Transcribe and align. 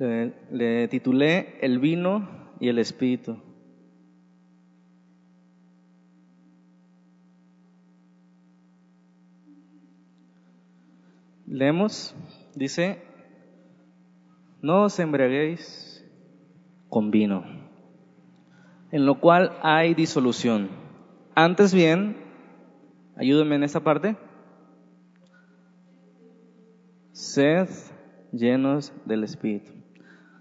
Le, 0.00 0.88
titulé 0.88 1.58
El 1.60 1.78
vino 1.78 2.26
y 2.58 2.68
el 2.68 2.78
espíritu. 2.78 3.36
Leemos, 11.46 12.14
dice, 12.54 13.02
no 14.62 14.84
os 14.84 14.98
embriaguéis 14.98 16.02
con 16.88 17.10
vino, 17.10 17.44
en 18.92 19.04
lo 19.04 19.20
cual 19.20 19.52
hay 19.62 19.92
disolución. 19.92 20.70
Antes 21.34 21.74
bien, 21.74 22.16
ayúdenme 23.16 23.56
en 23.56 23.64
esta 23.64 23.80
parte, 23.80 24.16
sed 27.12 27.68
llenos 28.32 28.94
del 29.04 29.24
Espíritu. 29.24 29.79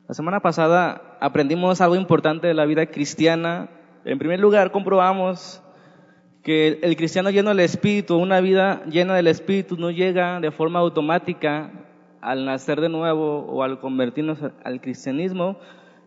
La 0.09 0.15
semana 0.15 0.39
pasada 0.39 1.19
aprendimos 1.21 1.81
algo 1.81 1.95
importante 1.95 2.47
de 2.47 2.55
la 2.55 2.65
vida 2.65 2.87
cristiana. 2.87 3.69
En 4.05 4.17
primer 4.17 4.39
lugar, 4.39 4.71
comprobamos 4.71 5.61
que 6.41 6.79
el 6.81 6.97
cristiano 6.97 7.29
lleno 7.29 7.49
del 7.49 7.59
Espíritu, 7.59 8.17
una 8.17 8.41
vida 8.41 8.83
llena 8.85 9.13
del 9.13 9.27
Espíritu, 9.27 9.77
no 9.77 9.91
llega 9.91 10.39
de 10.39 10.49
forma 10.49 10.79
automática 10.79 11.71
al 12.21 12.43
nacer 12.43 12.81
de 12.81 12.89
nuevo 12.89 13.41
o 13.41 13.61
al 13.61 13.79
convertirnos 13.79 14.39
al 14.63 14.81
cristianismo. 14.81 15.59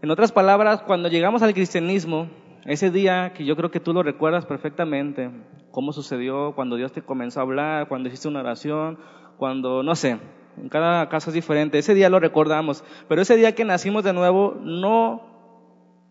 En 0.03 0.11
otras 0.11 0.33
palabras, 0.33 0.83
cuando 0.83 1.09
llegamos 1.09 1.43
al 1.43 1.55
cristianismo, 1.55 2.29
ese 2.65 2.91
día 2.91 3.33
que 3.35 3.45
yo 3.45 3.55
creo 3.55 3.71
que 3.71 3.79
tú 3.79 3.93
lo 3.93 4.03
recuerdas 4.03 4.47
perfectamente, 4.47 5.31
cómo 5.71 5.93
sucedió, 5.93 6.57
cuando 6.57 6.75
Dios 6.75 6.91
te 6.91 7.03
comenzó 7.03 7.39
a 7.39 7.45
hablar, 7.45 7.87
cuando 7.87 8.09
hiciste 8.09 8.27
una 8.27 8.41
oración, 8.41 8.99
cuando, 9.37 9.85
no 9.85 9.95
sé, 9.95 10.19
en 10.57 10.69
cada 10.69 11.09
caso 11.09 11.31
es 11.31 11.35
diferente, 11.35 11.79
ese 11.79 11.95
día 11.95 12.11
lo 12.11 12.21
recordamos, 12.21 12.85
pero 13.09 13.23
ese 13.23 13.37
día 13.37 13.55
que 13.55 13.65
nacimos 13.65 14.05
de 14.05 14.13
nuevo, 14.13 14.57
no 14.63 15.23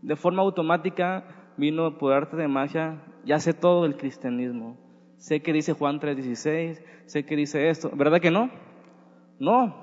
de 0.02 0.16
forma 0.16 0.42
automática 0.42 1.26
vino 1.58 1.98
por 1.98 2.14
arte 2.14 2.36
de 2.38 2.48
magia, 2.48 3.04
ya 3.24 3.40
sé 3.40 3.54
todo 3.54 3.84
del 3.84 3.98
cristianismo, 3.98 4.78
sé 5.18 5.42
que 5.42 5.54
dice 5.54 5.74
Juan 5.74 6.00
3:16, 6.00 6.82
sé 7.06 7.26
que 7.26 7.36
dice 7.36 7.70
esto, 7.70 7.92
¿verdad 7.94 8.20
que 8.20 8.32
no? 8.32 8.50
No, 9.40 9.76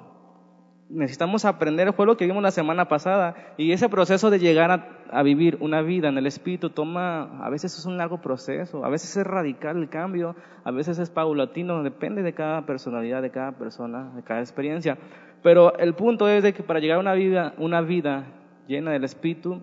necesitamos 0.88 1.44
aprender, 1.44 1.92
fue 1.92 2.06
lo 2.06 2.16
que 2.16 2.26
vimos 2.26 2.42
la 2.42 2.50
semana 2.50 2.88
pasada, 2.88 3.54
y 3.56 3.72
ese 3.72 3.88
proceso 3.88 4.30
de 4.30 4.38
llegar 4.38 4.70
a, 4.70 4.97
a, 5.10 5.22
vivir 5.22 5.58
una 5.60 5.82
vida 5.82 6.08
en 6.08 6.18
el 6.18 6.26
Espíritu 6.26 6.70
toma, 6.70 7.44
a 7.44 7.50
veces 7.50 7.78
es 7.78 7.86
un 7.86 7.96
largo 7.96 8.20
proceso, 8.20 8.84
a 8.84 8.88
veces 8.88 9.16
es 9.16 9.26
radical 9.26 9.76
el 9.76 9.88
cambio, 9.88 10.36
a 10.64 10.70
veces 10.70 10.98
es 10.98 11.10
paulatino, 11.10 11.82
depende 11.82 12.22
de 12.22 12.34
cada 12.34 12.66
personalidad, 12.66 13.22
de 13.22 13.30
cada 13.30 13.52
persona, 13.52 14.12
de 14.14 14.22
cada 14.22 14.40
experiencia. 14.40 14.98
Pero 15.42 15.76
el 15.78 15.94
punto 15.94 16.28
es 16.28 16.42
de 16.42 16.52
que 16.52 16.62
para 16.62 16.80
llegar 16.80 16.98
a 16.98 17.00
una 17.00 17.14
vida, 17.14 17.54
una 17.58 17.80
vida 17.80 18.26
llena 18.66 18.92
del 18.92 19.04
Espíritu, 19.04 19.62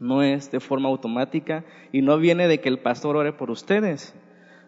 no 0.00 0.22
es 0.22 0.50
de 0.50 0.60
forma 0.60 0.88
automática 0.88 1.64
y 1.92 2.02
no 2.02 2.18
viene 2.18 2.48
de 2.48 2.60
que 2.60 2.68
el 2.68 2.78
pastor 2.78 3.16
ore 3.16 3.32
por 3.32 3.50
ustedes. 3.50 4.14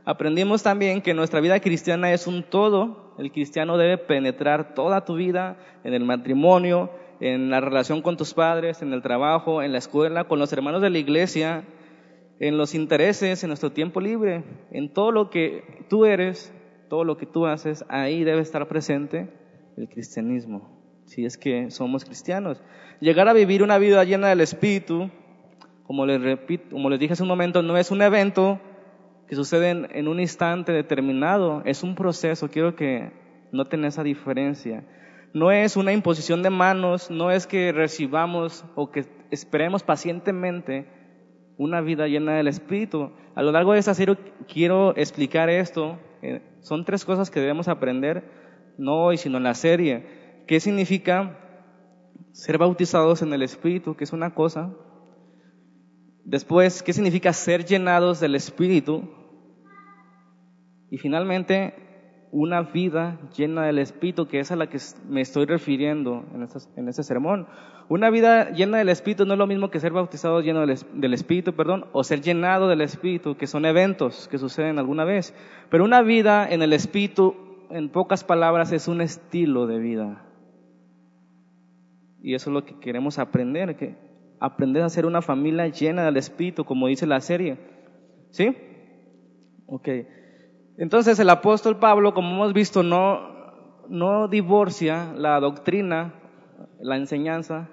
Aprendimos 0.05 0.62
también 0.62 1.03
que 1.03 1.14
nuestra 1.14 1.41
vida 1.41 1.58
cristiana 1.61 2.12
es 2.12 2.27
un 2.27 2.45
todo. 2.45 3.14
El 3.19 3.33
cristiano 3.33 3.77
debe 3.77 3.98
penetrar 3.98 4.75
toda 4.75 5.05
tu 5.05 5.17
vida 5.17 5.56
en 5.83 5.95
el 5.95 6.05
matrimonio, 6.05 6.91
en 7.20 7.50
la 7.50 7.61
relación 7.61 8.03
con 8.03 8.17
tus 8.17 8.34
padres, 8.34 8.83
en 8.83 8.92
el 8.92 9.03
trabajo, 9.03 9.62
en 9.62 9.72
la 9.72 9.78
escuela, 9.78 10.25
con 10.25 10.39
los 10.39 10.53
hermanos 10.53 10.83
de 10.83 10.91
la 10.91 10.98
iglesia, 10.98 11.64
en 12.39 12.58
los 12.58 12.75
intereses, 12.75 13.42
en 13.42 13.48
nuestro 13.48 13.73
tiempo 13.73 14.00
libre, 14.00 14.45
en 14.70 14.92
todo 14.92 15.12
lo 15.12 15.31
que 15.31 15.84
tú 15.89 16.05
eres, 16.05 16.53
todo 16.89 17.05
lo 17.05 17.17
que 17.17 17.27
tú 17.27 17.47
haces, 17.47 17.84
ahí 17.89 18.25
debe 18.25 18.41
estar 18.41 18.69
presente 18.69 19.28
el 19.77 19.89
cristianismo, 19.89 21.03
si 21.06 21.25
es 21.25 21.39
que 21.39 21.70
somos 21.70 22.05
cristianos. 22.05 22.62
Llegar 23.00 23.28
a 23.28 23.33
vivir 23.33 23.62
una 23.62 23.78
vida 23.78 24.05
llena 24.05 24.28
del 24.28 24.41
Espíritu, 24.41 25.11
como 25.84 26.05
les, 26.06 26.20
repito, 26.20 26.70
como 26.70 26.91
les 26.91 26.98
dije 26.98 27.12
hace 27.12 27.23
un 27.23 27.28
momento, 27.28 27.62
no 27.62 27.77
es 27.77 27.91
un 27.91 28.03
evento 28.03 28.61
que 29.28 29.34
suceden 29.34 29.89
en 29.92 30.08
un 30.08 30.20
instante 30.20 30.73
determinado, 30.73 31.62
es 31.64 31.83
un 31.83 31.95
proceso, 31.95 32.48
quiero 32.48 32.77
que 32.77 33.11
noten 33.52 33.85
esa 33.85 34.02
diferencia. 34.02 34.85
No 35.36 35.51
es 35.51 35.77
una 35.77 35.92
imposición 35.92 36.42
de 36.42 36.48
manos, 36.48 37.11
no 37.11 37.30
es 37.30 37.47
que 37.47 37.70
recibamos 37.70 38.64
o 38.74 38.91
que 38.91 39.05
esperemos 39.30 39.83
pacientemente 39.83 40.89
una 41.58 41.83
vida 41.83 42.08
llena 42.08 42.33
del 42.33 42.48
Espíritu. 42.48 43.13
A 43.35 43.42
lo 43.42 43.52
largo 43.52 43.74
de 43.74 43.79
esta 43.80 43.92
serie 43.92 44.17
quiero 44.51 44.97
explicar 44.97 45.51
esto. 45.51 45.98
son 46.61 46.86
tres 46.86 47.05
cosas 47.05 47.30
que 47.30 47.41
debemos 47.41 47.69
aprender, 47.69 48.24
no 48.79 49.05
hoy, 49.05 49.19
sino 49.19 49.36
en 49.36 49.42
la 49.42 49.52
serie. 49.52 50.07
¿Qué 50.47 50.58
significa 50.58 51.39
ser 52.33 52.57
bautizados 52.57 53.20
en 53.20 53.30
el 53.35 53.42
Espíritu? 53.42 53.95
Que 53.95 54.05
es 54.05 54.14
una 54.14 54.35
cosa. 54.35 54.74
Después, 56.24 56.83
¿qué 56.83 56.95
significa 56.95 57.35
ser 57.35 57.67
llenados 57.67 58.20
del 58.20 58.36
Espíritu? 58.36 59.03
Y 60.91 60.97
finalmente, 60.97 61.86
una 62.36 62.61
vida 62.61 63.19
llena 63.35 63.64
del 63.64 63.79
Espíritu, 63.79 64.29
que 64.29 64.41
es 64.41 64.52
a 64.52 64.57
la 64.57 64.67
que 64.67 64.77
me 65.08 65.23
estoy 65.23 65.47
refiriendo 65.47 66.23
en, 66.35 66.42
estas, 66.42 66.69
en 66.77 66.86
este 66.86 67.02
sermón. 67.02 67.47
Una 67.89 68.11
vida 68.11 68.51
llena 68.51 68.77
del 68.77 68.91
Espíritu 68.91 69.24
no 69.24 69.33
es 69.33 69.39
lo 69.39 69.47
mismo 69.47 69.70
que 69.70 69.80
ser 69.80 69.92
bautizado 69.92 70.42
lleno 70.42 70.67
del, 70.67 70.79
del, 70.92 71.14
Espíritu, 71.14 71.55
perdón, 71.55 71.86
o 71.92 72.05
ser 72.05 72.20
llenado 72.20 72.69
del 72.69 72.83
Espíritu, 72.83 73.39
que 73.39 73.47
son 73.47 73.64
eventos 73.64 74.29
que 74.29 74.36
suceden 74.36 74.79
alguna 74.79 75.05
vez. 75.05 75.35
Pero 75.70 75.83
una 75.83 76.02
vida 76.02 76.47
en 76.47 76.61
el 76.61 76.74
Espíritu, 76.74 77.35
en 77.70 77.89
pocas 77.89 78.23
palabras, 78.23 78.70
es 78.70 78.86
un 78.86 79.01
estilo 79.01 79.67
de 79.67 79.79
vida. 79.79 80.23
Y 82.20 82.35
eso 82.35 82.51
es 82.51 82.55
lo 82.55 82.67
que 82.67 82.79
queremos 82.79 83.18
aprender, 83.18 83.77
que 83.77 83.97
aprender 84.41 84.83
a 84.83 84.91
ser 84.91 85.07
una 85.07 85.23
familia 85.23 85.68
llena 85.68 86.05
del 86.05 86.18
Espíritu, 86.18 86.67
como 86.67 86.89
dice 86.89 87.07
la 87.07 87.23
serie. 87.23 87.57
¿Sí? 88.29 88.55
Ok. 89.68 89.89
Entonces 90.79 91.19
el 91.19 91.31
apóstol 91.31 91.79
Pablo, 91.79 92.13
como 92.13 92.35
hemos 92.35 92.53
visto, 92.53 92.83
no, 92.83 93.20
no 93.89 94.29
divorcia 94.29 95.13
la 95.14 95.41
doctrina, 95.41 96.14
la 96.81 96.97
enseñanza, 96.97 97.69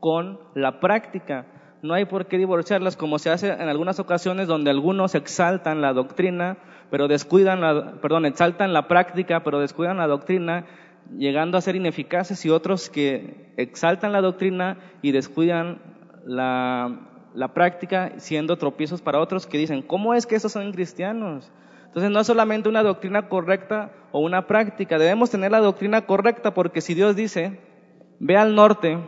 con 0.00 0.40
la 0.54 0.80
práctica. 0.80 1.46
No 1.82 1.94
hay 1.94 2.06
por 2.06 2.26
qué 2.26 2.38
divorciarlas 2.38 2.96
como 2.96 3.18
se 3.18 3.30
hace 3.30 3.48
en 3.48 3.68
algunas 3.68 4.00
ocasiones 4.00 4.48
donde 4.48 4.70
algunos 4.70 5.14
exaltan 5.14 5.82
la 5.82 5.92
doctrina, 5.92 6.56
pero 6.90 7.06
descuidan 7.06 7.60
la, 7.60 8.00
perdón, 8.00 8.24
exaltan 8.24 8.72
la 8.72 8.88
práctica, 8.88 9.44
pero 9.44 9.60
descuidan 9.60 9.98
la 9.98 10.06
doctrina, 10.06 10.64
llegando 11.16 11.58
a 11.58 11.60
ser 11.60 11.76
ineficaces 11.76 12.44
y 12.46 12.50
otros 12.50 12.88
que 12.88 13.52
exaltan 13.56 14.12
la 14.12 14.22
doctrina 14.22 14.78
y 15.02 15.12
descuidan 15.12 15.80
la, 16.24 16.98
la 17.34 17.52
práctica, 17.52 18.14
siendo 18.16 18.56
tropiezos 18.56 19.02
para 19.02 19.20
otros 19.20 19.46
que 19.46 19.58
dicen, 19.58 19.82
¿cómo 19.82 20.14
es 20.14 20.26
que 20.26 20.36
esos 20.36 20.52
son 20.52 20.72
cristianos? 20.72 21.52
Entonces 21.96 22.12
no 22.12 22.20
es 22.20 22.26
solamente 22.26 22.68
una 22.68 22.82
doctrina 22.82 23.26
correcta 23.30 23.90
o 24.12 24.20
una 24.20 24.46
práctica, 24.46 24.98
debemos 24.98 25.30
tener 25.30 25.50
la 25.50 25.60
doctrina 25.60 26.02
correcta 26.04 26.52
porque 26.52 26.82
si 26.82 26.92
Dios 26.92 27.16
dice, 27.16 27.58
ve 28.20 28.36
al 28.36 28.54
norte 28.54 28.98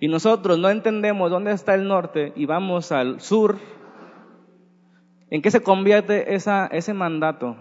y 0.00 0.08
nosotros 0.08 0.58
no 0.58 0.70
entendemos 0.70 1.30
dónde 1.30 1.52
está 1.52 1.74
el 1.74 1.86
norte 1.86 2.32
y 2.36 2.46
vamos 2.46 2.90
al 2.90 3.20
sur, 3.20 3.58
¿en 5.28 5.42
qué 5.42 5.50
se 5.50 5.62
convierte 5.62 6.34
esa, 6.34 6.68
ese 6.68 6.94
mandato? 6.94 7.58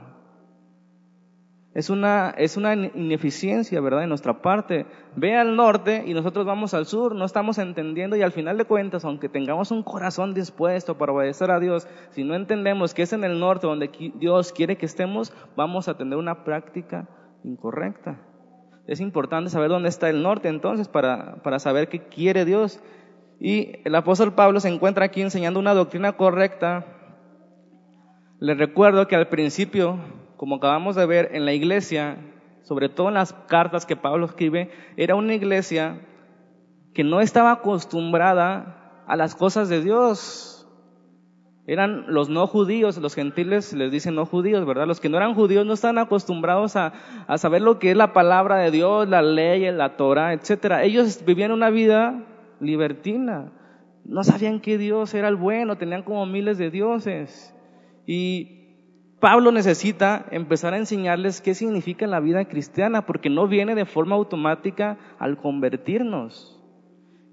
Es 1.73 1.91
una, 1.91 2.31
es 2.31 2.57
una 2.57 2.73
ineficiencia, 2.73 3.79
¿verdad?, 3.79 4.01
de 4.01 4.07
nuestra 4.07 4.41
parte. 4.41 4.87
Ve 5.15 5.35
al 5.35 5.55
norte 5.55 6.03
y 6.05 6.15
nosotros 6.15 6.45
vamos 6.45 6.73
al 6.73 6.87
sur, 6.87 7.13
no 7.13 7.25
estamos 7.25 7.59
entendiendo 7.59 8.15
y 8.15 8.23
al 8.23 8.31
final 8.31 8.57
de 8.57 8.65
cuentas, 8.65 9.05
aunque 9.05 9.29
tengamos 9.29 9.69
un 9.69 9.83
corazón 9.83 10.33
dispuesto 10.33 10.97
para 10.97 11.13
obedecer 11.13 11.51
a 11.51 11.59
Dios, 11.59 11.87
si 12.09 12.23
no 12.23 12.33
entendemos 12.33 12.95
que 12.95 13.03
es 13.03 13.13
en 13.13 13.23
el 13.23 13.39
norte 13.39 13.67
donde 13.67 13.91
Dios 14.15 14.51
quiere 14.51 14.77
que 14.77 14.87
estemos, 14.87 15.31
vamos 15.55 15.87
a 15.87 15.95
tener 15.95 16.17
una 16.17 16.43
práctica 16.43 17.07
incorrecta. 17.43 18.19
Es 18.87 18.99
importante 18.99 19.51
saber 19.51 19.69
dónde 19.69 19.89
está 19.89 20.09
el 20.09 20.23
norte 20.23 20.49
entonces 20.49 20.87
para, 20.87 21.43
para 21.43 21.59
saber 21.59 21.87
qué 21.89 22.07
quiere 22.07 22.45
Dios. 22.45 22.81
Y 23.39 23.73
el 23.85 23.93
apóstol 23.93 24.33
Pablo 24.33 24.59
se 24.59 24.69
encuentra 24.69 25.05
aquí 25.05 25.21
enseñando 25.21 25.59
una 25.59 25.75
doctrina 25.75 26.13
correcta. 26.13 26.85
Les 28.39 28.57
recuerdo 28.57 29.07
que 29.07 29.15
al 29.15 29.27
principio 29.27 29.99
como 30.39 30.55
acabamos 30.55 30.95
de 30.95 31.05
ver 31.05 31.31
en 31.33 31.43
la 31.43 31.51
iglesia, 31.51 32.15
sobre 32.61 32.87
todo 32.87 33.09
en 33.09 33.15
las 33.15 33.33
cartas 33.33 33.85
que 33.85 33.97
Pablo 33.97 34.25
escribe, 34.25 34.71
era 34.95 35.15
una 35.15 35.33
iglesia 35.33 35.99
que 36.93 37.03
no 37.03 37.19
estaba 37.19 37.51
acostumbrada 37.51 39.03
a 39.05 39.17
las 39.17 39.35
cosas 39.35 39.67
de 39.67 39.83
Dios. 39.83 40.65
Eran 41.67 42.05
los 42.07 42.29
no 42.29 42.47
judíos, 42.47 42.97
los 42.99 43.15
gentiles 43.15 43.73
les 43.73 43.91
dicen 43.91 44.15
no 44.15 44.25
judíos, 44.25 44.65
¿verdad? 44.65 44.87
Los 44.87 45.01
que 45.01 45.09
no 45.09 45.17
eran 45.17 45.35
judíos 45.35 45.65
no 45.65 45.73
estaban 45.73 45.97
acostumbrados 45.97 46.77
a, 46.77 46.93
a 47.27 47.37
saber 47.37 47.61
lo 47.61 47.77
que 47.77 47.91
es 47.91 47.97
la 47.97 48.13
palabra 48.13 48.55
de 48.55 48.71
Dios, 48.71 49.09
la 49.09 49.21
ley, 49.21 49.69
la 49.73 49.97
Torah, 49.97 50.31
etc. 50.31 50.79
Ellos 50.83 51.21
vivían 51.25 51.51
una 51.51 51.69
vida 51.69 52.23
libertina. 52.61 53.51
No 54.05 54.23
sabían 54.23 54.61
que 54.61 54.77
Dios 54.77 55.13
era 55.13 55.27
el 55.27 55.35
bueno, 55.35 55.77
tenían 55.77 56.03
como 56.03 56.25
miles 56.25 56.57
de 56.57 56.71
dioses. 56.71 57.53
Y 58.05 58.58
Pablo 59.19 59.51
necesita 59.51 60.25
empezar 60.31 60.73
a 60.73 60.77
enseñarles 60.77 61.41
qué 61.41 61.53
significa 61.53 62.07
la 62.07 62.21
vida 62.21 62.45
cristiana, 62.45 63.05
porque 63.05 63.29
no 63.29 63.47
viene 63.47 63.75
de 63.75 63.85
forma 63.85 64.15
automática 64.15 64.97
al 65.19 65.37
convertirnos. 65.37 66.55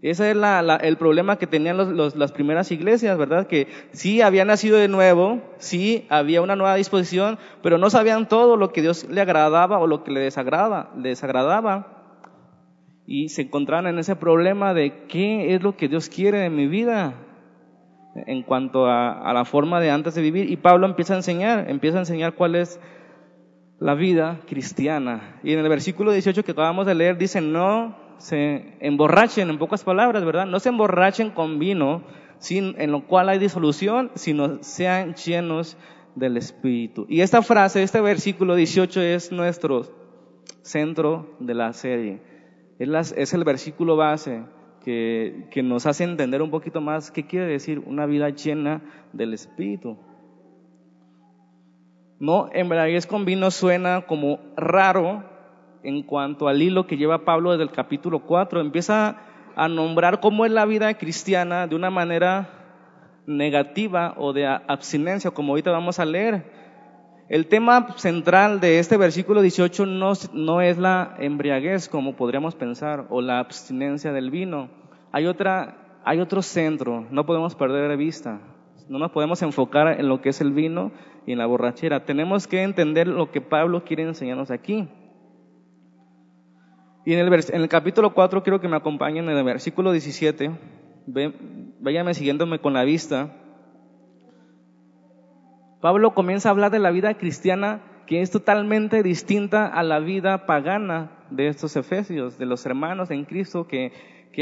Ese 0.03 0.31
es 0.31 0.37
el 0.37 0.97
problema 0.99 1.37
que 1.37 1.47
tenían 1.47 1.97
las 1.97 2.33
primeras 2.33 2.71
iglesias, 2.71 3.17
¿verdad? 3.17 3.47
Que 3.47 3.69
sí 3.93 4.21
habían 4.21 4.49
nacido 4.49 4.77
de 4.79 4.89
nuevo, 4.89 5.41
sí 5.59 6.07
había 6.11 6.43
una 6.43 6.57
nueva 6.57 6.75
disposición, 6.75 7.39
pero 7.63 7.79
no 7.79 7.89
sabían 7.89 8.29
todo 8.29 8.57
lo 8.57 8.73
que 8.73 8.83
Dios 8.83 9.09
le 9.09 9.21
agradaba 9.21 9.79
o 9.79 9.87
lo 9.87 10.05
que 10.05 10.11
le 10.11 10.21
desagradaba, 10.21 10.91
desagradaba. 10.97 11.93
Y 13.07 13.29
se 13.29 13.43
encontraban 13.43 13.87
en 13.87 13.99
ese 14.01 14.17
problema 14.17 14.75
de 14.75 15.07
qué 15.07 15.55
es 15.55 15.63
lo 15.63 15.77
que 15.77 15.89
Dios 15.89 16.09
quiere 16.09 16.39
de 16.39 16.51
mi 16.51 16.67
vida 16.67 17.26
en 18.27 18.43
cuanto 18.43 18.87
a, 18.87 19.33
la 19.33 19.45
forma 19.45 19.81
de 19.81 19.91
antes 19.91 20.15
de 20.15 20.23
vivir. 20.23 20.51
Y 20.51 20.57
Pablo 20.57 20.87
empieza 20.87 21.15
a 21.15 21.17
enseñar, 21.17 21.69
empieza 21.69 21.99
a 21.99 22.01
enseñar 22.01 22.35
cuál 22.35 22.55
es 22.55 22.81
la 23.79 23.95
vida 23.95 24.41
cristiana. 24.47 25.39
Y 25.43 25.53
en 25.53 25.59
el 25.59 25.69
versículo 25.69 26.13
18 26.13 26.45
que 26.45 26.53
acabamos 26.53 26.87
de 26.87 26.95
leer 26.95 27.19
dice, 27.19 27.41
no 27.41 27.97
se 28.19 28.77
emborrachen, 28.81 29.51
en 29.51 29.59
pocas 29.59 29.85
palabras, 29.85 30.25
¿verdad? 30.25 30.47
No 30.47 30.61
se 30.61 30.71
emborrachen 30.71 31.31
con 31.31 31.59
vino, 31.59 32.03
sin, 32.39 32.75
en 32.81 32.93
lo 32.93 33.07
cual 33.07 33.29
hay 33.29 33.39
disolución, 33.39 34.11
sino 34.15 34.63
sean 34.63 35.15
llenos 35.15 35.77
del 36.15 36.39
Espíritu. 36.39 37.07
Y 37.09 37.21
esta 37.21 37.43
frase, 37.43 37.83
este 37.83 38.01
versículo 38.01 38.55
18 38.55 39.01
es 39.03 39.33
nuestro 39.33 39.83
centro 40.63 41.37
de 41.41 41.55
la 41.55 41.73
serie. 41.75 42.21
Es, 42.79 43.13
es 43.17 43.35
el 43.35 43.45
versículo 43.45 43.97
base 43.97 44.43
que, 44.87 45.63
nos 45.65 45.85
hace 45.85 46.05
entender 46.05 46.41
un 46.43 46.51
poquito 46.51 46.81
más 46.81 47.11
qué 47.11 47.27
quiere 47.27 47.47
decir 47.47 47.83
una 47.87 48.07
vida 48.07 48.31
llena 48.31 48.83
del 49.13 49.35
Espíritu. 49.35 49.99
No, 52.21 52.49
embriaguez 52.53 53.09
con 53.09 53.25
vino 53.25 53.51
suena 53.51 54.03
como 54.03 54.39
raro, 54.57 55.25
en 55.83 56.05
cuanto 56.05 56.47
al 56.47 56.63
hilo 56.63 56.87
que 56.87 56.97
lleva 56.97 57.25
Pablo 57.25 57.51
desde 57.51 57.65
el 57.65 57.73
capítulo 57.73 58.21
4. 58.21 58.61
Empieza 58.61 59.17
a 59.57 59.69
nombrar 59.69 60.21
cómo 60.21 60.47
es 60.47 60.53
la 60.53 60.67
vida 60.67 60.95
cristiana 60.95 61.67
de 61.67 61.75
una 61.75 61.91
manera 61.91 62.49
negativa 63.27 64.15
o 64.17 64.33
de 64.33 64.47
abstinencia, 64.47 65.33
como 65.33 65.53
ahorita 65.53 65.73
vamos 65.73 65.99
a 65.99 66.05
leer. 66.05 66.45
El 67.29 67.49
tema 67.49 67.95
central 67.97 68.61
de 68.61 68.79
este 68.79 68.97
versículo 68.97 69.43
18 69.43 69.85
no, 69.87 70.13
no 70.33 70.61
es 70.61 70.79
la 70.79 71.17
embriaguez, 71.19 71.89
como 71.89 72.15
podríamos 72.15 72.55
pensar, 72.55 73.07
o 73.11 73.21
la 73.21 73.41
abstinencia 73.41 74.13
del 74.13 74.31
vino. 74.31 74.69
Hay, 75.11 75.27
otra, 75.27 76.01
hay 76.05 76.21
otro 76.21 76.41
centro, 76.41 77.05
no 77.11 77.27
podemos 77.27 77.57
perder 77.57 77.89
de 77.89 77.97
vista. 77.97 78.41
No 78.89 79.01
nos 79.01 79.11
podemos 79.11 79.43
enfocar 79.43 79.99
en 79.99 80.09
lo 80.09 80.21
que 80.21 80.29
es 80.29 80.41
el 80.41 80.53
vino 80.53 80.93
y 81.27 81.33
en 81.33 81.39
la 81.39 81.47
borrachera. 81.47 82.05
Tenemos 82.05 82.47
que 82.47 82.63
entender 82.63 83.09
lo 83.09 83.33
que 83.33 83.41
Pablo 83.41 83.83
quiere 83.83 84.05
enseñarnos 84.05 84.53
aquí. 84.53 84.89
Y 87.05 87.13
en 87.13 87.19
el, 87.19 87.33
en 87.33 87.61
el 87.61 87.69
capítulo 87.69 88.15
4 88.15 88.45
quiero 88.45 88.61
que 88.61 88.69
me 88.69 88.77
acompañen 88.77 89.29
en 89.29 89.37
el 89.37 89.43
versículo 89.43 89.91
17. 89.91 90.53
váyame 91.81 92.15
siguiéndome 92.15 92.61
con 92.61 92.75
la 92.75 92.85
vista. 92.85 93.33
Pablo 95.87 96.15
comienza 96.15 96.49
a 96.49 96.51
hablar 96.51 96.73
de 96.73 96.81
la 96.81 96.91
vida 96.91 97.15
cristiana 97.15 97.81
que 98.09 98.21
es 98.21 98.33
totalmente 98.33 99.05
distinta 99.05 99.69
a 99.69 99.85
la 99.85 100.01
vida 100.01 100.45
pagana 100.45 101.13
de 101.31 101.47
estos 101.47 101.77
efesios, 101.77 102.39
de 102.39 102.45
los 102.45 102.67
hermanos 102.67 103.13
en 103.13 103.25
Cristo 103.25 103.69
que, 103.69 103.93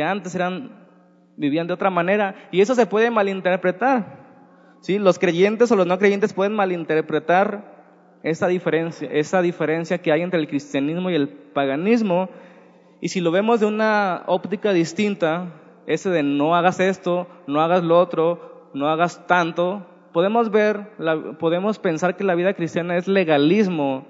antes 0.02 0.34
eran, 0.34 0.88
vivían 1.36 1.66
de 1.66 1.74
otra 1.74 1.90
manera. 1.90 2.34
Y 2.50 2.62
eso 2.62 2.74
se 2.74 2.86
puede 2.86 3.10
malinterpretar. 3.10 4.76
¿sí? 4.80 4.98
Los 4.98 5.18
creyentes 5.18 5.70
o 5.70 5.76
los 5.76 5.86
no 5.86 5.98
creyentes 5.98 6.32
pueden 6.32 6.54
malinterpretar 6.54 8.20
esa 8.22 8.46
diferencia, 8.46 9.10
esa 9.12 9.42
diferencia 9.42 9.98
que 9.98 10.12
hay 10.12 10.22
entre 10.22 10.40
el 10.40 10.48
cristianismo 10.48 11.10
y 11.10 11.14
el 11.14 11.28
paganismo 11.28 12.30
y 13.02 13.10
si 13.10 13.20
lo 13.20 13.30
vemos 13.30 13.60
de 13.60 13.66
una 13.66 14.22
óptica 14.28 14.72
distinta, 14.72 15.52
ese 15.86 16.08
de 16.08 16.22
no 16.22 16.56
hagas 16.56 16.80
esto, 16.80 17.26
no 17.46 17.60
hagas 17.60 17.84
lo 17.84 18.00
otro, 18.00 18.70
no 18.72 18.88
hagas 18.88 19.26
tanto, 19.26 19.86
podemos 20.14 20.52
ver, 20.52 20.92
podemos 21.40 21.80
pensar 21.80 22.16
que 22.16 22.22
la 22.22 22.36
vida 22.36 22.54
cristiana 22.54 22.96
es 22.96 23.08
legalismo. 23.08 24.06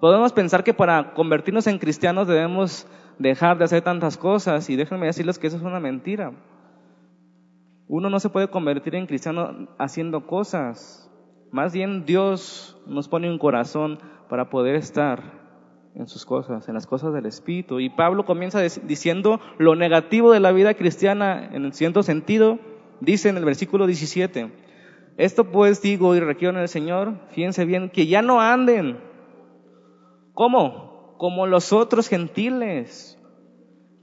Podemos 0.00 0.32
pensar 0.32 0.64
que 0.64 0.72
para 0.72 1.12
convertirnos 1.12 1.66
en 1.66 1.78
cristianos 1.78 2.26
debemos 2.26 2.88
dejar 3.18 3.58
de 3.58 3.64
hacer 3.64 3.82
tantas 3.82 4.16
cosas 4.16 4.70
y 4.70 4.76
déjenme 4.76 5.04
decirles 5.04 5.38
que 5.38 5.46
eso 5.48 5.58
es 5.58 5.62
una 5.62 5.78
mentira. 5.78 6.32
Uno 7.86 8.08
no 8.08 8.18
se 8.18 8.30
puede 8.30 8.48
convertir 8.48 8.94
en 8.94 9.06
cristiano 9.06 9.68
haciendo 9.78 10.26
cosas. 10.26 11.10
Más 11.52 11.74
bien 11.74 12.06
Dios 12.06 12.80
nos 12.86 13.06
pone 13.06 13.30
un 13.30 13.38
corazón 13.38 13.98
para 14.30 14.48
poder 14.48 14.74
estar 14.74 15.22
en 15.94 16.06
sus 16.08 16.24
cosas, 16.24 16.66
en 16.66 16.74
las 16.74 16.86
cosas 16.86 17.12
del 17.12 17.26
Espíritu. 17.26 17.78
Y 17.78 17.90
Pablo 17.90 18.24
comienza 18.24 18.62
diciendo 18.62 19.38
lo 19.58 19.74
negativo 19.74 20.32
de 20.32 20.40
la 20.40 20.52
vida 20.52 20.72
cristiana 20.72 21.50
en 21.52 21.70
cierto 21.74 22.02
sentido. 22.02 22.58
Dice 23.02 23.28
en 23.28 23.36
el 23.36 23.44
versículo 23.44 23.86
17, 23.86 24.50
esto 25.16 25.44
pues 25.50 25.80
digo 25.80 26.14
y 26.14 26.20
requiero 26.20 26.54
en 26.54 26.62
el 26.62 26.68
Señor, 26.68 27.14
fíjense 27.30 27.64
bien, 27.64 27.90
que 27.90 28.06
ya 28.06 28.22
no 28.22 28.40
anden. 28.40 28.98
¿Cómo? 30.34 31.14
Como 31.18 31.46
los 31.46 31.72
otros 31.72 32.08
gentiles, 32.08 33.16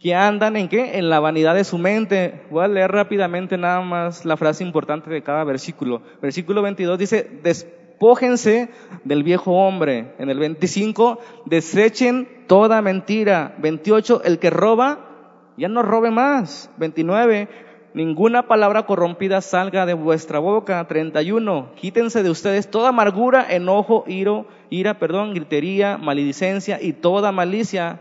que 0.04 0.13
andan 0.13 0.57
en 0.57 0.68
qué? 0.68 0.98
En 0.98 1.10
la 1.10 1.21
vanidad 1.21 1.56
de 1.56 1.63
su 1.63 1.77
mente. 1.77 2.42
Voy 2.51 2.65
a 2.65 2.68
leer 2.68 2.92
rápidamente 2.92 3.57
nada 3.57 3.80
más 3.80 4.25
la 4.25 4.36
frase 4.36 4.62
importante 4.62 5.10
de 5.10 5.24
cada 5.24 5.45
versículo. 5.45 6.01
Versículo 6.21 6.62
22 6.62 7.00
dice, 7.00 7.39
despójense 7.42 8.69
del 9.06 9.24
viejo 9.24 9.54
hombre. 9.54 10.13
En 10.18 10.30
el 10.30 10.39
25, 10.39 11.19
desechen 11.45 12.27
toda 12.48 12.81
mentira. 12.81 13.56
28, 13.60 14.24
el 14.25 14.39
que 14.39 14.50
roba, 14.50 15.54
ya 15.57 15.69
no 15.69 15.83
robe 15.83 16.12
más. 16.12 16.69
29, 16.75 17.48
ninguna 17.94 18.48
palabra 18.48 18.86
corrompida 18.86 19.42
salga 19.42 19.86
de 19.86 19.94
vuestra 19.94 20.40
boca. 20.40 20.86
31, 20.88 21.69
quítense 21.75 22.24
de 22.24 22.30
ustedes 22.30 22.69
toda 22.69 22.90
amargura, 22.90 23.45
enojo, 23.50 24.04
iro, 24.07 24.45
ira, 24.69 25.00
perdón, 25.00 25.34
gritería, 25.34 25.98
maledicencia 25.98 26.80
y 26.81 26.94
toda 26.94 27.31
malicia 27.31 28.00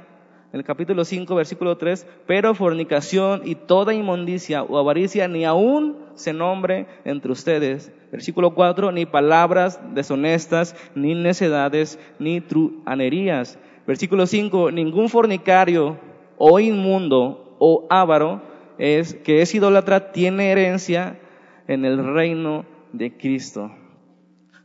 en 0.53 0.59
el 0.59 0.65
capítulo 0.65 1.05
5, 1.05 1.35
versículo 1.35 1.79
3, 1.79 2.06
pero 2.27 2.55
fornicación 2.55 3.41
y 3.47 3.55
toda 3.55 3.94
inmundicia 3.94 4.62
o 4.62 4.77
avaricia 4.77 5.27
ni 5.27 5.47
aún 5.47 5.97
se 6.15 6.35
nombre 6.35 6.87
entre 7.06 7.33
ustedes. 7.33 7.91
Versículo 8.11 8.55
4, 8.55 8.93
ni 8.93 9.06
palabras 9.06 9.81
deshonestas, 9.95 10.77
ni 10.95 11.15
necedades, 11.15 11.99
ni 12.19 12.43
truanerías. 12.43 13.59
Versículo 13.87 14.27
5, 14.27 14.73
ningún 14.73 15.09
fornicario 15.09 15.97
o 16.37 16.61
inmundo 16.61 17.56
o 17.59 17.87
avaro 17.88 18.43
es, 18.83 19.15
que 19.15 19.43
es 19.43 19.55
idólatra 19.55 20.11
tiene 20.11 20.51
herencia 20.51 21.21
en 21.69 21.85
el 21.85 22.05
reino 22.15 22.67
de 22.93 23.17
Cristo. 23.17 23.71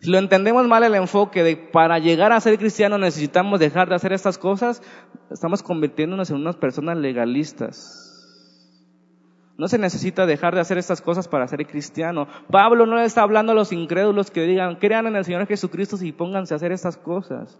Si 0.02 0.10
lo 0.10 0.18
entendemos 0.18 0.68
mal 0.68 0.84
el 0.84 0.96
enfoque 0.96 1.44
de 1.44 1.56
para 1.56 2.00
llegar 2.00 2.32
a 2.32 2.40
ser 2.40 2.58
cristiano 2.58 2.98
necesitamos 2.98 3.60
dejar 3.60 3.90
de 3.90 3.96
hacer 3.96 4.14
estas 4.14 4.40
cosas, 4.40 4.82
estamos 5.30 5.62
convirtiéndonos 5.62 6.32
en 6.32 6.38
unas 6.38 6.56
personas 6.56 6.98
legalistas. 6.98 8.04
No 9.56 9.68
se 9.68 9.78
necesita 9.78 10.26
dejar 10.26 10.56
de 10.56 10.62
hacer 10.62 10.80
estas 10.80 11.02
cosas 11.02 11.28
para 11.28 11.48
ser 11.48 11.68
cristiano. 11.68 12.28
Pablo 12.50 12.88
no 12.88 13.00
está 13.00 13.22
hablando 13.22 13.52
a 13.52 13.56
los 13.56 13.72
incrédulos 13.72 14.32
que 14.32 14.48
digan, 14.48 14.78
crean 14.78 15.06
en 15.06 15.16
el 15.16 15.26
Señor 15.26 15.46
Jesucristo 15.46 15.96
y 16.02 16.12
pónganse 16.12 16.56
a 16.56 16.58
hacer 16.58 16.72
estas 16.72 16.98
cosas. 16.98 17.60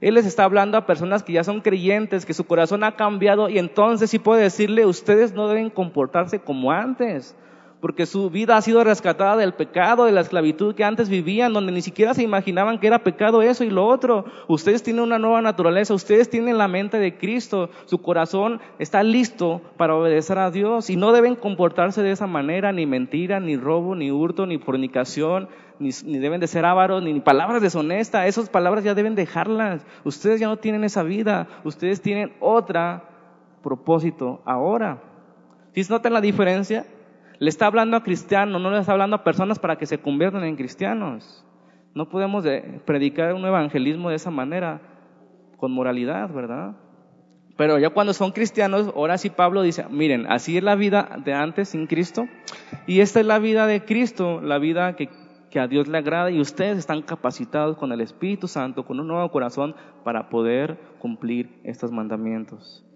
Él 0.00 0.14
les 0.14 0.26
está 0.26 0.44
hablando 0.44 0.76
a 0.76 0.86
personas 0.86 1.22
que 1.22 1.32
ya 1.32 1.44
son 1.44 1.60
creyentes, 1.60 2.26
que 2.26 2.34
su 2.34 2.44
corazón 2.44 2.84
ha 2.84 2.96
cambiado 2.96 3.48
y 3.48 3.58
entonces 3.58 4.10
sí 4.10 4.18
puede 4.18 4.42
decirle, 4.42 4.86
ustedes 4.86 5.32
no 5.32 5.48
deben 5.48 5.70
comportarse 5.70 6.38
como 6.38 6.72
antes 6.72 7.36
porque 7.80 8.06
su 8.06 8.30
vida 8.30 8.56
ha 8.56 8.62
sido 8.62 8.82
rescatada 8.84 9.36
del 9.36 9.52
pecado, 9.52 10.06
de 10.06 10.12
la 10.12 10.22
esclavitud 10.22 10.74
que 10.74 10.84
antes 10.84 11.08
vivían, 11.08 11.52
donde 11.52 11.72
ni 11.72 11.82
siquiera 11.82 12.14
se 12.14 12.22
imaginaban 12.22 12.78
que 12.78 12.86
era 12.86 13.04
pecado 13.04 13.42
eso 13.42 13.64
y 13.64 13.70
lo 13.70 13.86
otro. 13.86 14.24
Ustedes 14.48 14.82
tienen 14.82 15.02
una 15.02 15.18
nueva 15.18 15.42
naturaleza, 15.42 15.94
ustedes 15.94 16.30
tienen 16.30 16.58
la 16.58 16.68
mente 16.68 16.98
de 16.98 17.16
Cristo, 17.16 17.70
su 17.84 18.00
corazón 18.02 18.60
está 18.78 19.02
listo 19.02 19.60
para 19.76 19.94
obedecer 19.94 20.38
a 20.38 20.50
Dios 20.50 20.90
y 20.90 20.96
no 20.96 21.12
deben 21.12 21.36
comportarse 21.36 22.02
de 22.02 22.12
esa 22.12 22.26
manera, 22.26 22.72
ni 22.72 22.86
mentira, 22.86 23.40
ni 23.40 23.56
robo, 23.56 23.94
ni 23.94 24.10
hurto, 24.10 24.46
ni 24.46 24.58
fornicación, 24.58 25.48
ni, 25.78 26.18
deben 26.18 26.40
de 26.40 26.46
ser 26.46 26.64
ávaros, 26.64 27.02
ni, 27.02 27.12
ni 27.12 27.20
palabras 27.20 27.62
deshonestas. 27.62 28.26
Esas 28.26 28.48
palabras 28.48 28.84
ya 28.84 28.94
deben 28.94 29.14
dejarlas. 29.14 29.86
Ustedes 30.04 30.40
ya 30.40 30.48
no 30.48 30.56
tienen 30.56 30.84
esa 30.84 31.02
vida, 31.02 31.46
ustedes 31.64 32.00
tienen 32.00 32.32
otra 32.40 33.04
propósito 33.62 34.42
ahora. 34.44 35.02
¿Sí 35.74 35.82
notan 35.88 36.12
la 36.12 36.20
diferencia? 36.20 36.86
Le 37.38 37.48
está 37.48 37.66
hablando 37.66 37.96
a 37.96 38.02
cristianos, 38.02 38.62
no 38.62 38.70
le 38.70 38.78
está 38.78 38.92
hablando 38.92 39.16
a 39.16 39.24
personas 39.24 39.58
para 39.58 39.76
que 39.76 39.86
se 39.86 39.98
conviertan 39.98 40.44
en 40.44 40.56
cristianos. 40.56 41.44
No 41.94 42.08
podemos 42.08 42.44
predicar 42.84 43.34
un 43.34 43.44
evangelismo 43.44 44.10
de 44.10 44.16
esa 44.16 44.30
manera, 44.30 44.80
con 45.56 45.72
moralidad, 45.72 46.30
¿verdad? 46.30 46.76
Pero 47.56 47.78
ya 47.78 47.90
cuando 47.90 48.12
son 48.12 48.32
cristianos, 48.32 48.92
ahora 48.94 49.16
sí 49.16 49.30
Pablo 49.30 49.62
dice, 49.62 49.86
miren, 49.90 50.30
así 50.30 50.58
es 50.58 50.62
la 50.62 50.74
vida 50.74 51.18
de 51.24 51.32
antes 51.32 51.70
sin 51.70 51.86
Cristo 51.86 52.28
y 52.86 53.00
esta 53.00 53.20
es 53.20 53.26
la 53.26 53.38
vida 53.38 53.66
de 53.66 53.84
Cristo, 53.84 54.42
la 54.42 54.58
vida 54.58 54.94
que 54.94 55.08
que 55.50 55.60
a 55.60 55.68
Dios 55.68 55.88
le 55.88 55.98
agrada 55.98 56.30
y 56.30 56.40
ustedes 56.40 56.78
están 56.78 57.02
capacitados 57.02 57.76
con 57.76 57.92
el 57.92 58.00
Espíritu 58.00 58.48
Santo, 58.48 58.84
con 58.84 59.00
un 59.00 59.08
nuevo 59.08 59.30
corazón 59.30 59.74
para 60.04 60.28
poder 60.28 60.78
cumplir 60.98 61.60
estos 61.64 61.92
mandamientos. 61.92 62.86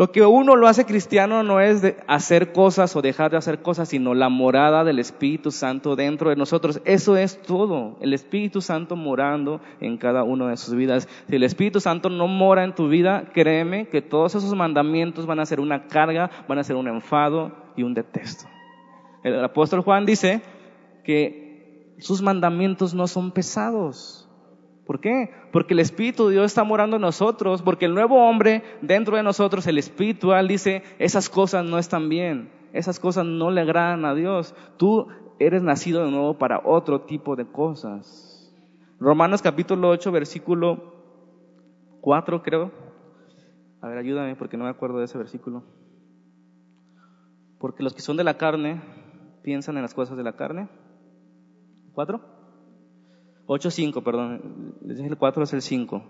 Lo 0.00 0.12
que 0.12 0.22
uno 0.22 0.56
lo 0.56 0.66
hace 0.66 0.86
cristiano 0.86 1.42
no 1.42 1.60
es 1.60 1.82
de 1.82 1.98
hacer 2.06 2.52
cosas 2.52 2.96
o 2.96 3.02
dejar 3.02 3.30
de 3.30 3.36
hacer 3.36 3.60
cosas, 3.60 3.90
sino 3.90 4.14
la 4.14 4.30
morada 4.30 4.82
del 4.82 4.98
Espíritu 4.98 5.50
Santo 5.50 5.94
dentro 5.94 6.30
de 6.30 6.36
nosotros. 6.36 6.80
Eso 6.86 7.18
es 7.18 7.42
todo. 7.42 7.98
El 8.00 8.14
Espíritu 8.14 8.62
Santo 8.62 8.96
morando 8.96 9.60
en 9.78 9.98
cada 9.98 10.22
uno 10.22 10.46
de 10.46 10.56
sus 10.56 10.74
vidas. 10.74 11.06
Si 11.28 11.36
el 11.36 11.42
Espíritu 11.42 11.80
Santo 11.80 12.08
no 12.08 12.28
mora 12.28 12.64
en 12.64 12.74
tu 12.74 12.88
vida, 12.88 13.24
créeme 13.34 13.88
que 13.88 14.00
todos 14.00 14.34
esos 14.34 14.54
mandamientos 14.54 15.26
van 15.26 15.40
a 15.40 15.44
ser 15.44 15.60
una 15.60 15.86
carga, 15.86 16.30
van 16.48 16.58
a 16.58 16.64
ser 16.64 16.76
un 16.76 16.88
enfado 16.88 17.52
y 17.76 17.82
un 17.82 17.92
detesto. 17.92 18.48
El 19.22 19.44
apóstol 19.44 19.82
Juan 19.82 20.06
dice 20.06 20.40
que 21.02 21.94
sus 21.98 22.22
mandamientos 22.22 22.94
no 22.94 23.06
son 23.06 23.32
pesados. 23.32 24.28
¿Por 24.86 25.00
qué? 25.00 25.30
Porque 25.52 25.74
el 25.74 25.80
Espíritu 25.80 26.26
de 26.26 26.32
Dios 26.32 26.46
está 26.46 26.64
morando 26.64 26.96
en 26.96 27.02
nosotros, 27.02 27.62
porque 27.62 27.84
el 27.84 27.94
nuevo 27.94 28.28
hombre 28.28 28.64
dentro 28.82 29.16
de 29.16 29.22
nosotros, 29.22 29.66
el 29.66 29.78
espiritual, 29.78 30.48
dice, 30.48 30.82
esas 30.98 31.28
cosas 31.28 31.64
no 31.64 31.78
están 31.78 32.08
bien, 32.08 32.50
esas 32.72 32.98
cosas 32.98 33.24
no 33.24 33.50
le 33.50 33.60
agradan 33.60 34.04
a 34.04 34.14
Dios. 34.14 34.54
Tú 34.78 35.06
eres 35.38 35.62
nacido 35.62 36.04
de 36.04 36.10
nuevo 36.10 36.38
para 36.38 36.60
otro 36.64 37.02
tipo 37.02 37.36
de 37.36 37.46
cosas. 37.46 38.52
Romanos 38.98 39.42
capítulo 39.42 39.88
8, 39.90 40.10
versículo 40.10 40.92
4 42.00 42.42
creo. 42.42 42.72
A 43.80 43.88
ver, 43.88 43.98
ayúdame 43.98 44.34
porque 44.36 44.56
no 44.56 44.64
me 44.64 44.70
acuerdo 44.70 44.98
de 44.98 45.04
ese 45.04 45.16
versículo. 45.16 45.62
Porque 47.58 47.82
los 47.82 47.94
que 47.94 48.02
son 48.02 48.16
de 48.16 48.24
la 48.24 48.36
carne 48.36 48.82
piensan 49.42 49.76
en 49.76 49.82
las 49.82 49.94
cosas 49.94 50.16
de 50.16 50.24
la 50.24 50.34
carne. 50.34 50.68
¿Cuatro? 51.94 52.20
8.5, 53.46 54.02
perdón, 54.04 54.76
les 54.84 54.96
dije 54.96 55.08
el 55.08 55.16
4 55.16 55.42
es 55.42 55.52
el 55.52 55.62
5. 55.62 56.02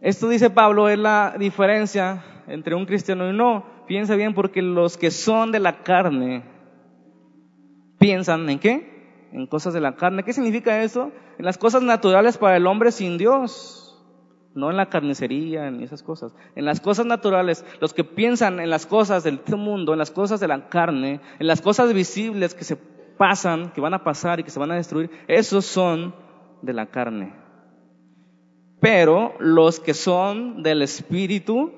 Esto 0.00 0.28
dice 0.28 0.50
Pablo 0.50 0.88
es 0.88 0.98
la 0.98 1.36
diferencia 1.38 2.24
entre 2.48 2.74
un 2.74 2.86
cristiano 2.86 3.28
y 3.30 3.32
no. 3.32 3.64
Piensa 3.86 4.16
bien 4.16 4.34
porque 4.34 4.62
los 4.62 4.96
que 4.96 5.10
son 5.10 5.52
de 5.52 5.60
la 5.60 5.82
carne 5.82 6.44
piensan 7.98 8.48
en 8.48 8.58
qué? 8.58 9.28
En 9.32 9.46
cosas 9.46 9.74
de 9.74 9.80
la 9.80 9.96
carne. 9.96 10.24
¿Qué 10.24 10.32
significa 10.32 10.82
eso? 10.82 11.12
En 11.38 11.44
las 11.44 11.58
cosas 11.58 11.82
naturales 11.82 12.38
para 12.38 12.56
el 12.56 12.66
hombre 12.66 12.92
sin 12.92 13.18
Dios. 13.18 13.82
No 14.54 14.70
en 14.70 14.76
la 14.76 14.88
carnicería, 14.88 15.68
en 15.68 15.82
esas 15.82 16.02
cosas. 16.02 16.34
En 16.54 16.64
las 16.64 16.80
cosas 16.80 17.04
naturales, 17.04 17.64
los 17.80 17.92
que 17.92 18.04
piensan 18.04 18.58
en 18.58 18.70
las 18.70 18.86
cosas 18.86 19.22
del 19.22 19.40
mundo, 19.56 19.92
en 19.92 19.98
las 19.98 20.10
cosas 20.10 20.40
de 20.40 20.48
la 20.48 20.68
carne, 20.68 21.20
en 21.38 21.46
las 21.46 21.60
cosas 21.60 21.92
visibles 21.92 22.54
que 22.54 22.64
se 22.64 22.76
pasan, 23.16 23.70
que 23.72 23.80
van 23.80 23.94
a 23.94 24.04
pasar 24.04 24.40
y 24.40 24.44
que 24.44 24.50
se 24.50 24.58
van 24.58 24.70
a 24.70 24.76
destruir, 24.76 25.10
esos 25.28 25.64
son 25.64 26.14
de 26.62 26.72
la 26.72 26.86
carne. 26.86 27.34
Pero 28.80 29.34
los 29.38 29.80
que 29.80 29.94
son 29.94 30.62
del 30.62 30.82
Espíritu, 30.82 31.72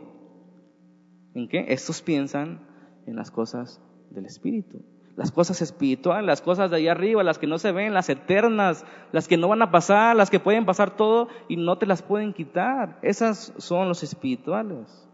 ¿en 1.35 1.49
qué? 1.49 1.67
Estos 1.69 2.03
piensan 2.03 2.61
en 3.07 3.17
las 3.17 3.31
cosas 3.31 3.81
del 4.11 4.27
Espíritu. 4.27 4.83
Las 5.17 5.33
cosas 5.33 5.61
espirituales, 5.63 6.27
las 6.27 6.43
cosas 6.43 6.71
de 6.71 6.77
allá 6.77 6.93
arriba, 6.93 7.25
las 7.25 7.39
que 7.39 7.49
no 7.49 7.59
se 7.59 7.73
ven, 7.73 7.93
las 7.93 8.09
eternas, 8.09 8.85
las 9.11 9.27
que 9.27 9.37
no 9.37 9.49
van 9.49 9.63
a 9.63 9.73
pasar, 9.73 10.15
las 10.15 10.31
que 10.31 10.39
pueden 10.39 10.65
pasar 10.65 10.95
todo 10.97 11.29
y 11.49 11.57
no 11.57 11.77
te 11.77 11.87
las 11.87 12.03
pueden 12.03 12.33
quitar. 12.33 13.01
Esas 13.03 13.53
son 13.57 13.89
los 13.89 14.05
espirituales. 14.05 15.08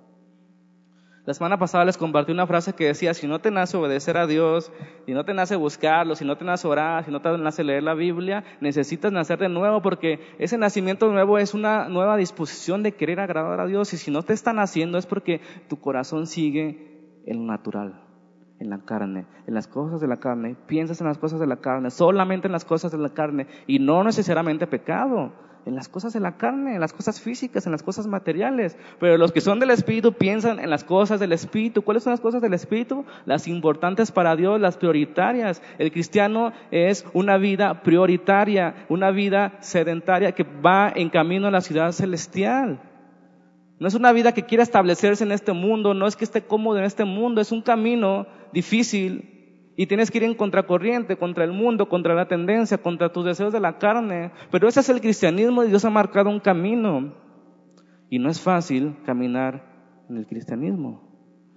La 1.26 1.33
semana 1.33 1.59
pasada 1.59 1.87
les 1.87 1.97
compartí 1.97 2.33
una 2.33 2.47
frase 2.47 2.75
que 2.75 2.85
decía, 2.85 3.14
si 3.14 3.26
no 3.26 3.38
te 3.38 3.50
nace 3.50 3.78
obedecer 3.78 4.19
a 4.19 4.26
Dios, 4.26 4.71
si 5.07 5.12
no 5.14 5.25
te 5.25 5.33
nace 5.33 5.57
buscarlo, 5.57 6.16
si 6.16 6.25
no 6.26 6.37
te 6.37 6.45
nace 6.45 6.69
orar, 6.69 7.02
si 7.07 7.11
no 7.11 7.23
te 7.23 7.38
nace 7.38 7.64
leer 7.64 7.83
la 7.83 7.95
Biblia, 7.95 8.45
necesitas 8.61 9.11
nacer 9.11 9.38
de 9.38 9.49
nuevo 9.49 9.81
porque 9.81 10.21
ese 10.38 10.59
nacimiento 10.59 11.11
nuevo 11.11 11.38
es 11.38 11.54
una 11.54 11.88
nueva 11.88 12.19
disposición 12.19 12.83
de 12.83 12.93
querer 12.93 13.21
agradar 13.21 13.59
a 13.59 13.66
Dios. 13.66 13.95
Y 13.95 13.97
si 13.97 14.11
no 14.11 14.23
te 14.23 14.35
está 14.35 14.52
naciendo 14.52 14.99
es 14.99 15.07
porque 15.07 15.40
tu 15.66 15.81
corazón 15.81 16.26
sigue 16.26 17.23
en 17.25 17.38
lo 17.38 17.45
natural, 17.45 18.02
en 18.61 18.69
la 18.69 18.85
carne, 18.85 19.25
en 19.47 19.54
las 19.54 19.66
cosas 19.66 20.02
de 20.02 20.09
la 20.09 20.19
carne, 20.19 20.57
piensas 20.66 21.00
en 21.00 21.07
las 21.07 21.16
cosas 21.16 21.40
de 21.40 21.47
la 21.47 21.57
carne, 21.57 21.88
solamente 21.90 22.49
en 22.49 22.52
las 22.52 22.66
cosas 22.66 22.93
de 22.93 22.99
la 22.99 23.14
carne 23.14 23.47
y 23.66 23.78
no 23.78 24.04
necesariamente 24.04 24.66
pecado 24.66 25.33
en 25.66 25.75
las 25.75 25.88
cosas 25.88 26.12
de 26.12 26.21
la 26.21 26.37
carne, 26.37 26.75
en 26.75 26.80
las 26.80 26.92
cosas 26.92 27.21
físicas, 27.21 27.66
en 27.66 27.73
las 27.73 27.83
cosas 27.83 28.06
materiales. 28.06 28.76
Pero 29.00 29.16
los 29.16 29.33
que 29.33 29.40
son 29.40 29.61
del 29.61 29.71
Espíritu 29.71 30.12
piensan 30.12 30.59
en 30.61 30.71
las 30.71 30.85
cosas 30.85 31.21
del 31.21 31.33
Espíritu. 31.33 31.83
¿Cuáles 31.83 32.02
son 32.02 32.12
las 32.12 32.21
cosas 32.21 32.42
del 32.42 32.54
Espíritu? 32.54 33.04
Las 33.25 33.49
importantes 33.49 34.12
para 34.12 34.37
Dios, 34.37 34.61
las 34.61 34.76
prioritarias. 34.76 35.62
El 35.78 35.92
cristiano 35.92 36.52
es 36.71 37.06
una 37.12 37.38
vida 37.38 37.83
prioritaria, 37.83 38.87
una 38.88 39.11
vida 39.11 39.56
sedentaria 39.61 40.33
que 40.33 40.44
va 40.44 40.92
en 40.94 41.11
camino 41.11 41.47
a 41.47 41.50
la 41.50 41.61
ciudad 41.61 41.92
celestial. 41.92 42.80
No 43.78 43.88
es 43.88 43.94
una 43.94 44.12
vida 44.12 44.33
que 44.33 44.44
quiera 44.44 44.62
establecerse 44.62 45.25
en 45.25 45.33
este 45.33 45.52
mundo, 45.52 45.94
no 45.94 46.06
es 46.06 46.16
que 46.16 46.25
esté 46.25 46.42
cómodo 46.42 46.78
en 46.78 46.85
este 46.85 47.04
mundo, 47.04 47.40
es 47.40 47.50
un 47.50 47.61
camino 47.61 48.26
difícil, 48.52 49.34
y 49.76 49.87
tienes 49.87 50.11
que 50.11 50.19
ir 50.19 50.25
en 50.25 50.35
contracorriente, 50.35 51.16
contra 51.16 51.45
el 51.45 51.52
mundo, 51.52 51.88
contra 51.88 52.14
la 52.14 52.28
tendencia, 52.28 52.78
contra 52.78 53.12
tus 53.12 53.25
deseos 53.25 53.52
de 53.52 53.61
la 53.61 53.78
carne. 53.78 54.31
Pero 54.50 54.69
ese 54.69 54.81
es 54.81 54.88
el 54.88 55.00
cristianismo 55.00 55.64
y 55.64 55.69
Dios 55.69 55.85
ha 55.85 55.90
marcado 55.90 56.31
un 56.31 56.40
camino. 56.40 57.12
Y 58.09 58.19
no 58.19 58.31
es 58.31 58.40
fácil 58.40 58.97
caminar 59.04 59.64
en 60.09 60.16
el 60.16 60.26
cristianismo. 60.26 61.02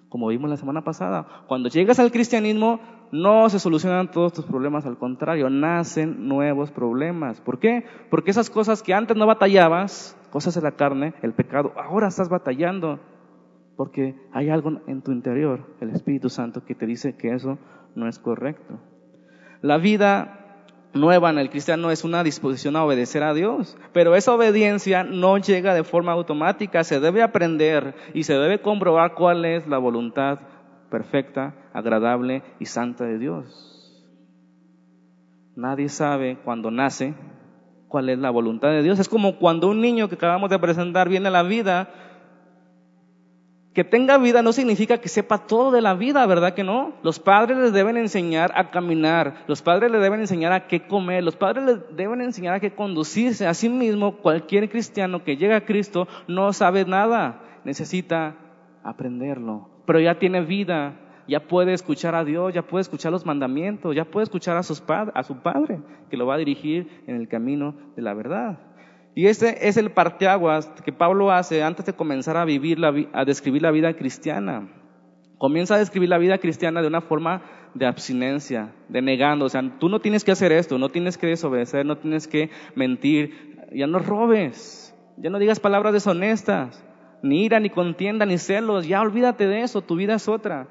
Como 0.09 0.27
vimos 0.27 0.49
la 0.49 0.57
semana 0.57 0.83
pasada. 0.83 1.27
Cuando 1.47 1.69
llegas 1.69 1.99
al 1.99 2.11
cristianismo, 2.11 2.79
no 3.11 3.49
se 3.49 3.59
solucionan 3.59 4.09
todos 4.09 4.33
tus 4.33 4.45
problemas, 4.45 4.85
al 4.85 4.97
contrario, 4.97 5.49
nacen 5.49 6.27
nuevos 6.27 6.71
problemas. 6.71 7.39
¿Por 7.41 7.59
qué? 7.59 7.85
Porque 8.09 8.31
esas 8.31 8.49
cosas 8.49 8.81
que 8.81 8.93
antes 8.93 9.15
no 9.15 9.27
batallabas, 9.27 10.17
cosas 10.31 10.55
de 10.55 10.61
la 10.61 10.71
carne, 10.71 11.13
el 11.21 11.33
pecado, 11.33 11.73
ahora 11.77 12.07
estás 12.07 12.29
batallando. 12.29 12.99
Porque 13.75 14.15
hay 14.33 14.49
algo 14.49 14.81
en 14.87 15.03
tu 15.03 15.11
interior, 15.11 15.75
el 15.81 15.91
Espíritu 15.91 16.29
Santo, 16.29 16.65
que 16.65 16.73
te 16.73 16.87
dice 16.87 17.15
que 17.15 17.33
eso 17.33 17.59
no 17.97 18.07
es 18.07 18.19
correcto. 18.19 18.79
La 19.61 19.77
vida 19.77 20.63
nueva 20.93 21.31
en 21.31 21.39
el 21.39 21.49
cristiano 21.49 21.91
es 21.91 22.03
una 22.03 22.23
disposición 22.23 22.75
a 22.75 22.85
obedecer 22.85 23.23
a 23.23 23.33
Dios, 23.33 23.75
pero 23.91 24.15
esa 24.15 24.33
obediencia 24.33 25.03
no 25.03 25.37
llega 25.39 25.73
de 25.73 25.83
forma 25.83 26.11
automática, 26.11 26.83
se 26.83 26.99
debe 26.99 27.23
aprender 27.23 27.95
y 28.13 28.23
se 28.23 28.33
debe 28.33 28.61
comprobar 28.61 29.15
cuál 29.15 29.45
es 29.45 29.67
la 29.67 29.79
voluntad 29.79 30.39
perfecta, 30.91 31.55
agradable 31.73 32.43
y 32.59 32.65
santa 32.65 33.03
de 33.05 33.17
Dios. 33.17 34.05
Nadie 35.55 35.89
sabe 35.89 36.37
cuando 36.45 36.69
nace 36.69 37.15
cuál 37.87 38.09
es 38.09 38.19
la 38.19 38.29
voluntad 38.29 38.69
de 38.69 38.83
Dios. 38.83 38.99
Es 38.99 39.09
como 39.09 39.37
cuando 39.37 39.69
un 39.69 39.81
niño 39.81 40.07
que 40.07 40.15
acabamos 40.15 40.51
de 40.51 40.59
presentar 40.59 41.09
viene 41.09 41.29
a 41.29 41.31
la 41.31 41.41
vida 41.41 41.89
que 43.77 43.83
tenga 43.83 44.17
vida 44.17 44.41
no 44.41 44.53
significa 44.53 44.97
que 44.97 45.07
sepa 45.07 45.45
todo 45.45 45.69
de 45.69 45.81
la 45.81 45.93
vida, 45.93 46.25
¿verdad 46.25 46.55
que 46.55 46.63
no? 46.63 46.93
Los 47.03 47.19
padres 47.19 47.59
les 47.59 47.73
deben 47.73 47.95
enseñar 47.95 48.51
a 48.55 48.71
caminar, 48.71 49.43
los 49.45 49.61
padres 49.61 49.91
les 49.91 50.01
deben 50.01 50.19
enseñar 50.19 50.51
a 50.51 50.65
qué 50.65 50.87
comer, 50.87 51.23
los 51.23 51.35
padres 51.35 51.63
les 51.63 51.95
deben 51.95 52.21
enseñar 52.21 52.55
a 52.55 52.59
qué 52.59 52.71
conducirse. 52.71 53.45
Asimismo, 53.45 54.17
cualquier 54.17 54.67
cristiano 54.71 55.23
que 55.23 55.37
llega 55.37 55.57
a 55.57 55.65
Cristo 55.65 56.07
no 56.27 56.53
sabe 56.53 56.85
nada, 56.85 57.43
necesita 57.65 58.35
aprenderlo, 58.81 59.69
pero 59.85 59.99
ya 59.99 60.17
tiene 60.17 60.41
vida, 60.41 60.95
ya 61.27 61.41
puede 61.41 61.73
escuchar 61.73 62.15
a 62.15 62.25
Dios, 62.25 62.55
ya 62.55 62.63
puede 62.63 62.81
escuchar 62.81 63.11
los 63.11 63.27
mandamientos, 63.27 63.95
ya 63.95 64.05
puede 64.05 64.23
escuchar 64.23 64.57
a, 64.57 64.63
sus 64.63 64.83
a 64.89 65.21
su 65.21 65.37
Padre, 65.43 65.81
que 66.09 66.17
lo 66.17 66.25
va 66.25 66.33
a 66.33 66.39
dirigir 66.39 67.03
en 67.05 67.15
el 67.15 67.27
camino 67.27 67.75
de 67.95 68.01
la 68.01 68.15
verdad. 68.15 68.57
Y 69.17 69.25
ese 69.25 69.67
es 69.67 69.77
el 69.77 69.89
parteaguas 69.89 70.67
que 70.85 70.93
Pablo 70.93 71.31
hace 71.31 71.63
antes 71.63 71.87
de 71.87 71.93
comenzar 71.93 72.37
a 72.37 72.45
vivir, 72.45 72.77
a 72.85 73.25
describir 73.25 73.63
la 73.63 73.71
vida 73.71 73.95
cristiana. 73.95 74.69
Comienza 75.39 75.73
a 75.73 75.79
describir 75.79 76.09
la 76.09 76.19
vida 76.19 76.37
cristiana 76.37 76.83
de 76.83 76.87
una 76.87 77.01
forma 77.01 77.41
de 77.73 77.87
abstinencia, 77.87 78.75
de 78.89 79.01
negando. 79.01 79.45
O 79.45 79.49
sea, 79.49 79.63
tú 79.79 79.89
no 79.89 80.01
tienes 80.01 80.23
que 80.23 80.33
hacer 80.33 80.51
esto, 80.51 80.77
no 80.77 80.89
tienes 80.89 81.17
que 81.17 81.25
desobedecer, 81.25 81.83
no 81.83 81.97
tienes 81.97 82.27
que 82.27 82.51
mentir. 82.75 83.65
Ya 83.71 83.87
no 83.87 83.97
robes, 83.97 84.95
ya 85.17 85.31
no 85.31 85.39
digas 85.39 85.59
palabras 85.59 85.93
deshonestas, 85.93 86.85
ni 87.23 87.43
ira, 87.43 87.59
ni 87.59 87.71
contienda, 87.71 88.27
ni 88.27 88.37
celos. 88.37 88.87
Ya 88.87 89.01
olvídate 89.01 89.47
de 89.47 89.63
eso, 89.63 89.81
tu 89.81 89.95
vida 89.95 90.13
es 90.13 90.27
otra. 90.27 90.67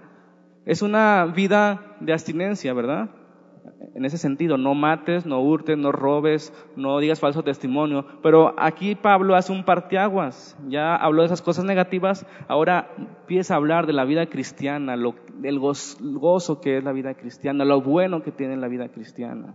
Es 0.66 0.82
una 0.82 1.26
vida 1.26 1.96
de 1.98 2.12
abstinencia, 2.12 2.72
¿verdad? 2.74 3.10
En 3.94 4.04
ese 4.04 4.18
sentido, 4.18 4.58
no 4.58 4.74
mates, 4.74 5.26
no 5.26 5.40
hurtes, 5.40 5.78
no 5.78 5.92
robes, 5.92 6.52
no 6.76 6.98
digas 6.98 7.20
falso 7.20 7.42
testimonio. 7.42 8.06
Pero 8.22 8.54
aquí 8.58 8.94
Pablo 8.94 9.34
hace 9.34 9.52
un 9.52 9.64
parteaguas, 9.64 10.56
ya 10.68 10.96
habló 10.96 11.22
de 11.22 11.26
esas 11.26 11.42
cosas 11.42 11.64
negativas, 11.64 12.26
ahora 12.48 12.90
empieza 12.98 13.54
a 13.54 13.56
hablar 13.56 13.86
de 13.86 13.92
la 13.92 14.04
vida 14.04 14.26
cristiana, 14.26 14.96
lo, 14.96 15.14
del 15.34 15.58
gozo 15.58 16.60
que 16.60 16.78
es 16.78 16.84
la 16.84 16.92
vida 16.92 17.14
cristiana, 17.14 17.64
lo 17.64 17.80
bueno 17.80 18.22
que 18.22 18.32
tiene 18.32 18.56
la 18.56 18.68
vida 18.68 18.88
cristiana. 18.88 19.54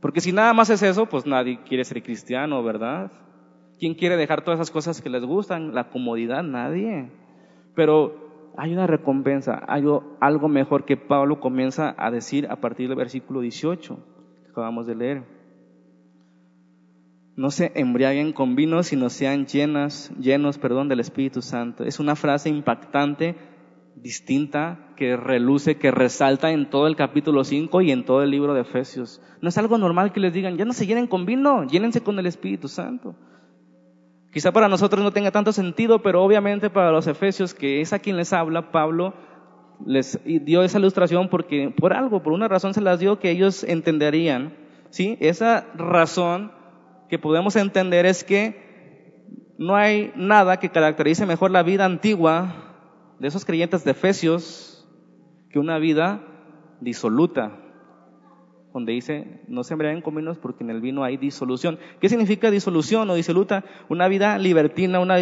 Porque 0.00 0.20
si 0.20 0.32
nada 0.32 0.52
más 0.52 0.70
es 0.70 0.82
eso, 0.82 1.06
pues 1.06 1.26
nadie 1.26 1.60
quiere 1.66 1.84
ser 1.84 2.02
cristiano, 2.02 2.62
¿verdad? 2.62 3.10
¿Quién 3.78 3.94
quiere 3.94 4.16
dejar 4.16 4.42
todas 4.42 4.58
esas 4.58 4.70
cosas 4.70 5.02
que 5.02 5.10
les 5.10 5.24
gustan? 5.24 5.74
La 5.74 5.88
comodidad, 5.88 6.42
nadie. 6.42 7.10
Pero 7.74 8.25
hay 8.56 8.72
una 8.72 8.86
recompensa, 8.86 9.62
hay 9.68 9.84
algo 10.20 10.48
mejor 10.48 10.84
que 10.84 10.96
Pablo 10.96 11.40
comienza 11.40 11.94
a 11.98 12.10
decir 12.10 12.46
a 12.50 12.56
partir 12.56 12.88
del 12.88 12.96
versículo 12.96 13.40
18 13.40 13.98
que 14.44 14.50
acabamos 14.50 14.86
de 14.86 14.94
leer. 14.94 15.36
No 17.36 17.50
se 17.50 17.72
embriaguen 17.74 18.32
con 18.32 18.56
vino, 18.56 18.82
sino 18.82 19.10
sean 19.10 19.44
llenas, 19.44 20.10
llenos, 20.18 20.56
perdón, 20.56 20.88
del 20.88 21.00
Espíritu 21.00 21.42
Santo. 21.42 21.84
Es 21.84 22.00
una 22.00 22.16
frase 22.16 22.48
impactante, 22.48 23.36
distinta, 23.94 24.94
que 24.96 25.18
reluce, 25.18 25.76
que 25.76 25.90
resalta 25.90 26.50
en 26.50 26.70
todo 26.70 26.86
el 26.86 26.96
capítulo 26.96 27.44
5 27.44 27.82
y 27.82 27.90
en 27.90 28.06
todo 28.06 28.22
el 28.22 28.30
libro 28.30 28.54
de 28.54 28.62
Efesios. 28.62 29.20
No 29.42 29.50
es 29.50 29.58
algo 29.58 29.76
normal 29.76 30.12
que 30.12 30.20
les 30.20 30.32
digan, 30.32 30.56
ya 30.56 30.64
no 30.64 30.72
se 30.72 30.86
llenen 30.86 31.06
con 31.06 31.26
vino, 31.26 31.66
llénense 31.66 32.00
con 32.00 32.18
el 32.18 32.24
Espíritu 32.24 32.68
Santo. 32.68 33.14
Quizá 34.32 34.52
para 34.52 34.68
nosotros 34.68 35.02
no 35.02 35.12
tenga 35.12 35.30
tanto 35.30 35.52
sentido, 35.52 36.02
pero 36.02 36.22
obviamente 36.22 36.68
para 36.70 36.92
los 36.92 37.06
efesios, 37.06 37.54
que 37.54 37.80
es 37.80 37.92
a 37.92 37.98
quien 37.98 38.16
les 38.16 38.32
habla, 38.32 38.70
Pablo 38.70 39.14
les 39.84 40.18
dio 40.24 40.62
esa 40.62 40.78
ilustración 40.78 41.28
porque 41.28 41.72
por 41.76 41.92
algo, 41.92 42.22
por 42.22 42.32
una 42.32 42.48
razón 42.48 42.74
se 42.74 42.80
las 42.80 42.98
dio 42.98 43.18
que 43.18 43.30
ellos 43.30 43.64
entenderían. 43.64 44.54
¿sí? 44.90 45.16
Esa 45.20 45.66
razón 45.74 46.52
que 47.08 47.18
podemos 47.18 47.56
entender 47.56 48.06
es 48.06 48.24
que 48.24 48.64
no 49.58 49.76
hay 49.76 50.12
nada 50.16 50.58
que 50.58 50.70
caracterice 50.70 51.26
mejor 51.26 51.50
la 51.50 51.62
vida 51.62 51.84
antigua 51.84 52.66
de 53.18 53.28
esos 53.28 53.44
creyentes 53.44 53.84
de 53.84 53.92
Efesios 53.92 54.86
que 55.50 55.58
una 55.58 55.78
vida 55.78 56.20
disoluta, 56.80 57.58
donde 58.76 58.92
dice, 58.92 59.40
no 59.48 59.64
se 59.64 59.72
embriaguen 59.72 60.02
con 60.02 60.14
vinos 60.14 60.36
porque 60.36 60.62
en 60.62 60.68
el 60.68 60.82
vino 60.82 61.02
hay 61.02 61.16
disolución. 61.16 61.78
¿Qué 61.98 62.10
significa 62.10 62.50
disolución 62.50 63.08
o 63.08 63.14
disoluta? 63.14 63.64
Una 63.88 64.06
vida 64.06 64.36
libertina, 64.36 65.00
una 65.00 65.16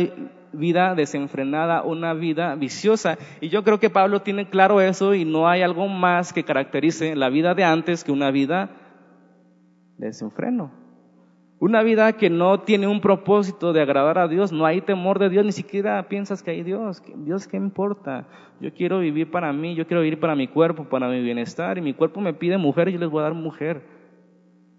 vida 0.53 0.97
desenfrenada, 0.97 1.85
una 1.85 2.15
vida 2.15 2.57
viciosa. 2.57 3.17
Y 3.41 3.51
yo 3.51 3.63
creo 3.63 3.79
que 3.79 3.91
Pablo 3.91 4.23
tiene 4.23 4.49
claro 4.49 4.81
eso 4.81 5.15
y 5.15 5.25
no 5.25 5.49
hay 5.49 5.63
algo 5.63 5.87
más 5.87 6.33
que 6.33 6.43
caracterice 6.43 7.15
la 7.15 7.29
vida 7.29 7.55
de 7.55 7.63
antes 7.63 8.03
que 8.03 8.11
una 8.11 8.33
vida 8.33 8.71
de 9.99 10.09
desenfreno. 10.09 10.73
Una 11.61 11.83
vida 11.83 12.13
que 12.15 12.31
no 12.31 12.61
tiene 12.61 12.89
un 12.89 13.01
propósito 13.01 13.73
de 13.73 13.81
agradar 13.81 14.19
a 14.19 14.27
Dios, 14.27 14.53
no 14.53 14.67
hay 14.67 14.81
temor 14.81 15.21
de 15.21 15.29
Dios, 15.29 15.45
ni 15.45 15.53
siquiera 15.53 16.09
piensas 16.09 16.43
que 16.43 16.51
hay 16.51 16.63
Dios. 16.63 17.03
Dios, 17.17 17.47
¿qué 17.47 17.57
importa? 17.57 18.27
Yo 18.61 18.75
quiero 18.75 18.99
vivir 18.99 19.31
para 19.31 19.53
mí, 19.53 19.75
yo 19.77 19.87
quiero 19.87 20.03
vivir 20.03 20.19
para 20.19 20.35
mi 20.35 20.49
cuerpo, 20.49 20.85
para 20.85 21.09
mi 21.09 21.23
bienestar, 21.23 21.79
y 21.79 21.81
mi 21.81 21.95
cuerpo 21.95 22.21
me 22.21 22.35
pide 22.35 22.59
mujer, 22.59 22.91
yo 22.91 22.99
les 22.99 23.09
voy 23.09 23.21
a 23.21 23.25
dar 23.25 23.35
mujer. 23.35 23.83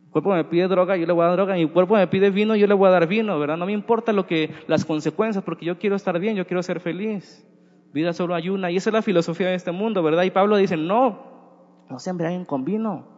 Mi 0.04 0.12
cuerpo 0.12 0.34
me 0.34 0.44
pide 0.44 0.68
droga, 0.68 0.98
yo 0.98 1.06
le 1.06 1.14
voy 1.14 1.24
a 1.24 1.28
dar 1.28 1.38
droga, 1.38 1.56
mi 1.56 1.68
cuerpo 1.68 1.96
me 1.96 2.08
pide 2.08 2.30
vino, 2.30 2.56
yo 2.58 2.68
le 2.68 2.74
voy 2.74 2.90
a 2.90 2.92
dar 2.92 3.08
vino, 3.08 3.40
¿verdad? 3.40 3.58
No 3.58 3.66
me 3.66 3.72
importa 3.72 4.12
lo 4.12 4.28
que, 4.28 4.54
las 4.68 4.84
consecuencias, 4.84 5.46
porque 5.46 5.66
yo 5.66 5.80
quiero 5.80 5.96
estar 5.96 6.20
bien, 6.20 6.36
yo 6.36 6.46
quiero 6.46 6.62
ser 6.62 6.82
feliz. 6.82 7.48
Vida 7.94 8.12
solo 8.12 8.36
hay 8.36 8.50
una, 8.50 8.70
y 8.70 8.76
esa 8.76 8.90
es 8.90 8.94
la 8.94 9.02
filosofía 9.02 9.48
de 9.48 9.56
este 9.56 9.72
mundo, 9.72 10.04
¿verdad? 10.04 10.24
Y 10.24 10.32
Pablo 10.32 10.58
dice, 10.58 10.76
no, 10.76 11.86
no 11.90 12.00
se 12.00 12.10
embriaguen 12.10 12.44
con 12.44 12.66
vino 12.66 13.15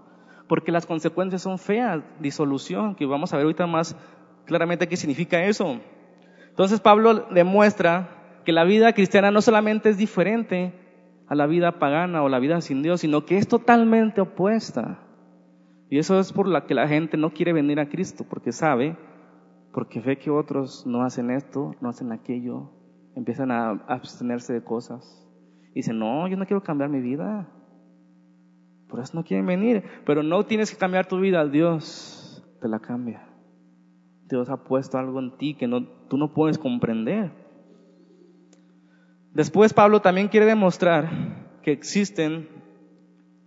porque 0.47 0.71
las 0.71 0.85
consecuencias 0.85 1.41
son 1.41 1.59
feas, 1.59 2.03
disolución, 2.19 2.95
que 2.95 3.05
vamos 3.05 3.33
a 3.33 3.37
ver 3.37 3.45
ahorita 3.45 3.67
más 3.67 3.95
claramente 4.45 4.87
qué 4.87 4.97
significa 4.97 5.43
eso. 5.43 5.79
Entonces 6.49 6.79
Pablo 6.79 7.27
demuestra 7.31 8.41
que 8.45 8.51
la 8.51 8.63
vida 8.63 8.93
cristiana 8.93 9.29
no 9.29 9.41
solamente 9.41 9.89
es 9.89 9.97
diferente 9.97 10.73
a 11.27 11.35
la 11.35 11.45
vida 11.45 11.79
pagana 11.79 12.23
o 12.23 12.29
la 12.29 12.39
vida 12.39 12.61
sin 12.61 12.81
Dios, 12.81 13.01
sino 13.01 13.25
que 13.25 13.37
es 13.37 13.47
totalmente 13.47 14.21
opuesta. 14.21 14.99
Y 15.89 15.99
eso 15.99 16.19
es 16.19 16.33
por 16.33 16.47
la 16.47 16.65
que 16.65 16.73
la 16.73 16.87
gente 16.87 17.17
no 17.17 17.31
quiere 17.31 17.53
venir 17.53 17.79
a 17.79 17.89
Cristo, 17.89 18.25
porque 18.29 18.51
sabe, 18.51 18.97
porque 19.73 19.99
ve 19.99 20.17
que 20.17 20.29
otros 20.29 20.85
no 20.85 21.03
hacen 21.03 21.29
esto, 21.29 21.75
no 21.81 21.89
hacen 21.89 22.11
aquello, 22.11 22.71
empiezan 23.15 23.51
a 23.51 23.71
abstenerse 23.87 24.53
de 24.53 24.63
cosas. 24.63 25.27
Y 25.71 25.79
dicen, 25.81 25.99
no, 25.99 26.27
yo 26.27 26.37
no 26.37 26.45
quiero 26.45 26.63
cambiar 26.63 26.89
mi 26.89 27.01
vida. 27.01 27.47
Por 28.87 28.99
eso 28.99 29.11
no 29.15 29.23
quieren 29.23 29.45
venir. 29.45 29.83
Pero 30.05 30.23
no 30.23 30.45
tienes 30.45 30.71
que 30.71 30.77
cambiar 30.77 31.07
tu 31.07 31.19
vida. 31.19 31.45
Dios 31.45 32.43
te 32.61 32.67
la 32.67 32.79
cambia. 32.79 33.27
Dios 34.29 34.49
ha 34.49 34.63
puesto 34.63 34.97
algo 34.97 35.19
en 35.19 35.37
ti 35.37 35.53
que 35.53 35.67
no, 35.67 35.85
tú 36.09 36.17
no 36.17 36.33
puedes 36.33 36.57
comprender. 36.57 37.31
Después 39.33 39.73
Pablo 39.73 40.01
también 40.01 40.27
quiere 40.27 40.45
demostrar 40.45 41.59
que 41.61 41.71
existen 41.71 42.49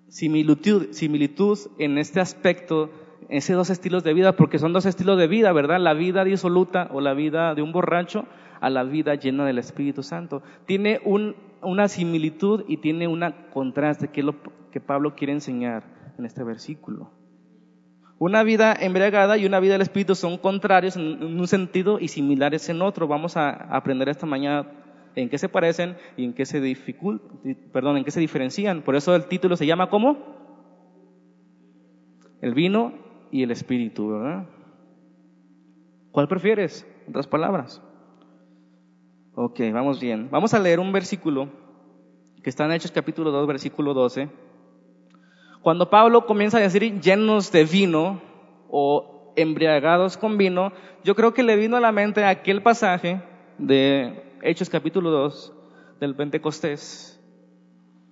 similitud, 0.09 0.88
similitud 0.92 1.59
en 1.79 1.98
este 1.98 2.20
aspecto, 2.20 2.90
en 3.29 3.38
esos 3.38 3.57
dos 3.57 3.70
estilos 3.70 4.05
de 4.05 4.14
vida, 4.14 4.37
porque 4.37 4.59
son 4.59 4.72
dos 4.72 4.87
estilos 4.87 5.18
de 5.18 5.26
vida, 5.26 5.53
¿verdad? 5.53 5.81
La 5.81 5.94
vida 5.94 6.24
disoluta 6.24 6.88
o 6.92 7.00
la 7.00 7.14
vida 7.14 7.55
de 7.55 7.62
un 7.62 7.72
borracho 7.72 8.26
a 8.61 8.70
la 8.70 8.85
vida 8.85 9.14
llena 9.14 9.44
del 9.44 9.59
Espíritu 9.59 10.03
Santo. 10.03 10.42
Tiene 10.66 11.00
un, 11.05 11.35
una 11.62 11.88
similitud 11.88 12.64
y 12.68 12.79
tiene 12.79 13.09
una 13.09 13.50
contraste, 13.50 14.09
que 14.09 14.20
es 14.20 14.26
lo 14.26 14.37
que 14.70 14.80
Pablo 14.80 15.14
quiere 15.14 15.33
enseñar 15.33 15.85
en 16.18 16.24
este 16.24 16.44
versículo. 16.44 17.11
Una 18.18 18.42
vida 18.42 18.74
embriagada 18.78 19.38
y 19.38 19.46
una 19.46 19.61
vida 19.61 19.72
del 19.72 19.83
Espíritu 19.83 20.14
son 20.14 20.37
contrarios 20.37 20.96
en 20.96 21.22
un 21.22 21.46
sentido 21.48 21.98
y 21.98 22.09
similares 22.09 22.68
en 22.68 22.83
otro. 22.83 23.09
Vamos 23.09 23.38
a 23.38 23.50
aprender 23.74 24.11
esta 24.11 24.26
mañana 24.26 24.66
en 25.14 25.30
qué 25.30 25.38
se 25.38 25.48
parecen 25.48 25.96
y 26.18 26.24
en 26.24 26.35
qué 26.35 26.44
se 26.44 26.61
perdón, 27.72 27.96
en 27.96 28.04
qué 28.04 28.11
se 28.11 28.20
diferencian. 28.20 28.83
Por 28.83 28.94
eso 28.94 29.16
el 29.16 29.24
título 29.24 29.56
se 29.56 29.64
llama 29.64 29.88
¿cómo? 29.88 30.18
El 32.42 32.52
vino 32.52 32.92
y 33.30 33.42
el 33.42 33.50
espíritu, 33.52 34.11
¿verdad? 34.11 34.46
¿Cuál 36.12 36.28
prefieres? 36.28 36.87
Otras 37.09 37.26
palabras. 37.26 37.83
Ok, 39.35 39.61
vamos 39.72 39.98
bien. 39.98 40.28
Vamos 40.30 40.52
a 40.52 40.59
leer 40.59 40.78
un 40.78 40.92
versículo 40.92 41.48
que 42.42 42.50
está 42.50 42.66
en 42.66 42.72
Hechos 42.72 42.90
capítulo 42.90 43.30
2, 43.30 43.46
versículo 43.46 43.94
12 43.94 44.49
cuando 45.62 45.90
Pablo 45.90 46.27
comienza 46.27 46.59
a 46.59 46.61
decir 46.61 47.01
llenos 47.01 47.53
de 47.53 47.64
vino 47.64 48.20
o 48.70 49.33
embriagados 49.37 50.16
con 50.16 50.38
vino, 50.38 50.73
yo 51.05 51.14
creo 51.14 51.35
que 51.35 51.42
le 51.42 51.57
vino 51.57 51.77
a 51.77 51.81
la 51.81 51.92
mente 51.92 52.25
aquel 52.25 52.62
pasaje 52.62 53.23
de 53.59 54.23
Hechos 54.42 54.70
capítulo 54.70 55.11
2 55.11 55.53
del 56.01 56.16
Pentecostés, 56.16 57.20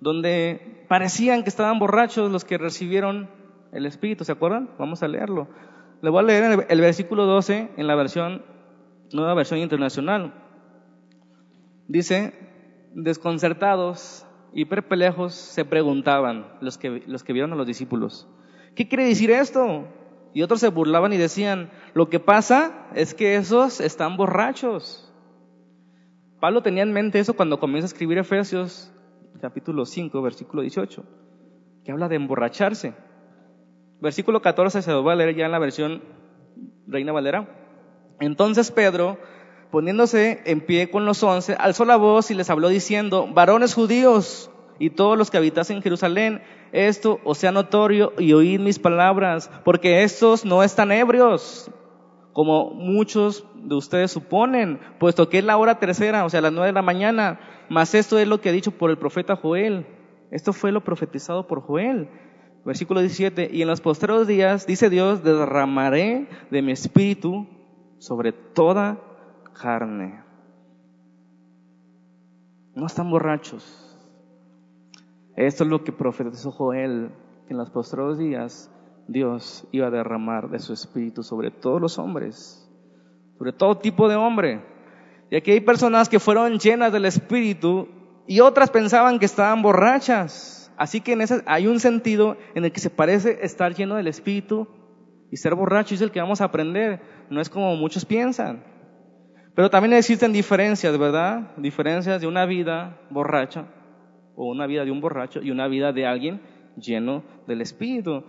donde 0.01 0.85
parecían 0.89 1.43
que 1.43 1.49
estaban 1.49 1.79
borrachos 1.79 2.31
los 2.31 2.45
que 2.45 2.59
recibieron 2.59 3.31
el 3.73 3.87
Espíritu, 3.87 4.25
¿se 4.25 4.33
acuerdan? 4.33 4.71
Vamos 4.79 5.03
a 5.03 5.09
leerlo. 5.09 5.49
Le 6.03 6.11
voy 6.11 6.21
a 6.21 6.27
leer 6.27 6.67
el 6.69 6.81
versículo 6.81 7.27
12 7.27 7.71
en 7.77 7.87
la 7.87 7.95
versión, 7.95 8.45
nueva 9.13 9.35
versión 9.35 9.59
internacional. 9.59 10.35
Dice, 11.89 12.35
desconcertados 12.95 14.27
y 14.53 14.65
perplejos 14.65 15.35
se 15.35 15.65
preguntaban 15.65 16.47
los 16.61 16.79
que, 16.79 17.03
los 17.07 17.23
que 17.23 17.33
vieron 17.33 17.53
a 17.53 17.57
los 17.57 17.67
discípulos, 17.67 18.29
¿qué 18.75 18.89
quiere 18.89 19.07
decir 19.07 19.31
esto? 19.31 19.87
Y 20.35 20.43
otros 20.43 20.61
se 20.61 20.69
burlaban 20.69 21.13
y 21.13 21.17
decían, 21.17 21.71
lo 21.95 22.09
que 22.09 22.21
pasa 22.21 22.87
es 22.95 23.15
que 23.15 23.37
esos 23.37 23.81
están 23.81 24.17
borrachos. 24.17 25.13
Pablo 26.41 26.63
tenía 26.63 26.83
en 26.83 26.93
mente 26.93 27.19
eso 27.19 27.35
cuando 27.35 27.59
comienza 27.59 27.87
a 27.87 27.93
escribir 27.93 28.19
Efesios 28.19 28.93
capítulo 29.41 29.85
5, 29.85 30.21
versículo 30.23 30.63
18, 30.63 31.05
que 31.85 31.93
habla 31.93 32.09
de 32.09 32.17
emborracharse. 32.17 32.95
Versículo 34.01 34.43
14 34.43 34.83
se 34.83 34.91
lo 34.91 35.03
voy 35.03 35.13
a 35.13 35.17
leer 35.17 35.35
ya 35.35 35.47
en 35.47 35.53
la 35.53 35.59
versión 35.59 36.03
Reina 36.87 37.13
Valera. 37.13 37.49
Entonces 38.21 38.71
Pedro, 38.71 39.19
poniéndose 39.71 40.41
en 40.45 40.61
pie 40.61 40.91
con 40.91 41.05
los 41.05 41.23
once, 41.23 41.55
alzó 41.59 41.85
la 41.85 41.97
voz 41.97 42.31
y 42.31 42.35
les 42.35 42.51
habló 42.51 42.69
diciendo, 42.69 43.29
varones 43.33 43.75
judíos 43.75 44.51
y 44.79 44.91
todos 44.91 45.19
los 45.19 45.31
que 45.31 45.37
habitasen 45.37 45.79
en 45.79 45.83
Jerusalén, 45.83 46.43
esto 46.73 47.21
os 47.25 47.39
sea 47.39 47.53
notorio 47.53 48.13
y 48.19 48.33
oíd 48.33 48.61
mis 48.61 48.79
palabras, 48.79 49.51
porque 49.65 50.03
estos 50.03 50.45
no 50.45 50.63
están 50.63 50.93
ebrios, 50.93 51.71
como 52.33 52.71
muchos 52.71 53.45
de 53.55 53.75
ustedes 53.75 54.13
suponen, 54.13 54.79
puesto 54.99 55.29
que 55.29 55.39
es 55.39 55.45
la 55.45 55.57
hora 55.57 55.79
tercera, 55.79 56.25
o 56.25 56.31
sea, 56.31 56.41
las 56.41 56.53
nueve 56.53 56.69
de 56.69 56.75
la 56.75 56.83
mañana, 56.83 57.41
mas 57.69 57.95
esto 57.95 58.19
es 58.19 58.29
lo 58.29 58.41
que 58.41 58.51
ha 58.51 58.53
dicho 58.53 58.71
por 58.71 58.91
el 58.91 58.99
profeta 58.99 59.37
Joel. 59.37 59.87
Esto 60.31 60.53
fue 60.53 60.73
lo 60.73 60.85
profetizado 60.85 61.47
por 61.47 61.63
Joel. 61.63 62.09
Versículo 62.65 63.01
17, 63.01 63.51
y 63.53 63.63
en 63.63 63.69
los 63.69 63.81
postreros 63.81 64.27
días, 64.27 64.67
dice 64.67 64.91
Dios, 64.91 65.25
derramaré 65.25 66.29
de 66.51 66.63
mi 66.63 66.73
espíritu 66.73 67.47
sobre 67.99 68.33
toda 68.33 69.01
carne. 69.53 70.23
No 72.75 72.87
están 72.87 73.11
borrachos. 73.11 73.85
Esto 75.37 75.65
es 75.65 75.71
lo 75.71 75.85
que 75.85 75.93
profetizó 75.93 76.51
Joel, 76.51 77.11
que 77.47 77.55
en 77.55 77.59
los 77.59 77.71
postreros 77.71 78.19
días 78.19 78.71
Dios 79.07 79.67
iba 79.73 79.87
a 79.87 79.91
derramar 79.91 80.51
de 80.51 80.59
su 80.59 80.73
espíritu 80.73 81.23
sobre 81.23 81.51
todos 81.51 81.81
los 81.81 81.99
hombres, 81.99 82.69
sobre 83.39 83.53
todo 83.53 83.79
tipo 83.79 84.09
de 84.09 84.17
hombre. 84.17 84.63
Y 85.31 85.37
aquí 85.37 85.53
hay 85.53 85.61
personas 85.61 86.09
que 86.09 86.19
fueron 86.19 86.59
llenas 86.59 86.93
del 86.93 87.05
espíritu 87.05 87.89
y 88.27 88.41
otras 88.41 88.71
pensaban 88.71 89.19
que 89.19 89.27
estaban 89.27 89.63
borrachas. 89.63 90.73
Así 90.77 91.01
que 91.01 91.13
en 91.13 91.23
ese, 91.23 91.43
hay 91.47 91.67
un 91.67 91.81
sentido 91.81 92.37
en 92.55 92.65
el 92.65 92.73
que 92.73 92.81
se 92.81 92.91
parece 92.91 93.39
estar 93.43 93.75
lleno 93.75 93.97
del 93.97 94.07
espíritu 94.07 94.69
y 95.31 95.37
ser 95.37 95.55
borracho 95.55 95.95
es 95.95 96.01
el 96.01 96.11
que 96.11 96.21
vamos 96.21 96.41
a 96.41 96.45
aprender. 96.45 97.01
No 97.31 97.41
es 97.41 97.51
como 97.51 97.75
muchos 97.77 98.05
piensan. 98.05 98.63
Pero 99.59 99.71
también 99.71 99.95
existen 99.95 100.33
diferencias, 100.33 100.97
¿verdad? 100.97 101.51
Diferencias 101.57 102.21
de 102.21 102.29
una 102.29 102.47
vida 102.47 102.97
borracha 103.11 103.65
o 104.37 104.45
una 104.45 104.69
vida 104.69 104.85
de 104.85 104.93
un 104.93 105.01
borracho 105.01 105.43
y 105.43 105.51
una 105.51 105.67
vida 105.67 105.93
de 105.93 106.07
alguien 106.07 106.41
lleno 106.77 107.25
del 107.49 107.61
Espíritu. 107.61 108.23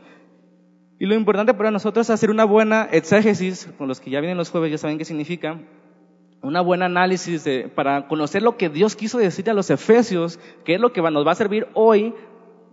Y 0.98 1.06
lo 1.06 1.14
importante 1.14 1.54
para 1.54 1.70
nosotros 1.70 2.08
es 2.08 2.10
hacer 2.10 2.32
una 2.32 2.46
buena 2.46 2.90
exégesis, 2.92 3.72
con 3.78 3.88
los 3.88 4.00
que 4.00 4.10
ya 4.10 4.22
vienen 4.22 4.38
los 4.38 4.50
jueves 4.50 4.72
ya 4.72 4.80
saben 4.80 4.98
qué 4.98 5.06
significa, 5.06 5.60
una 6.42 6.62
buena 6.62 6.86
análisis 6.86 7.48
para 7.76 8.08
conocer 8.08 8.42
lo 8.42 8.58
que 8.58 8.70
Dios 8.70 8.96
quiso 8.96 9.20
decir 9.20 9.48
a 9.52 9.54
los 9.54 9.70
efesios, 9.70 10.40
que 10.66 10.74
es 10.74 10.82
lo 10.82 10.94
que 10.94 11.04
nos 11.04 11.28
va 11.28 11.34
a 11.34 11.36
servir 11.36 11.68
hoy 11.76 12.16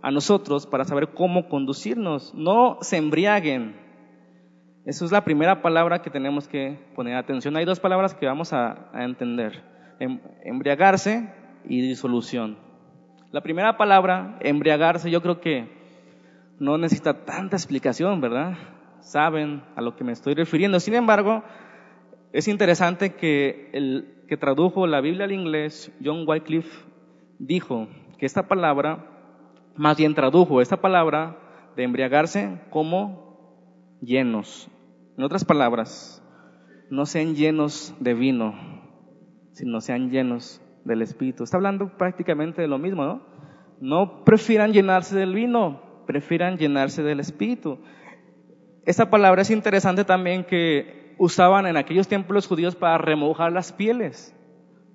a 0.01 0.09
nosotros 0.09 0.65
para 0.65 0.83
saber 0.83 1.09
cómo 1.09 1.47
conducirnos. 1.47 2.33
No 2.33 2.79
se 2.81 2.97
embriaguen. 2.97 3.86
Esa 4.87 5.03
es 5.03 5.11
la 5.11 5.25
primera 5.25 5.61
palabra 5.61 6.01
que 6.01 6.09
tenemos 6.09 6.47
que 6.47 6.79
poner 6.95 7.17
atención. 7.17 7.57
Hay 7.57 7.65
dos 7.65 7.81
palabras 7.81 8.15
que 8.15 8.25
vamos 8.25 8.53
a, 8.53 8.89
a 8.93 9.03
entender. 9.03 9.61
Em, 9.99 10.21
embriagarse 10.45 11.29
y 11.65 11.81
disolución. 11.81 12.57
La 13.31 13.41
primera 13.41 13.75
palabra, 13.75 14.37
embriagarse, 14.39 15.11
yo 15.11 15.21
creo 15.21 15.41
que 15.41 15.67
no 16.57 16.77
necesita 16.77 17.25
tanta 17.25 17.57
explicación, 17.57 18.21
¿verdad? 18.21 18.53
Saben 19.01 19.61
a 19.75 19.81
lo 19.81 19.97
que 19.97 20.05
me 20.05 20.13
estoy 20.13 20.35
refiriendo. 20.35 20.79
Sin 20.79 20.93
embargo, 20.93 21.43
es 22.31 22.47
interesante 22.47 23.15
que 23.15 23.69
el 23.73 24.23
que 24.29 24.37
tradujo 24.37 24.87
la 24.87 25.01
Biblia 25.01 25.25
al 25.25 25.33
inglés, 25.33 25.91
John 26.01 26.23
Wycliffe, 26.25 26.85
dijo 27.39 27.89
que 28.17 28.25
esta 28.25 28.47
palabra, 28.47 29.05
más 29.75 29.97
bien 29.97 30.15
tradujo 30.15 30.61
esta 30.61 30.77
palabra 30.77 31.37
de 31.75 31.83
embriagarse 31.83 32.61
como 32.69 33.97
llenos. 34.01 34.69
En 35.17 35.23
otras 35.23 35.45
palabras, 35.45 36.23
no 36.91 37.07
sean 37.07 37.33
llenos 37.33 37.95
de 37.99 38.13
vino, 38.13 38.53
sino 39.51 39.81
sean 39.81 40.11
llenos 40.11 40.61
del 40.85 41.01
Espíritu. 41.01 41.43
Está 41.43 41.57
hablando 41.57 41.97
prácticamente 41.97 42.61
de 42.61 42.67
lo 42.67 42.77
mismo, 42.77 43.03
¿no? 43.03 43.21
No 43.81 44.23
prefieran 44.23 44.73
llenarse 44.73 45.17
del 45.17 45.33
vino, 45.33 46.03
prefieran 46.05 46.57
llenarse 46.57 47.01
del 47.01 47.19
Espíritu. 47.19 47.79
Esta 48.85 49.09
palabra 49.09 49.41
es 49.41 49.49
interesante 49.49 50.05
también 50.05 50.43
que 50.43 51.15
usaban 51.17 51.65
en 51.65 51.77
aquellos 51.77 52.07
tiempos 52.07 52.35
los 52.35 52.47
judíos 52.47 52.75
para 52.75 52.99
remojar 52.99 53.51
las 53.51 53.73
pieles. 53.73 54.35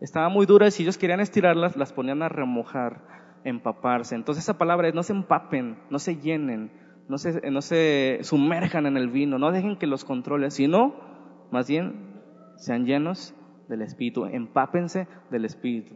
Estaban 0.00 0.32
muy 0.32 0.46
duras 0.46 0.74
y 0.74 0.76
si 0.76 0.82
ellos 0.84 0.98
querían 0.98 1.18
estirarlas, 1.18 1.76
las 1.76 1.92
ponían 1.92 2.22
a 2.22 2.28
remojar, 2.28 3.40
empaparse. 3.42 4.14
Entonces 4.14 4.44
esa 4.44 4.56
palabra 4.56 4.86
es 4.86 4.94
no 4.94 5.02
se 5.02 5.14
empapen, 5.14 5.78
no 5.90 5.98
se 5.98 6.16
llenen, 6.16 6.70
no 7.08 7.18
se, 7.18 7.50
no 7.50 7.62
se 7.62 8.20
sumerjan 8.22 8.86
en 8.86 8.96
el 8.96 9.08
vino, 9.08 9.38
no 9.38 9.52
dejen 9.52 9.76
que 9.76 9.86
los 9.86 10.04
controle, 10.04 10.50
sino 10.50 10.94
más 11.50 11.68
bien 11.68 12.22
sean 12.56 12.86
llenos 12.86 13.34
del 13.68 13.82
Espíritu, 13.82 14.26
empápense 14.26 15.08
del 15.30 15.44
Espíritu. 15.44 15.94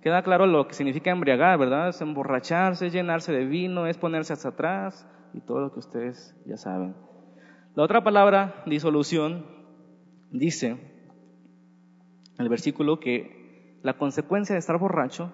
Queda 0.00 0.22
claro 0.22 0.46
lo 0.46 0.66
que 0.66 0.74
significa 0.74 1.10
embriagar, 1.10 1.58
¿verdad? 1.58 1.88
Es 1.88 2.00
emborracharse, 2.00 2.86
es 2.86 2.92
llenarse 2.92 3.32
de 3.32 3.44
vino, 3.44 3.86
es 3.86 3.98
ponerse 3.98 4.32
hacia 4.32 4.50
atrás 4.50 5.06
y 5.32 5.40
todo 5.40 5.60
lo 5.60 5.72
que 5.72 5.78
ustedes 5.78 6.36
ya 6.44 6.56
saben. 6.56 6.94
La 7.74 7.84
otra 7.84 8.02
palabra, 8.02 8.62
disolución, 8.66 9.46
dice 10.30 10.76
el 12.38 12.48
versículo 12.48 12.98
que 12.98 13.78
la 13.82 13.96
consecuencia 13.96 14.54
de 14.54 14.58
estar 14.58 14.78
borracho, 14.78 15.32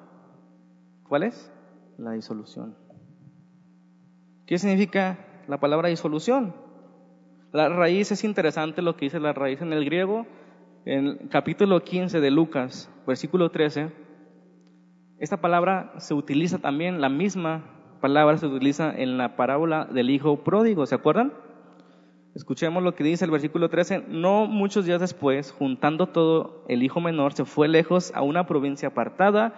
¿cuál 1.08 1.22
es? 1.22 1.52
La 1.96 2.12
disolución. 2.12 2.76
¿Qué 4.48 4.56
significa 4.56 5.18
la 5.46 5.60
palabra 5.60 5.90
disolución? 5.90 6.54
La 7.52 7.68
raíz 7.68 8.10
es 8.12 8.24
interesante 8.24 8.80
lo 8.80 8.96
que 8.96 9.04
dice 9.04 9.20
la 9.20 9.34
raíz 9.34 9.60
en 9.60 9.74
el 9.74 9.84
griego, 9.84 10.26
en 10.86 11.28
capítulo 11.28 11.84
15 11.84 12.18
de 12.18 12.30
Lucas, 12.30 12.90
versículo 13.06 13.50
13, 13.50 13.92
esta 15.18 15.42
palabra 15.42 15.92
se 15.98 16.14
utiliza 16.14 16.60
también, 16.60 17.02
la 17.02 17.10
misma 17.10 17.62
palabra 18.00 18.38
se 18.38 18.46
utiliza 18.46 18.90
en 18.90 19.18
la 19.18 19.36
parábola 19.36 19.84
del 19.84 20.08
hijo 20.08 20.42
pródigo, 20.44 20.86
¿se 20.86 20.94
acuerdan? 20.94 21.34
Escuchemos 22.34 22.82
lo 22.82 22.94
que 22.94 23.04
dice 23.04 23.26
el 23.26 23.30
versículo 23.30 23.68
13. 23.68 24.04
No 24.08 24.46
muchos 24.46 24.86
días 24.86 25.00
después, 25.00 25.52
juntando 25.52 26.06
todo, 26.06 26.64
el 26.68 26.82
hijo 26.82 27.02
menor 27.02 27.34
se 27.34 27.44
fue 27.44 27.68
lejos 27.68 28.12
a 28.14 28.22
una 28.22 28.46
provincia 28.46 28.88
apartada. 28.88 29.52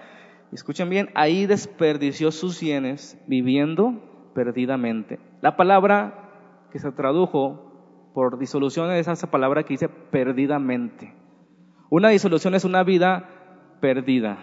Escuchen 0.51 0.91
bien, 0.91 1.11
ahí 1.15 1.47
desperdició 1.47 2.33
sus 2.33 2.61
bienes 2.61 3.17
viviendo 3.29 4.10
perdidamente. 4.35 5.19
La 5.41 5.57
palabra 5.57 6.69
que 6.73 6.79
se 6.79 6.93
tradujo 6.93 8.11
por 8.15 8.39
disolución 8.39 8.91
es 8.93 9.09
esa 9.09 9.31
palabra 9.31 9.63
que 9.63 9.75
dice 9.75 9.89
perdidamente. 9.89 11.15
Una 11.89 12.09
disolución 12.11 12.55
es 12.55 12.65
una 12.65 12.83
vida 12.85 13.29
perdida, 13.81 14.39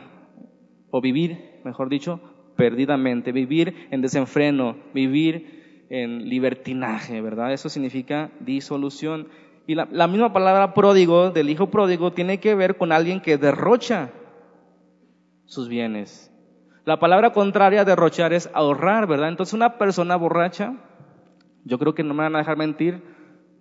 o 0.92 1.02
vivir, 1.02 1.62
mejor 1.64 1.90
dicho, 1.90 2.20
perdidamente, 2.56 3.32
vivir 3.32 3.88
en 3.92 4.02
desenfreno, 4.02 4.76
vivir 4.94 5.86
en 5.90 6.28
libertinaje, 6.28 7.22
¿verdad? 7.22 7.54
Eso 7.54 7.70
significa 7.70 8.32
disolución. 8.40 9.28
Y 9.68 9.76
la, 9.76 9.88
la, 9.92 10.08
misma 10.08 10.34
palabra 10.34 10.74
pródigo, 10.74 11.32
del 11.32 11.50
hijo 11.50 11.70
pródigo, 11.70 12.12
tiene 12.12 12.40
que 12.40 12.56
ver 12.56 12.78
con 12.78 12.92
alguien 12.92 13.22
que 13.22 13.38
derrocha 13.38 14.12
sus 15.46 15.70
bienes. 15.70 16.34
La 16.88 17.00
palabra 17.00 17.34
contraria 17.34 17.82
a 17.82 17.84
derrochar 17.84 18.32
es 18.32 18.50
ahorrar, 18.54 19.08
¿verdad? 19.08 19.28
Entonces 19.28 19.54
una 19.54 19.78
persona 19.78 20.16
borracha, 20.16 20.74
yo 21.66 21.78
creo 21.80 21.94
que 21.94 22.02
no 22.02 22.14
me 22.14 22.24
van 22.24 22.36
a 22.36 22.38
dejar 22.38 22.56
mentir, 22.56 23.04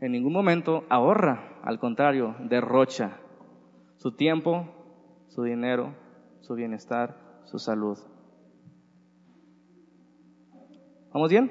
en 0.00 0.12
ningún 0.12 0.32
momento 0.32 0.84
ahorra, 0.90 1.58
al 1.64 1.80
contrario, 1.80 2.36
derrocha 2.38 3.16
su 3.96 4.12
tiempo, 4.12 4.68
su 5.26 5.42
dinero, 5.42 5.92
su 6.42 6.54
bienestar, 6.54 7.16
su 7.46 7.58
salud. 7.58 7.98
¿Vamos 11.12 11.28
bien? 11.28 11.50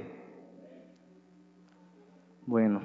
Bueno. 2.46 2.84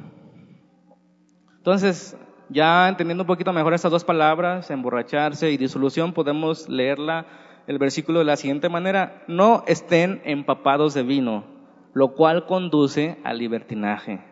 Entonces, 1.59 2.19
ya 2.49 2.89
entendiendo 2.89 3.23
un 3.23 3.29
poquito 3.29 3.53
mejor 3.53 3.73
estas 3.73 3.93
dos 3.93 4.03
palabras, 4.03 4.69
emborracharse 4.69 5.53
y 5.53 5.57
disolución, 5.57 6.13
podemos 6.13 6.69
leerla 6.69 7.27
el 7.67 7.79
versículo 7.79 8.19
de 8.21 8.25
la 8.25 8.37
siguiente 8.37 8.69
manera, 8.69 9.23
no 9.29 9.65
estén 9.67 10.21
empapados 10.25 10.95
de 10.95 11.03
vino, 11.03 11.45
lo 11.93 12.15
cual 12.15 12.47
conduce 12.47 13.19
al 13.25 13.39
libertinaje, 13.39 14.25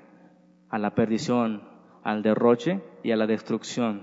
a 0.69 0.79
la 0.79 0.95
perdición, 0.95 1.63
al 2.03 2.23
derroche 2.23 2.83
y 3.03 3.11
a 3.11 3.17
la 3.17 3.27
destrucción. 3.27 4.03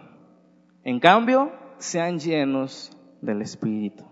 En 0.84 1.00
cambio, 1.00 1.52
sean 1.78 2.20
llenos 2.20 2.96
del 3.22 3.42
Espíritu. 3.42 4.04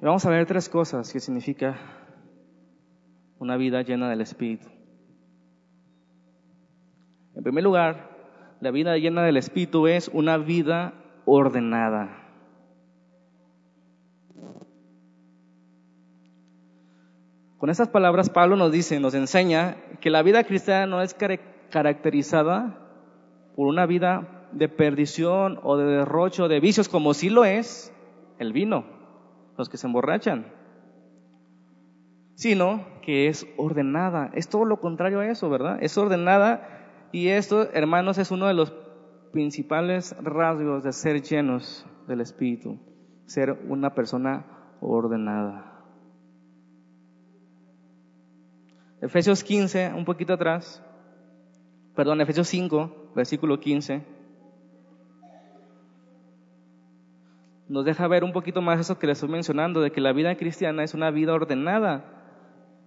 Y 0.00 0.04
vamos 0.04 0.24
a 0.26 0.30
ver 0.30 0.46
tres 0.46 0.68
cosas 0.68 1.12
que 1.12 1.20
significa 1.20 1.76
una 3.38 3.56
vida 3.56 3.82
llena 3.82 4.08
del 4.08 4.20
Espíritu. 4.20 4.68
En 7.34 7.42
primer 7.42 7.64
lugar, 7.64 8.10
la 8.60 8.70
vida 8.70 8.96
llena 8.96 9.22
del 9.22 9.36
Espíritu 9.36 9.86
es 9.86 10.08
una 10.08 10.38
vida 10.38 10.94
ordenada. 11.24 12.24
Con 17.58 17.70
estas 17.70 17.88
palabras 17.88 18.28
Pablo 18.28 18.56
nos 18.56 18.72
dice, 18.72 19.00
nos 19.00 19.14
enseña 19.14 19.76
que 20.00 20.10
la 20.10 20.22
vida 20.22 20.44
cristiana 20.44 20.86
no 20.86 21.00
es 21.00 21.16
caracterizada 21.70 22.78
por 23.56 23.68
una 23.68 23.86
vida 23.86 24.48
de 24.52 24.68
perdición 24.68 25.58
o 25.62 25.76
de 25.76 25.86
derrocho 25.86 26.48
de 26.48 26.60
vicios, 26.60 26.88
como 26.88 27.14
sí 27.14 27.30
lo 27.30 27.44
es 27.44 27.92
el 28.38 28.52
vino, 28.52 28.84
los 29.56 29.68
que 29.68 29.78
se 29.78 29.86
emborrachan, 29.86 30.46
sino 32.34 32.84
que 33.00 33.28
es 33.28 33.46
ordenada. 33.56 34.30
Es 34.34 34.48
todo 34.48 34.64
lo 34.64 34.80
contrario 34.80 35.20
a 35.20 35.26
eso, 35.28 35.48
¿verdad? 35.48 35.78
Es 35.80 35.96
ordenada 35.96 37.08
y 37.12 37.28
esto, 37.28 37.68
hermanos, 37.72 38.18
es 38.18 38.30
uno 38.30 38.46
de 38.46 38.54
los 38.54 38.72
principales 39.34 40.14
rasgos 40.22 40.84
de 40.84 40.92
ser 40.92 41.20
llenos 41.20 41.84
del 42.06 42.20
Espíritu, 42.20 42.78
ser 43.26 43.50
una 43.68 43.92
persona 43.92 44.46
ordenada. 44.80 45.82
Efesios 49.00 49.42
15, 49.42 49.92
un 49.92 50.04
poquito 50.04 50.34
atrás, 50.34 50.80
perdón, 51.96 52.20
Efesios 52.20 52.46
5, 52.46 53.10
versículo 53.16 53.58
15, 53.58 54.04
nos 57.68 57.84
deja 57.84 58.06
ver 58.06 58.22
un 58.22 58.32
poquito 58.32 58.62
más 58.62 58.78
eso 58.78 59.00
que 59.00 59.08
les 59.08 59.18
estoy 59.18 59.30
mencionando, 59.30 59.80
de 59.80 59.90
que 59.90 60.00
la 60.00 60.12
vida 60.12 60.36
cristiana 60.36 60.84
es 60.84 60.94
una 60.94 61.10
vida 61.10 61.34
ordenada. 61.34 62.04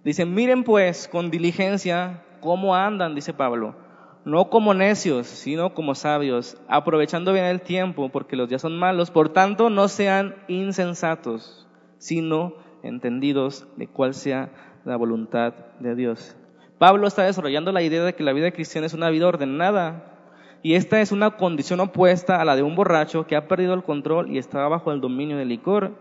Dice, 0.02 0.24
miren 0.24 0.64
pues 0.64 1.08
con 1.08 1.30
diligencia 1.30 2.22
cómo 2.40 2.74
andan, 2.74 3.14
dice 3.14 3.34
Pablo, 3.34 3.87
no 4.24 4.50
como 4.50 4.74
necios, 4.74 5.26
sino 5.26 5.74
como 5.74 5.94
sabios, 5.94 6.56
aprovechando 6.68 7.32
bien 7.32 7.44
el 7.44 7.60
tiempo, 7.60 8.08
porque 8.10 8.36
los 8.36 8.48
días 8.48 8.62
son 8.62 8.78
malos, 8.78 9.10
por 9.10 9.30
tanto 9.30 9.70
no 9.70 9.88
sean 9.88 10.34
insensatos, 10.48 11.66
sino 11.98 12.54
entendidos 12.82 13.66
de 13.76 13.88
cuál 13.88 14.14
sea 14.14 14.50
la 14.84 14.96
voluntad 14.96 15.54
de 15.80 15.94
Dios. 15.94 16.36
Pablo 16.78 17.08
está 17.08 17.24
desarrollando 17.24 17.72
la 17.72 17.82
idea 17.82 18.04
de 18.04 18.14
que 18.14 18.22
la 18.22 18.32
vida 18.32 18.52
cristiana 18.52 18.86
es 18.86 18.94
una 18.94 19.10
vida 19.10 19.26
ordenada. 19.26 20.14
Y 20.62 20.74
esta 20.74 21.00
es 21.00 21.12
una 21.12 21.36
condición 21.36 21.80
opuesta 21.80 22.40
a 22.40 22.44
la 22.44 22.56
de 22.56 22.62
un 22.62 22.74
borracho 22.74 23.26
que 23.26 23.36
ha 23.36 23.46
perdido 23.48 23.74
el 23.74 23.82
control 23.82 24.30
y 24.30 24.38
está 24.38 24.66
bajo 24.68 24.92
el 24.92 25.00
dominio 25.00 25.36
del 25.36 25.48
licor. 25.48 25.92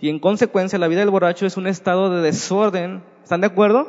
Y 0.00 0.10
en 0.10 0.18
consecuencia 0.18 0.78
la 0.78 0.88
vida 0.88 1.00
del 1.00 1.10
borracho 1.10 1.46
es 1.46 1.56
un 1.56 1.66
estado 1.66 2.10
de 2.10 2.22
desorden. 2.22 3.02
¿Están 3.22 3.40
de 3.40 3.46
acuerdo? 3.46 3.88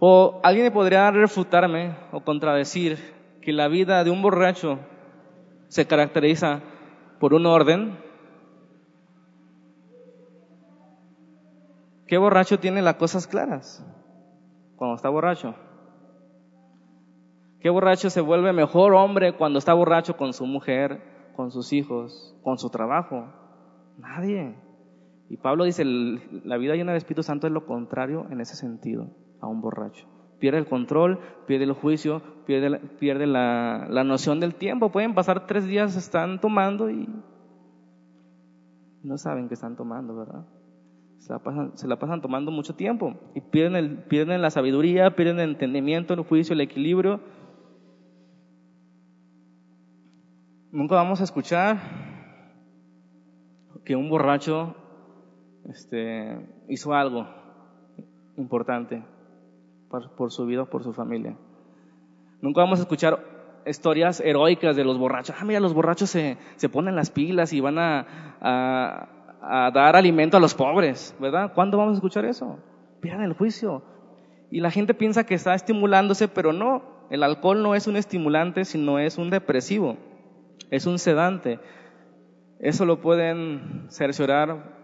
O 0.00 0.40
alguien 0.44 0.72
podría 0.72 1.10
refutarme 1.10 1.96
o 2.12 2.20
contradecir 2.20 2.98
que 3.42 3.52
la 3.52 3.66
vida 3.66 4.04
de 4.04 4.10
un 4.10 4.22
borracho 4.22 4.78
se 5.66 5.86
caracteriza 5.86 6.60
por 7.18 7.34
un 7.34 7.46
orden. 7.46 7.98
¿Qué 12.06 12.16
borracho 12.16 12.60
tiene 12.60 12.80
las 12.80 12.94
cosas 12.94 13.26
claras 13.26 13.84
cuando 14.76 14.94
está 14.94 15.08
borracho? 15.08 15.54
¿Qué 17.60 17.68
borracho 17.68 18.08
se 18.08 18.20
vuelve 18.20 18.52
mejor 18.52 18.94
hombre 18.94 19.36
cuando 19.36 19.58
está 19.58 19.74
borracho 19.74 20.16
con 20.16 20.32
su 20.32 20.46
mujer, 20.46 21.02
con 21.34 21.50
sus 21.50 21.72
hijos, 21.72 22.36
con 22.44 22.56
su 22.56 22.70
trabajo? 22.70 23.26
Nadie. 23.98 24.54
Y 25.28 25.38
Pablo 25.38 25.64
dice, 25.64 25.84
la 25.84 26.56
vida 26.56 26.76
llena 26.76 26.92
del 26.92 26.98
Espíritu 26.98 27.24
Santo 27.24 27.48
es 27.48 27.52
lo 27.52 27.66
contrario 27.66 28.26
en 28.30 28.40
ese 28.40 28.54
sentido 28.54 29.10
a 29.40 29.46
un 29.46 29.60
borracho. 29.60 30.06
Pierde 30.38 30.58
el 30.58 30.66
control, 30.66 31.18
pierde 31.46 31.64
el 31.64 31.72
juicio, 31.72 32.22
pierde, 32.46 32.78
pierde 32.98 33.26
la, 33.26 33.86
la 33.90 34.04
noción 34.04 34.40
del 34.40 34.54
tiempo. 34.54 34.90
Pueden 34.90 35.14
pasar 35.14 35.46
tres 35.46 35.66
días, 35.66 35.96
están 35.96 36.40
tomando 36.40 36.90
y 36.90 37.08
no 39.02 39.18
saben 39.18 39.48
que 39.48 39.54
están 39.54 39.76
tomando, 39.76 40.16
¿verdad? 40.16 40.46
Se 41.18 41.32
la 41.32 41.40
pasan, 41.40 41.76
se 41.76 41.88
la 41.88 41.98
pasan 41.98 42.20
tomando 42.20 42.50
mucho 42.50 42.74
tiempo 42.74 43.16
y 43.34 43.40
pierden, 43.40 43.76
el, 43.76 43.98
pierden 44.04 44.40
la 44.40 44.50
sabiduría, 44.50 45.16
pierden 45.16 45.40
el 45.40 45.50
entendimiento, 45.50 46.14
el 46.14 46.20
juicio, 46.20 46.54
el 46.54 46.60
equilibrio. 46.60 47.20
Nunca 50.70 50.94
vamos 50.94 51.20
a 51.20 51.24
escuchar 51.24 51.78
que 53.84 53.96
un 53.96 54.08
borracho 54.08 54.76
este, 55.64 56.38
hizo 56.68 56.92
algo 56.92 57.26
importante 58.36 59.02
por, 59.88 60.30
su 60.30 60.46
vida 60.46 60.62
o 60.62 60.66
por 60.66 60.84
su 60.84 60.92
familia. 60.92 61.36
Nunca 62.40 62.60
vamos 62.60 62.78
a 62.78 62.82
escuchar 62.82 63.18
historias 63.66 64.20
heroicas 64.20 64.76
de 64.76 64.84
los 64.84 64.98
borrachos. 64.98 65.36
Ah, 65.38 65.44
mira, 65.44 65.60
los 65.60 65.74
borrachos 65.74 66.10
se, 66.10 66.38
se 66.56 66.68
ponen 66.68 66.96
las 66.96 67.10
pilas 67.10 67.52
y 67.52 67.60
van 67.60 67.78
a, 67.78 69.08
a, 69.40 69.70
dar 69.72 69.96
alimento 69.96 70.36
a 70.36 70.40
los 70.40 70.54
pobres, 70.54 71.14
¿verdad? 71.20 71.52
¿Cuándo 71.54 71.78
vamos 71.78 71.92
a 71.92 71.96
escuchar 71.96 72.24
eso? 72.24 72.58
Pierdan 73.00 73.24
el 73.24 73.34
juicio. 73.34 73.82
Y 74.50 74.60
la 74.60 74.70
gente 74.70 74.94
piensa 74.94 75.24
que 75.24 75.34
está 75.34 75.54
estimulándose, 75.54 76.28
pero 76.28 76.52
no. 76.52 76.82
El 77.10 77.22
alcohol 77.22 77.62
no 77.62 77.74
es 77.74 77.86
un 77.86 77.96
estimulante, 77.96 78.64
sino 78.64 78.98
es 78.98 79.18
un 79.18 79.30
depresivo. 79.30 79.96
Es 80.70 80.86
un 80.86 80.98
sedante. 80.98 81.58
Eso 82.58 82.84
lo 82.84 83.00
pueden 83.00 83.86
cerciorar 83.88 84.77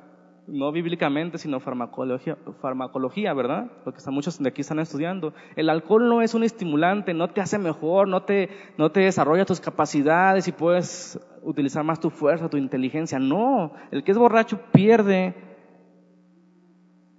no 0.46 0.72
bíblicamente, 0.72 1.38
sino 1.38 1.60
farmacología, 1.60 2.36
farmacología, 2.60 3.32
¿verdad? 3.32 3.70
Porque 3.84 4.00
muchos 4.10 4.38
de 4.38 4.48
aquí 4.48 4.60
están 4.60 4.78
estudiando. 4.78 5.32
El 5.56 5.70
alcohol 5.70 6.08
no 6.08 6.22
es 6.22 6.34
un 6.34 6.44
estimulante, 6.44 7.14
no 7.14 7.28
te 7.28 7.40
hace 7.40 7.58
mejor, 7.58 8.08
no 8.08 8.22
te, 8.22 8.50
no 8.76 8.90
te 8.90 9.00
desarrolla 9.00 9.46
tus 9.46 9.60
capacidades 9.60 10.46
y 10.48 10.52
puedes 10.52 11.18
utilizar 11.42 11.84
más 11.84 12.00
tu 12.00 12.10
fuerza, 12.10 12.48
tu 12.48 12.56
inteligencia. 12.56 13.18
No, 13.18 13.72
el 13.90 14.04
que 14.04 14.12
es 14.12 14.18
borracho 14.18 14.60
pierde, 14.72 15.34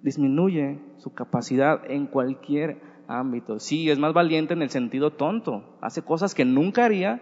disminuye 0.02 0.80
su 0.98 1.14
capacidad 1.14 1.82
en 1.90 2.06
cualquier 2.06 2.80
ámbito. 3.08 3.60
Sí, 3.60 3.90
es 3.90 3.98
más 3.98 4.14
valiente 4.14 4.54
en 4.54 4.62
el 4.62 4.70
sentido 4.70 5.12
tonto, 5.12 5.78
hace 5.82 6.04
cosas 6.04 6.36
que 6.36 6.46
nunca 6.46 6.86
haría, 6.86 7.22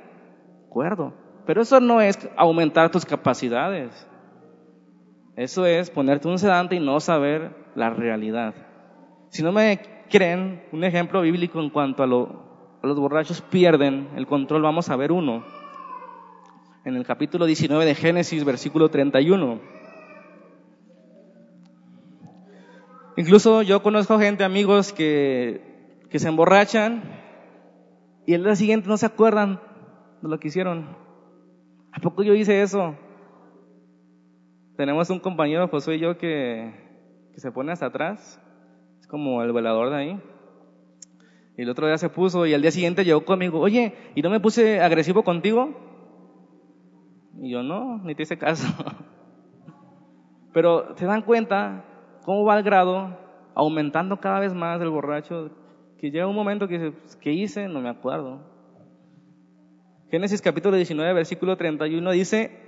acuerdo. 0.67 1.13
Pero 1.45 1.61
eso 1.61 1.79
no 1.79 2.01
es 2.01 2.29
aumentar 2.37 2.89
tus 2.89 3.05
capacidades. 3.05 4.07
Eso 5.35 5.65
es 5.65 5.89
ponerte 5.89 6.27
un 6.27 6.37
sedante 6.37 6.75
y 6.75 6.79
no 6.79 6.99
saber 6.99 7.55
la 7.75 7.89
realidad. 7.89 8.53
Si 9.29 9.41
no 9.41 9.51
me 9.51 9.79
creen, 10.09 10.63
un 10.71 10.83
ejemplo 10.83 11.21
bíblico 11.21 11.59
en 11.59 11.71
cuanto 11.71 12.03
a, 12.03 12.07
los 12.07 12.99
borrachos 12.99 13.41
pierden 13.41 14.09
el 14.15 14.27
control, 14.27 14.61
vamos 14.61 14.89
a 14.89 14.95
ver 14.95 15.11
uno. 15.11 15.43
En 16.85 16.95
el 16.95 17.05
capítulo 17.05 17.45
19 17.45 17.83
de 17.83 17.95
Génesis, 17.95 18.43
versículo 18.43 18.89
31. 18.89 19.59
Incluso 23.17 23.63
yo 23.63 23.81
conozco 23.81 24.19
gente, 24.19 24.43
amigos, 24.43 24.93
que, 24.93 25.99
que 26.11 26.19
se 26.19 26.27
emborrachan 26.27 27.01
y 28.27 28.35
el 28.35 28.43
día 28.43 28.55
siguiente 28.55 28.87
no 28.87 28.97
se 28.97 29.07
acuerdan 29.07 29.59
de 30.21 30.29
lo 30.29 30.39
que 30.39 30.49
hicieron. 30.49 30.95
¿A 31.91 31.99
poco 31.99 32.21
yo 32.21 32.35
hice 32.35 32.61
eso? 32.61 32.95
Tenemos 34.75 35.11
un 35.11 35.19
compañero, 35.19 35.67
Josué 35.67 35.95
y 35.95 35.99
yo, 35.99 36.17
que, 36.17 36.73
se 37.35 37.51
pone 37.51 37.71
hasta 37.71 37.87
atrás. 37.87 38.41
Es 38.99 39.07
como 39.07 39.43
el 39.43 39.53
velador 39.53 39.91
de 39.91 39.95
ahí. 39.95 40.21
Y 41.57 41.61
el 41.61 41.69
otro 41.69 41.85
día 41.85 41.97
se 41.99 42.09
puso 42.09 42.47
y 42.47 42.53
al 42.55 42.61
día 42.63 42.71
siguiente 42.71 43.05
llegó 43.05 43.23
conmigo, 43.23 43.59
oye, 43.59 43.93
¿y 44.15 44.23
no 44.23 44.31
me 44.31 44.39
puse 44.39 44.81
agresivo 44.81 45.23
contigo? 45.23 45.69
Y 47.39 47.51
yo 47.51 47.61
no, 47.61 47.99
ni 47.99 48.15
te 48.15 48.23
hice 48.23 48.39
caso. 48.39 48.67
Pero 50.53 50.95
te 50.95 51.05
dan 51.05 51.21
cuenta 51.21 51.85
cómo 52.23 52.43
va 52.43 52.57
el 52.57 52.63
grado 52.63 53.15
aumentando 53.53 54.19
cada 54.19 54.39
vez 54.39 54.55
más 54.55 54.81
el 54.81 54.89
borracho, 54.89 55.51
que 55.99 56.09
llega 56.09 56.25
un 56.25 56.35
momento 56.35 56.67
que 56.67 56.79
dice, 56.79 56.97
¿qué 57.21 57.31
hice? 57.31 57.67
No 57.67 57.79
me 57.79 57.89
acuerdo. 57.89 58.39
Génesis 60.09 60.41
capítulo 60.41 60.75
19, 60.75 61.13
versículo 61.13 61.57
31 61.57 62.11
dice, 62.11 62.63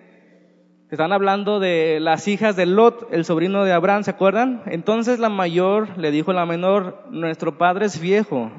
están 0.91 1.13
hablando 1.13 1.59
de 1.59 1.99
las 1.99 2.27
hijas 2.27 2.55
de 2.55 2.67
Lot, 2.67 3.07
el 3.11 3.25
sobrino 3.25 3.63
de 3.63 3.73
Abraham, 3.73 4.03
¿se 4.03 4.11
acuerdan? 4.11 4.61
Entonces 4.67 5.19
la 5.19 5.29
mayor 5.29 5.97
le 5.97 6.11
dijo 6.11 6.31
a 6.31 6.35
la 6.35 6.45
menor, 6.45 7.03
nuestro 7.09 7.57
padre 7.57 7.87
es 7.87 7.99
viejo. 7.99 8.51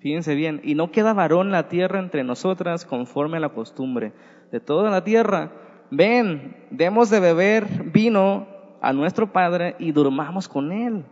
Fíjense 0.00 0.34
bien, 0.34 0.60
y 0.64 0.74
no 0.74 0.90
queda 0.90 1.14
varón 1.14 1.50
la 1.50 1.68
tierra 1.68 2.00
entre 2.00 2.24
nosotras 2.24 2.84
conforme 2.84 3.36
a 3.36 3.40
la 3.40 3.50
costumbre 3.50 4.12
de 4.50 4.60
toda 4.60 4.90
la 4.90 5.04
tierra. 5.04 5.52
Ven, 5.90 6.56
demos 6.70 7.08
de 7.10 7.20
beber 7.20 7.66
vino 7.92 8.48
a 8.80 8.92
nuestro 8.92 9.32
padre 9.32 9.76
y 9.78 9.92
durmamos 9.92 10.48
con 10.48 10.72
él 10.72 11.04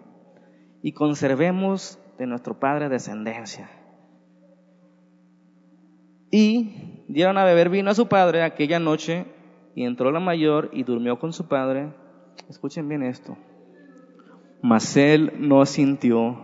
y 0.83 0.93
conservemos 0.93 1.99
de 2.19 2.27
nuestro 2.27 2.59
padre 2.59 2.89
descendencia. 2.89 3.71
Y 6.31 7.05
dieron 7.09 7.39
a 7.39 7.45
beber 7.45 7.69
vino 7.69 7.91
a 7.91 7.95
su 7.95 8.09
padre 8.09 8.43
aquella 8.43 8.81
noche 8.81 9.27
y 9.75 9.85
entró 9.85 10.11
la 10.13 10.21
mayor 10.21 10.71
y 10.73 10.85
durmió 10.85 11.19
con 11.19 11.33
su 11.33 11.49
padre. 11.49 11.93
Escuchen 12.49 12.89
bien 12.89 13.03
esto. 13.03 13.37
Mas 14.63 14.97
él 14.97 15.33
no 15.39 15.67
sintió 15.67 16.37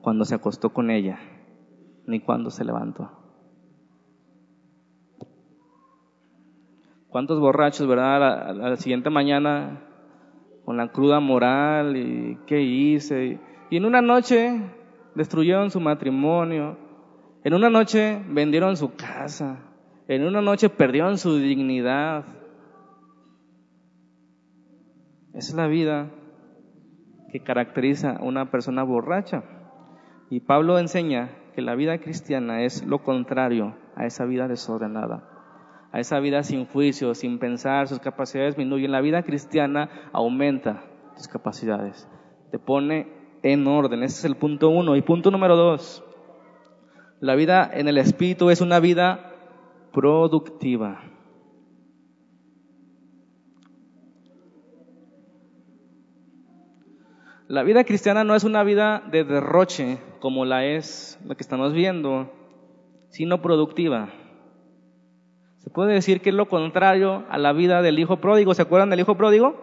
cuando 0.00 0.24
se 0.24 0.34
acostó 0.34 0.72
con 0.72 0.90
ella, 0.90 1.18
ni 2.06 2.20
cuando 2.20 2.50
se 2.50 2.64
levantó. 2.64 3.10
¿Cuántos 7.08 7.38
borrachos, 7.38 7.86
verdad? 7.86 8.48
A 8.50 8.52
la, 8.52 8.76
siguiente 8.76 9.08
mañana 9.08 9.80
con 10.64 10.76
la 10.76 10.88
cruda 10.88 11.20
moral 11.20 11.96
y 11.96 12.38
qué 12.46 12.60
hice. 12.60 13.38
Y 13.70 13.76
en 13.76 13.84
una 13.84 14.02
noche 14.02 14.60
destruyeron 15.14 15.70
su 15.70 15.78
matrimonio. 15.78 16.76
En 17.44 17.54
una 17.54 17.70
noche 17.70 18.20
vendieron 18.28 18.76
su 18.76 18.96
casa. 18.96 19.60
En 20.08 20.24
una 20.24 20.40
noche 20.40 20.68
perdieron 20.68 21.16
su 21.16 21.38
dignidad. 21.38 22.24
Es 25.34 25.52
la 25.52 25.66
vida 25.66 26.10
que 27.32 27.40
caracteriza 27.40 28.12
a 28.12 28.22
una 28.22 28.52
persona 28.52 28.84
borracha. 28.84 29.42
Y 30.30 30.40
Pablo 30.40 30.78
enseña 30.78 31.30
que 31.54 31.62
la 31.62 31.74
vida 31.74 31.98
cristiana 31.98 32.62
es 32.62 32.86
lo 32.86 33.02
contrario 33.02 33.74
a 33.96 34.06
esa 34.06 34.24
vida 34.24 34.46
desordenada, 34.46 35.28
a 35.90 35.98
esa 35.98 36.20
vida 36.20 36.44
sin 36.44 36.66
juicio, 36.66 37.14
sin 37.14 37.40
pensar, 37.40 37.88
sus 37.88 37.98
capacidades 37.98 38.54
disminuyen. 38.54 38.92
La 38.92 39.00
vida 39.00 39.24
cristiana 39.24 39.88
aumenta 40.12 40.84
tus 41.16 41.26
capacidades, 41.26 42.08
te 42.52 42.60
pone 42.60 43.08
en 43.42 43.66
orden. 43.66 44.04
Ese 44.04 44.18
es 44.20 44.24
el 44.24 44.36
punto 44.36 44.68
uno. 44.68 44.94
Y 44.94 45.02
punto 45.02 45.32
número 45.32 45.56
dos, 45.56 46.04
la 47.18 47.34
vida 47.34 47.68
en 47.72 47.88
el 47.88 47.98
Espíritu 47.98 48.50
es 48.50 48.60
una 48.60 48.78
vida 48.78 49.32
productiva. 49.92 51.13
La 57.54 57.62
vida 57.62 57.84
cristiana 57.84 58.24
no 58.24 58.34
es 58.34 58.42
una 58.42 58.64
vida 58.64 59.00
de 59.12 59.22
derroche 59.22 59.98
como 60.18 60.44
la 60.44 60.64
es 60.64 61.20
la 61.24 61.36
que 61.36 61.44
estamos 61.44 61.72
viendo, 61.72 62.28
sino 63.10 63.42
productiva. 63.42 64.08
Se 65.60 65.70
puede 65.70 65.92
decir 65.92 66.20
que 66.20 66.30
es 66.30 66.34
lo 66.34 66.48
contrario 66.48 67.22
a 67.30 67.38
la 67.38 67.52
vida 67.52 67.80
del 67.80 68.00
hijo 68.00 68.16
pródigo. 68.16 68.54
¿Se 68.54 68.62
acuerdan 68.62 68.90
del 68.90 68.98
hijo 68.98 69.16
pródigo? 69.16 69.54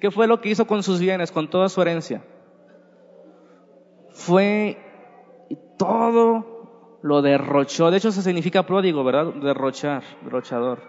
¿Qué 0.00 0.10
fue 0.10 0.26
lo 0.26 0.40
que 0.40 0.48
hizo 0.48 0.66
con 0.66 0.82
sus 0.82 0.98
bienes, 0.98 1.30
con 1.30 1.46
toda 1.46 1.68
su 1.68 1.80
herencia? 1.80 2.24
Fue 4.10 4.76
y 5.50 5.56
todo 5.78 6.98
lo 7.02 7.22
derrochó. 7.22 7.92
De 7.92 7.98
hecho, 7.98 8.08
eso 8.08 8.20
significa 8.20 8.64
pródigo, 8.64 9.04
¿verdad? 9.04 9.32
Derrochar, 9.34 10.02
derrochador. 10.24 10.80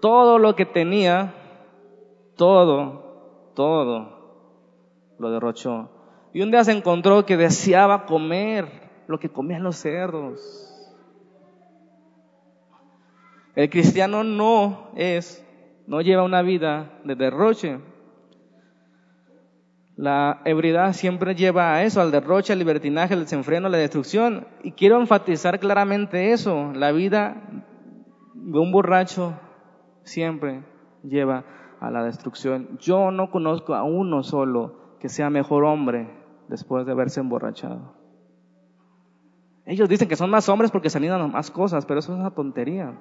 Todo 0.00 0.38
lo 0.38 0.56
que 0.56 0.64
tenía, 0.64 1.34
todo, 2.36 3.52
todo, 3.54 4.17
lo 5.18 5.30
derrochó. 5.30 5.90
Y 6.32 6.42
un 6.42 6.50
día 6.50 6.64
se 6.64 6.72
encontró 6.72 7.24
que 7.24 7.36
deseaba 7.36 8.06
comer 8.06 8.66
lo 9.06 9.18
que 9.18 9.30
comían 9.30 9.62
los 9.62 9.76
cerdos. 9.76 10.64
El 13.56 13.70
cristiano 13.70 14.22
no 14.22 14.90
es, 14.94 15.44
no 15.86 16.00
lleva 16.00 16.22
una 16.22 16.42
vida 16.42 17.00
de 17.04 17.16
derroche. 17.16 17.80
La 19.96 20.42
ebriedad 20.44 20.92
siempre 20.92 21.34
lleva 21.34 21.74
a 21.74 21.82
eso, 21.82 22.00
al 22.00 22.12
derroche, 22.12 22.52
al 22.52 22.60
libertinaje, 22.60 23.14
al 23.14 23.20
desenfreno, 23.20 23.66
a 23.66 23.70
la 23.70 23.78
destrucción. 23.78 24.46
Y 24.62 24.72
quiero 24.72 25.00
enfatizar 25.00 25.58
claramente 25.58 26.30
eso. 26.30 26.72
La 26.72 26.92
vida 26.92 27.42
de 28.34 28.58
un 28.60 28.70
borracho 28.70 29.34
siempre 30.04 30.62
lleva 31.02 31.44
a 31.80 31.90
la 31.90 32.04
destrucción. 32.04 32.78
Yo 32.78 33.10
no 33.10 33.32
conozco 33.32 33.74
a 33.74 33.82
uno 33.82 34.22
solo 34.22 34.87
que 35.00 35.08
sea 35.08 35.30
mejor 35.30 35.64
hombre 35.64 36.08
después 36.48 36.86
de 36.86 36.92
haberse 36.92 37.20
emborrachado. 37.20 37.94
Ellos 39.66 39.88
dicen 39.88 40.08
que 40.08 40.16
son 40.16 40.30
más 40.30 40.48
hombres 40.48 40.70
porque 40.70 40.90
se 40.90 40.98
a 41.10 41.26
más 41.26 41.50
cosas, 41.50 41.84
pero 41.84 42.00
eso 42.00 42.12
es 42.12 42.18
una 42.18 42.30
tontería. 42.30 42.98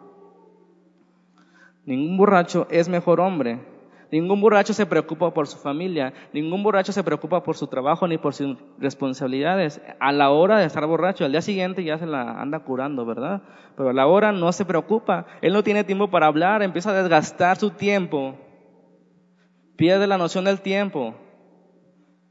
Ningún 1.85 2.17
borracho 2.17 2.67
es 2.69 2.89
mejor 2.89 3.21
hombre 3.21 3.61
Ningún 4.11 4.39
borracho 4.39 4.73
se 4.73 4.85
preocupa 4.85 5.33
por 5.33 5.47
su 5.47 5.57
familia, 5.57 6.13
ningún 6.31 6.63
borracho 6.63 6.93
se 6.93 7.03
preocupa 7.03 7.43
por 7.43 7.57
su 7.57 7.67
trabajo 7.67 8.07
ni 8.07 8.17
por 8.17 8.33
sus 8.33 8.57
responsabilidades. 8.79 9.81
A 9.99 10.13
la 10.13 10.29
hora 10.29 10.59
de 10.59 10.65
estar 10.65 10.85
borracho, 10.85 11.25
al 11.25 11.31
día 11.31 11.41
siguiente 11.41 11.83
ya 11.83 11.97
se 11.97 12.05
la 12.05 12.39
anda 12.41 12.59
curando, 12.59 13.05
¿verdad? 13.05 13.41
Pero 13.75 13.89
a 13.89 13.93
la 13.93 14.07
hora 14.07 14.31
no 14.31 14.51
se 14.53 14.63
preocupa. 14.63 15.25
Él 15.41 15.51
no 15.51 15.63
tiene 15.63 15.83
tiempo 15.83 16.09
para 16.09 16.27
hablar, 16.27 16.63
empieza 16.63 16.91
a 16.91 17.01
desgastar 17.01 17.57
su 17.57 17.71
tiempo, 17.71 18.35
pierde 19.75 20.07
la 20.07 20.17
noción 20.17 20.45
del 20.45 20.61
tiempo, 20.61 21.13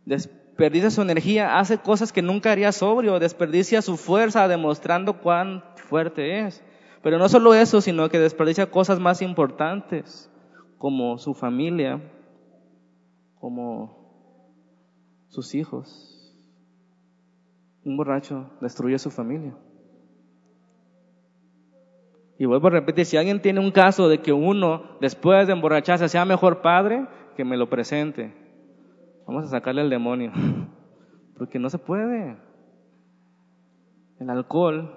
desperdicia 0.06 0.90
su 0.90 1.02
energía, 1.02 1.58
hace 1.58 1.78
cosas 1.78 2.12
que 2.12 2.22
nunca 2.22 2.52
haría 2.52 2.72
sobrio, 2.72 3.18
desperdicia 3.18 3.82
su 3.82 3.98
fuerza 3.98 4.48
demostrando 4.48 5.20
cuán 5.20 5.62
fuerte 5.74 6.46
es. 6.46 6.64
Pero 7.02 7.18
no 7.18 7.28
solo 7.28 7.52
eso, 7.54 7.80
sino 7.80 8.08
que 8.08 8.18
desperdicia 8.18 8.70
cosas 8.70 8.98
más 8.98 9.20
importantes 9.20 10.30
como 10.78 11.18
su 11.18 11.34
familia, 11.34 12.00
como 13.38 14.06
sus 15.28 15.54
hijos. 15.54 16.34
Un 17.84 17.96
borracho 17.96 18.50
destruye 18.60 18.98
su 18.98 19.10
familia. 19.10 19.54
Y 22.38 22.44
vuelvo 22.44 22.68
a 22.68 22.70
repetir, 22.70 23.06
si 23.06 23.16
alguien 23.16 23.40
tiene 23.40 23.60
un 23.60 23.70
caso 23.70 24.08
de 24.08 24.20
que 24.20 24.32
uno, 24.32 24.98
después 25.00 25.46
de 25.46 25.54
emborracharse, 25.54 26.08
sea 26.08 26.24
mejor 26.24 26.60
padre, 26.60 27.06
que 27.36 27.44
me 27.44 27.56
lo 27.56 27.70
presente. 27.70 28.45
Vamos 29.26 29.44
a 29.44 29.48
sacarle 29.48 29.80
al 29.80 29.90
demonio. 29.90 30.32
Porque 31.36 31.58
no 31.58 31.68
se 31.68 31.78
puede. 31.78 32.36
El 34.18 34.30
alcohol 34.30 34.96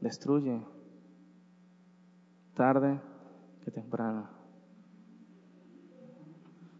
destruye. 0.00 0.62
Tarde 2.54 3.00
que 3.64 3.70
temprano. 3.70 4.30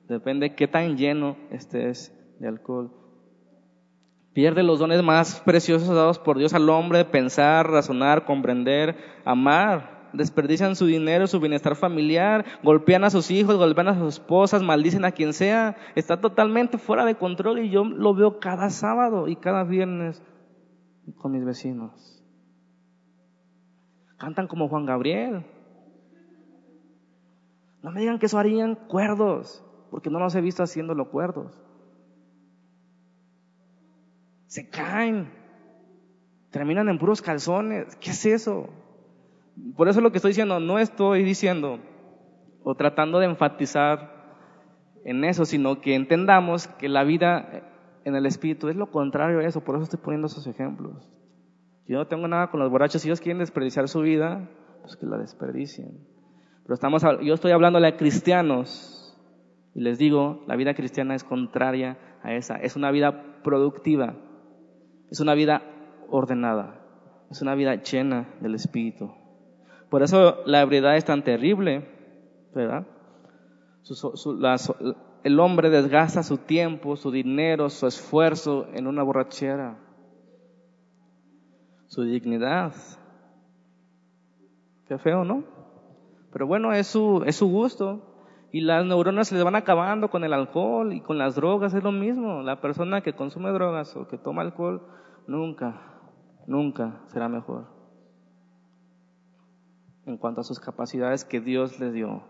Depende 0.08 0.54
qué 0.54 0.66
tan 0.66 0.96
lleno 0.96 1.36
estés 1.50 2.14
de 2.40 2.48
alcohol. 2.48 2.90
Pierde 4.32 4.62
los 4.62 4.78
dones 4.78 5.02
más 5.02 5.40
preciosos 5.40 5.88
dados 5.88 6.18
por 6.18 6.38
Dios 6.38 6.54
al 6.54 6.70
hombre, 6.70 7.04
pensar, 7.04 7.68
razonar, 7.68 8.24
comprender, 8.24 8.96
amar. 9.24 9.97
Desperdician 10.12 10.76
su 10.76 10.86
dinero, 10.86 11.26
su 11.26 11.40
bienestar 11.40 11.76
familiar, 11.76 12.44
golpean 12.62 13.04
a 13.04 13.10
sus 13.10 13.30
hijos, 13.30 13.56
golpean 13.56 13.88
a 13.88 13.98
sus 13.98 14.14
esposas, 14.14 14.62
maldicen 14.62 15.04
a 15.04 15.12
quien 15.12 15.32
sea. 15.32 15.76
Está 15.94 16.20
totalmente 16.20 16.78
fuera 16.78 17.04
de 17.04 17.16
control 17.16 17.58
y 17.60 17.70
yo 17.70 17.84
lo 17.84 18.14
veo 18.14 18.40
cada 18.40 18.70
sábado 18.70 19.28
y 19.28 19.36
cada 19.36 19.64
viernes 19.64 20.22
con 21.16 21.32
mis 21.32 21.44
vecinos. 21.44 22.24
Cantan 24.16 24.48
como 24.48 24.68
Juan 24.68 24.86
Gabriel. 24.86 25.44
No 27.82 27.90
me 27.92 28.00
digan 28.00 28.18
que 28.18 28.26
eso 28.26 28.38
harían 28.38 28.74
cuerdos 28.74 29.64
porque 29.90 30.10
no 30.10 30.18
los 30.18 30.34
he 30.34 30.40
visto 30.40 30.62
haciéndolo 30.62 31.10
cuerdos. 31.10 31.62
Se 34.46 34.68
caen, 34.68 35.30
terminan 36.50 36.88
en 36.88 36.98
puros 36.98 37.22
calzones. 37.22 37.96
¿Qué 37.96 38.10
es 38.10 38.26
eso? 38.26 38.68
Por 39.76 39.88
eso 39.88 40.00
lo 40.00 40.10
que 40.10 40.18
estoy 40.18 40.30
diciendo, 40.30 40.60
no 40.60 40.78
estoy 40.78 41.22
diciendo 41.22 41.78
o 42.62 42.74
tratando 42.74 43.18
de 43.18 43.26
enfatizar 43.26 44.18
en 45.04 45.24
eso, 45.24 45.44
sino 45.44 45.80
que 45.80 45.94
entendamos 45.94 46.66
que 46.66 46.88
la 46.88 47.04
vida 47.04 47.62
en 48.04 48.14
el 48.14 48.26
espíritu 48.26 48.68
es 48.68 48.76
lo 48.76 48.90
contrario 48.90 49.38
a 49.38 49.44
eso, 49.44 49.62
por 49.62 49.76
eso 49.76 49.84
estoy 49.84 50.00
poniendo 50.00 50.26
esos 50.26 50.46
ejemplos. 50.46 51.10
Yo 51.86 51.96
no 51.96 52.06
tengo 52.06 52.28
nada 52.28 52.50
con 52.50 52.60
los 52.60 52.70
borrachos, 52.70 53.02
si 53.02 53.08
ellos 53.08 53.20
quieren 53.20 53.38
desperdiciar 53.38 53.88
su 53.88 54.00
vida, 54.00 54.50
pues 54.82 54.96
que 54.96 55.06
la 55.06 55.16
desperdicien. 55.16 56.06
Pero 56.64 56.74
estamos, 56.74 57.02
yo 57.22 57.32
estoy 57.32 57.52
hablando 57.52 57.78
a 57.78 57.96
cristianos 57.96 58.98
y 59.74 59.80
les 59.80 59.98
digo, 59.98 60.44
la 60.46 60.56
vida 60.56 60.74
cristiana 60.74 61.14
es 61.14 61.24
contraria 61.24 61.98
a 62.22 62.34
esa. 62.34 62.56
Es 62.56 62.76
una 62.76 62.90
vida 62.90 63.42
productiva. 63.42 64.16
Es 65.10 65.20
una 65.20 65.34
vida 65.34 65.62
ordenada. 66.10 66.84
Es 67.30 67.40
una 67.42 67.54
vida 67.54 67.76
llena 67.76 68.28
del 68.40 68.54
Espíritu. 68.54 69.14
Por 69.90 70.02
eso 70.02 70.42
la 70.44 70.60
ebriedad 70.60 70.96
es 70.96 71.04
tan 71.04 71.22
terrible, 71.22 71.88
¿verdad? 72.54 72.86
el 75.24 75.40
hombre 75.40 75.70
desgasta 75.70 76.22
su 76.22 76.36
tiempo, 76.36 76.96
su 76.96 77.10
dinero, 77.10 77.70
su 77.70 77.86
esfuerzo 77.86 78.66
en 78.74 78.86
una 78.86 79.02
borrachera. 79.02 79.78
Su 81.86 82.02
dignidad. 82.02 82.74
Qué 84.86 84.98
feo, 84.98 85.24
¿no? 85.24 85.44
Pero 86.32 86.46
bueno, 86.46 86.74
es 86.74 86.86
su, 86.86 87.22
es 87.24 87.36
su 87.36 87.48
gusto. 87.48 88.04
Y 88.52 88.60
las 88.60 88.84
neuronas 88.84 89.28
se 89.28 89.34
les 89.34 89.44
van 89.44 89.56
acabando 89.56 90.10
con 90.10 90.24
el 90.24 90.34
alcohol 90.34 90.92
y 90.92 91.00
con 91.00 91.16
las 91.16 91.34
drogas, 91.34 91.72
es 91.72 91.82
lo 91.82 91.92
mismo. 91.92 92.42
La 92.42 92.60
persona 92.60 93.00
que 93.00 93.14
consume 93.14 93.50
drogas 93.52 93.96
o 93.96 94.06
que 94.06 94.18
toma 94.18 94.42
alcohol 94.42 94.82
nunca, 95.26 95.80
nunca 96.46 97.00
será 97.06 97.28
mejor 97.28 97.77
en 100.08 100.16
cuanto 100.16 100.40
a 100.40 100.44
sus 100.44 100.58
capacidades 100.58 101.24
que 101.24 101.40
Dios 101.40 101.78
les 101.78 101.92
dio. 101.92 102.22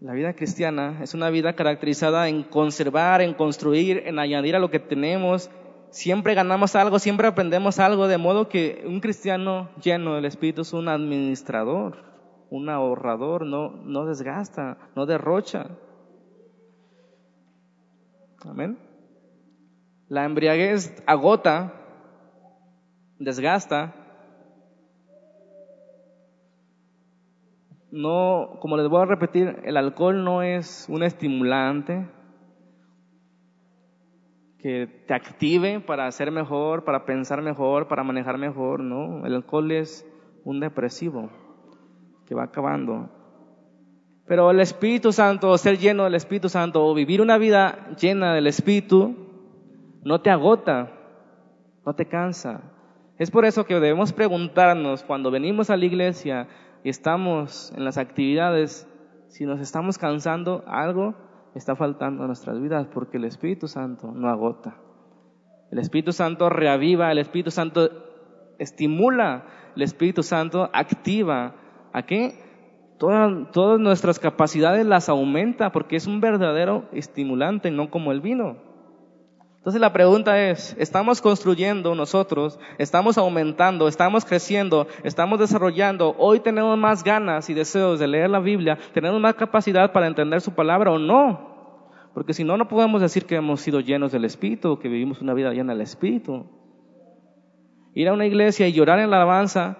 La 0.00 0.12
vida 0.12 0.34
cristiana 0.34 1.00
es 1.02 1.14
una 1.14 1.30
vida 1.30 1.54
caracterizada 1.54 2.28
en 2.28 2.42
conservar, 2.42 3.20
en 3.20 3.34
construir, 3.34 4.02
en 4.06 4.18
añadir 4.18 4.56
a 4.56 4.58
lo 4.58 4.70
que 4.70 4.78
tenemos. 4.78 5.50
Siempre 5.90 6.34
ganamos 6.34 6.74
algo, 6.76 6.98
siempre 6.98 7.28
aprendemos 7.28 7.78
algo, 7.78 8.08
de 8.08 8.18
modo 8.18 8.48
que 8.48 8.84
un 8.86 9.00
cristiano 9.00 9.70
lleno 9.82 10.14
del 10.14 10.24
Espíritu 10.24 10.62
es 10.62 10.72
un 10.72 10.88
administrador 10.88 12.14
un 12.54 12.68
ahorrador, 12.68 13.44
no, 13.46 13.70
no 13.70 14.06
desgasta, 14.06 14.78
no 14.94 15.06
derrocha. 15.06 15.66
Amén. 18.44 18.78
La 20.08 20.24
embriaguez 20.24 21.02
agota, 21.06 21.72
desgasta. 23.18 23.94
No, 27.94 28.58
como 28.58 28.76
les 28.76 28.88
voy 28.88 29.02
a 29.02 29.04
repetir, 29.04 29.60
el 29.62 29.76
alcohol 29.76 30.24
no 30.24 30.42
es 30.42 30.86
un 30.88 31.04
estimulante 31.04 32.08
que 34.58 34.88
te 35.06 35.14
active 35.14 35.78
para 35.78 36.10
ser 36.10 36.32
mejor, 36.32 36.82
para 36.82 37.06
pensar 37.06 37.40
mejor, 37.40 37.86
para 37.86 38.02
manejar 38.02 38.36
mejor, 38.36 38.80
no. 38.80 39.24
El 39.24 39.36
alcohol 39.36 39.70
es 39.70 40.04
un 40.42 40.58
depresivo 40.58 41.30
que 42.26 42.34
va 42.34 42.42
acabando. 42.42 43.10
Pero 44.26 44.50
el 44.50 44.58
Espíritu 44.58 45.12
Santo, 45.12 45.56
ser 45.56 45.78
lleno 45.78 46.02
del 46.02 46.16
Espíritu 46.16 46.48
Santo 46.48 46.84
o 46.84 46.94
vivir 46.94 47.20
una 47.20 47.38
vida 47.38 47.90
llena 47.96 48.34
del 48.34 48.48
Espíritu, 48.48 49.14
no 50.02 50.20
te 50.20 50.30
agota, 50.30 50.90
no 51.86 51.94
te 51.94 52.06
cansa. 52.06 52.72
Es 53.18 53.30
por 53.30 53.44
eso 53.44 53.64
que 53.64 53.74
debemos 53.74 54.12
preguntarnos 54.12 55.04
cuando 55.04 55.30
venimos 55.30 55.70
a 55.70 55.76
la 55.76 55.84
iglesia 55.84 56.48
y 56.84 56.90
estamos 56.90 57.72
en 57.76 57.84
las 57.84 57.98
actividades, 57.98 58.88
si 59.28 59.46
nos 59.46 59.58
estamos 59.60 59.98
cansando, 59.98 60.62
algo 60.68 61.14
está 61.56 61.74
faltando 61.74 62.22
en 62.22 62.28
nuestras 62.28 62.60
vidas, 62.60 62.86
porque 62.92 63.16
el 63.16 63.24
Espíritu 63.24 63.66
Santo 63.66 64.12
no 64.12 64.28
agota. 64.28 64.76
El 65.72 65.78
Espíritu 65.78 66.12
Santo 66.12 66.50
reaviva, 66.50 67.10
el 67.10 67.18
Espíritu 67.18 67.50
Santo 67.50 67.90
estimula, 68.58 69.46
el 69.74 69.82
Espíritu 69.82 70.22
Santo 70.22 70.70
activa, 70.72 71.56
¿A 71.94 72.02
qué? 72.06 72.34
Todas, 72.98 73.52
todas 73.52 73.78
nuestras 73.78 74.18
capacidades 74.18 74.84
las 74.84 75.08
aumenta 75.08 75.70
porque 75.70 75.94
es 75.94 76.08
un 76.08 76.20
verdadero 76.20 76.88
estimulante, 76.92 77.70
no 77.70 77.88
como 77.88 78.10
el 78.10 78.20
vino. 78.20 78.56
Entonces 79.64 79.80
la 79.80 79.94
pregunta 79.94 80.50
es, 80.50 80.76
¿estamos 80.78 81.22
construyendo 81.22 81.94
nosotros? 81.94 82.58
¿Estamos 82.76 83.16
aumentando? 83.16 83.88
¿Estamos 83.88 84.26
creciendo? 84.26 84.86
¿Estamos 85.04 85.38
desarrollando? 85.38 86.14
¿Hoy 86.18 86.40
tenemos 86.40 86.76
más 86.76 87.02
ganas 87.02 87.48
y 87.48 87.54
deseos 87.54 87.98
de 87.98 88.06
leer 88.06 88.28
la 88.28 88.40
Biblia? 88.40 88.76
¿Tenemos 88.92 89.18
más 89.22 89.36
capacidad 89.36 89.90
para 89.90 90.06
entender 90.06 90.42
su 90.42 90.52
palabra 90.52 90.90
o 90.90 90.98
no? 90.98 91.80
Porque 92.12 92.34
si 92.34 92.44
no, 92.44 92.58
no 92.58 92.68
podemos 92.68 93.00
decir 93.00 93.24
que 93.24 93.36
hemos 93.36 93.62
sido 93.62 93.80
llenos 93.80 94.12
del 94.12 94.26
Espíritu, 94.26 94.78
que 94.78 94.88
vivimos 94.88 95.22
una 95.22 95.32
vida 95.32 95.50
llena 95.54 95.72
del 95.72 95.80
Espíritu. 95.80 96.44
Ir 97.94 98.10
a 98.10 98.12
una 98.12 98.26
iglesia 98.26 98.68
y 98.68 98.74
llorar 98.74 98.98
en 98.98 99.08
la 99.08 99.16
alabanza 99.16 99.78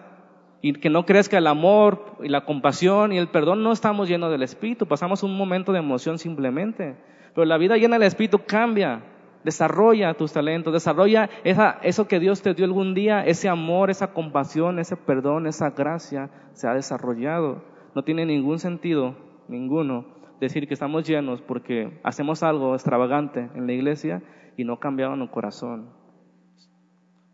y 0.62 0.72
que 0.72 0.88
no 0.88 1.04
crezca 1.04 1.36
el 1.36 1.46
amor 1.46 2.16
y 2.22 2.30
la 2.30 2.46
compasión 2.46 3.12
y 3.12 3.18
el 3.18 3.28
perdón, 3.28 3.62
no 3.62 3.70
estamos 3.70 4.08
llenos 4.08 4.30
del 4.30 4.44
Espíritu, 4.44 4.86
pasamos 4.86 5.22
un 5.22 5.36
momento 5.36 5.72
de 5.72 5.80
emoción 5.80 6.18
simplemente. 6.18 6.96
Pero 7.34 7.44
la 7.44 7.58
vida 7.58 7.76
llena 7.76 7.98
del 7.98 8.08
Espíritu 8.08 8.40
cambia, 8.46 9.02
desarrolla 9.44 10.14
tus 10.14 10.32
talentos, 10.32 10.72
desarrolla 10.72 11.28
esa, 11.44 11.78
eso 11.82 12.08
que 12.08 12.18
Dios 12.18 12.42
te 12.42 12.54
dio 12.54 12.64
algún 12.64 12.94
día, 12.94 13.24
ese 13.24 13.48
amor, 13.48 13.90
esa 13.90 14.12
compasión, 14.12 14.78
ese 14.78 14.96
perdón, 14.96 15.46
esa 15.46 15.70
gracia 15.70 16.30
se 16.52 16.66
ha 16.66 16.74
desarrollado. 16.74 17.62
No 17.94 18.02
tiene 18.02 18.26
ningún 18.26 18.58
sentido, 18.58 19.14
ninguno, 19.48 20.06
decir 20.40 20.66
que 20.66 20.74
estamos 20.74 21.06
llenos 21.06 21.42
porque 21.42 22.00
hacemos 22.02 22.42
algo 22.42 22.74
extravagante 22.74 23.50
en 23.54 23.66
la 23.66 23.72
iglesia 23.72 24.22
y 24.56 24.64
no 24.64 24.80
cambiaron 24.80 25.22
el 25.22 25.30
corazón. 25.30 25.90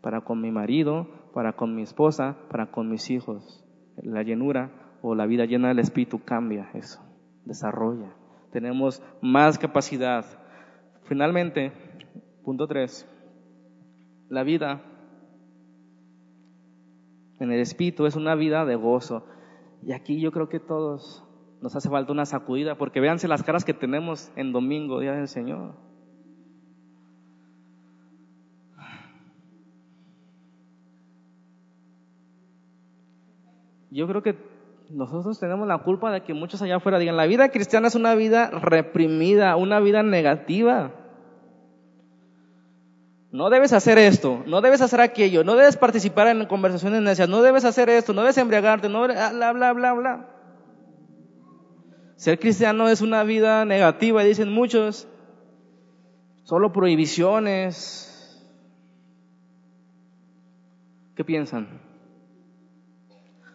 Para 0.01 0.21
con 0.21 0.41
mi 0.41 0.51
marido, 0.51 1.07
para 1.33 1.53
con 1.53 1.75
mi 1.75 1.83
esposa, 1.83 2.37
para 2.49 2.71
con 2.71 2.89
mis 2.89 3.09
hijos. 3.09 3.65
La 4.01 4.23
llenura 4.23 4.97
o 5.01 5.15
la 5.15 5.25
vida 5.25 5.45
llena 5.45 5.69
del 5.69 5.79
Espíritu 5.79 6.23
cambia 6.23 6.69
eso, 6.73 7.01
desarrolla. 7.45 8.15
Tenemos 8.51 9.01
más 9.21 9.57
capacidad. 9.57 10.25
Finalmente, 11.03 11.71
punto 12.43 12.67
tres, 12.67 13.07
la 14.29 14.43
vida 14.43 14.81
en 17.39 17.51
el 17.51 17.59
Espíritu 17.59 18.05
es 18.05 18.15
una 18.15 18.35
vida 18.35 18.65
de 18.65 18.75
gozo. 18.75 19.25
Y 19.83 19.93
aquí 19.93 20.21
yo 20.21 20.31
creo 20.31 20.47
que 20.47 20.59
todos 20.59 21.23
nos 21.61 21.75
hace 21.75 21.89
falta 21.89 22.11
una 22.11 22.25
sacudida, 22.25 22.75
porque 22.75 22.99
véanse 22.99 23.27
las 23.27 23.43
caras 23.43 23.65
que 23.65 23.73
tenemos 23.73 24.31
en 24.35 24.51
domingo, 24.51 24.99
Día 24.99 25.13
del 25.13 25.27
Señor. 25.27 25.73
yo 33.91 34.07
creo 34.07 34.23
que 34.23 34.35
nosotros 34.89 35.39
tenemos 35.39 35.67
la 35.67 35.77
culpa 35.79 36.11
de 36.11 36.21
que 36.21 36.33
muchos 36.33 36.61
allá 36.61 36.77
afuera 36.77 36.97
digan, 36.97 37.17
la 37.17 37.27
vida 37.27 37.49
cristiana 37.49 37.87
es 37.87 37.95
una 37.95 38.15
vida 38.15 38.49
reprimida, 38.49 39.55
una 39.57 39.79
vida 39.79 40.01
negativa. 40.01 40.91
No 43.31 43.49
debes 43.49 43.71
hacer 43.71 43.97
esto, 43.97 44.43
no 44.45 44.59
debes 44.59 44.81
hacer 44.81 44.99
aquello, 44.99 45.45
no 45.45 45.55
debes 45.55 45.77
participar 45.77 46.27
en 46.27 46.45
conversaciones 46.45 47.01
necias, 47.01 47.29
no 47.29 47.41
debes 47.41 47.63
hacer 47.63 47.89
esto, 47.89 48.11
no 48.11 48.21
debes 48.21 48.37
embriagarte, 48.37 48.89
no 48.89 49.03
bla, 49.03 49.53
bla, 49.53 49.73
bla, 49.73 49.93
bla. 49.93 50.27
Ser 52.17 52.39
cristiano 52.39 52.89
es 52.89 53.01
una 53.01 53.23
vida 53.23 53.63
negativa, 53.63 54.23
dicen 54.23 54.51
muchos. 54.51 55.07
Solo 56.43 56.73
prohibiciones. 56.73 58.45
¿Qué 61.15 61.23
piensan? 61.23 61.81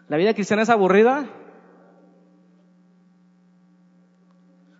¿La 0.09 0.17
vida 0.17 0.33
cristiana 0.33 0.63
es 0.63 0.69
aburrida? 0.69 1.29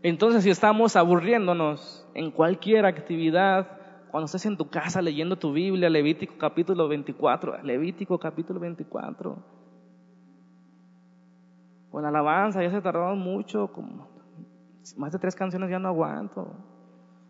Entonces, 0.01 0.43
si 0.43 0.49
estamos 0.49 0.95
aburriéndonos 0.95 2.07
en 2.13 2.31
cualquier 2.31 2.85
actividad, 2.85 3.76
cuando 4.17 4.25
estés 4.25 4.47
en 4.47 4.57
tu 4.57 4.67
casa 4.67 4.99
leyendo 4.99 5.37
tu 5.37 5.53
Biblia, 5.53 5.91
Levítico 5.91 6.39
capítulo 6.39 6.87
24, 6.87 7.61
Levítico 7.61 8.17
capítulo 8.17 8.59
24, 8.59 9.37
o 11.91 11.99
en 11.99 12.03
alabanza, 12.03 12.63
ya 12.63 12.71
se 12.71 12.81
tardaron 12.81 13.19
mucho, 13.19 13.71
como 13.71 14.09
más 14.97 15.11
de 15.11 15.19
tres 15.19 15.35
canciones 15.35 15.69
ya 15.69 15.77
no 15.77 15.89
aguanto. 15.89 16.51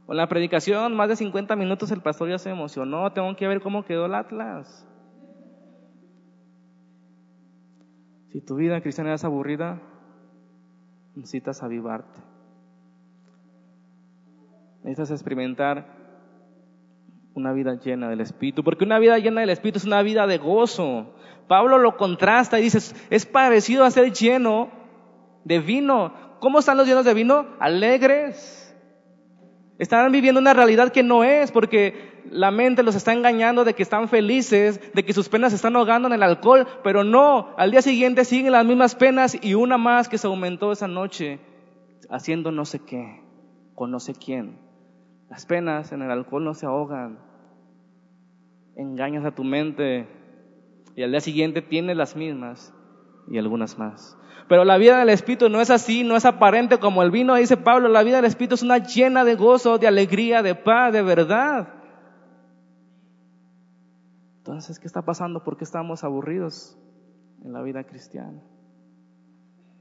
En 0.08 0.16
la 0.16 0.30
predicación, 0.30 0.96
más 0.96 1.10
de 1.10 1.18
50 1.18 1.58
minutos 1.58 1.92
el 1.92 2.00
pastor 2.00 2.30
ya 2.30 2.38
se 2.38 2.52
emocionó, 2.52 3.12
tengo 3.12 3.36
que 3.36 3.50
ver 3.50 3.60
cómo 3.60 3.84
quedó 3.84 4.06
el 4.06 4.16
Atlas. 4.16 4.88
Si 8.30 8.40
tu 8.40 8.56
vida 8.56 8.80
cristiana 8.80 9.14
es 9.14 9.26
aburrida, 9.26 9.82
necesitas 11.16 11.62
avivarte. 11.64 12.22
Necesitas 14.84 15.12
experimentar 15.12 15.97
una 17.38 17.54
vida 17.54 17.80
llena 17.80 18.10
del 18.10 18.22
Espíritu, 18.22 18.64
porque 18.64 18.84
una 18.84 19.00
vida 19.00 19.18
llena 19.20 19.42
del 19.42 19.50
Espíritu 19.50 19.78
es 19.78 19.86
una 19.86 20.02
vida 20.02 20.28
de 20.28 20.38
gozo. 20.38 21.14
Pablo 21.48 21.78
lo 21.78 21.98
contrasta 21.98 22.60
y 22.60 22.64
dice, 22.64 22.96
es 23.10 23.26
parecido 23.26 23.86
a 23.86 23.92
ser 23.92 24.12
lleno 24.12 24.70
de 25.44 25.60
vino. 25.60 26.14
¿Cómo 26.40 26.60
están 26.60 26.78
los 26.78 26.88
llenos 26.88 27.06
de 27.06 27.14
vino? 27.14 27.46
Alegres. 27.60 28.76
Están 29.80 30.12
viviendo 30.12 30.42
una 30.42 30.54
realidad 30.54 30.92
que 30.92 31.04
no 31.04 31.24
es, 31.24 31.52
porque 31.52 32.24
la 32.32 32.52
mente 32.52 32.84
los 32.84 32.96
está 32.96 33.14
engañando 33.14 33.64
de 33.64 33.74
que 33.74 33.84
están 33.84 34.08
felices, 34.08 34.82
de 34.94 35.06
que 35.06 35.14
sus 35.14 35.30
penas 35.30 35.52
se 35.52 35.56
están 35.56 35.76
ahogando 35.76 36.08
en 36.08 36.14
el 36.16 36.24
alcohol, 36.24 36.68
pero 36.84 37.04
no, 37.04 37.54
al 37.58 37.72
día 37.72 37.82
siguiente 37.82 38.26
siguen 38.26 38.52
las 38.52 38.66
mismas 38.66 38.96
penas 38.96 39.38
y 39.42 39.54
una 39.54 39.78
más 39.78 40.10
que 40.10 40.18
se 40.18 40.28
aumentó 40.28 40.72
esa 40.72 40.88
noche 40.88 41.40
haciendo 42.10 42.52
no 42.52 42.66
sé 42.66 42.80
qué, 42.80 43.22
con 43.76 43.92
no 43.92 44.00
sé 44.00 44.14
quién. 44.14 44.58
Las 45.30 45.46
penas 45.46 45.92
en 45.92 46.02
el 46.02 46.12
alcohol 46.12 46.44
no 46.44 46.54
se 46.54 46.66
ahogan. 46.66 47.20
Engañas 48.78 49.26
a 49.26 49.32
tu 49.32 49.44
mente 49.44 50.08
y 50.96 51.04
al 51.04 51.12
día 51.12 51.20
siguiente 51.20 51.62
tienes 51.62 51.98
las 51.98 52.16
mismas 52.16 52.74
y 53.28 53.38
algunas 53.38 53.78
más. 53.78 54.18
Pero 54.48 54.64
la 54.64 54.78
vida 54.78 55.00
del 55.00 55.10
Espíritu 55.10 55.50
no 55.50 55.60
es 55.60 55.70
así, 55.70 56.04
no 56.04 56.16
es 56.16 56.26
aparente 56.26 56.80
como 56.80 57.04
el 57.04 57.12
vino, 57.12 57.36
dice 57.36 57.58
Pablo, 57.58 57.90
la 57.90 58.04
vida 58.04 58.18
del 58.18 58.26
Espíritu 58.26 58.56
es 58.56 58.64
una 58.64 58.78
llena 58.78 59.26
de 59.26 59.36
gozo, 59.36 59.78
de 59.78 59.88
alegría, 59.88 60.42
de 60.42 60.56
paz, 60.56 60.94
de 60.94 61.02
verdad. 61.02 61.74
Entonces, 64.38 64.80
¿qué 64.80 64.88
está 64.88 65.02
pasando? 65.02 65.44
¿Por 65.44 65.58
qué 65.58 65.66
estamos 65.66 66.06
aburridos 66.06 66.78
en 67.44 67.52
la 67.52 67.62
vida 67.62 67.84
cristiana? 67.84 68.40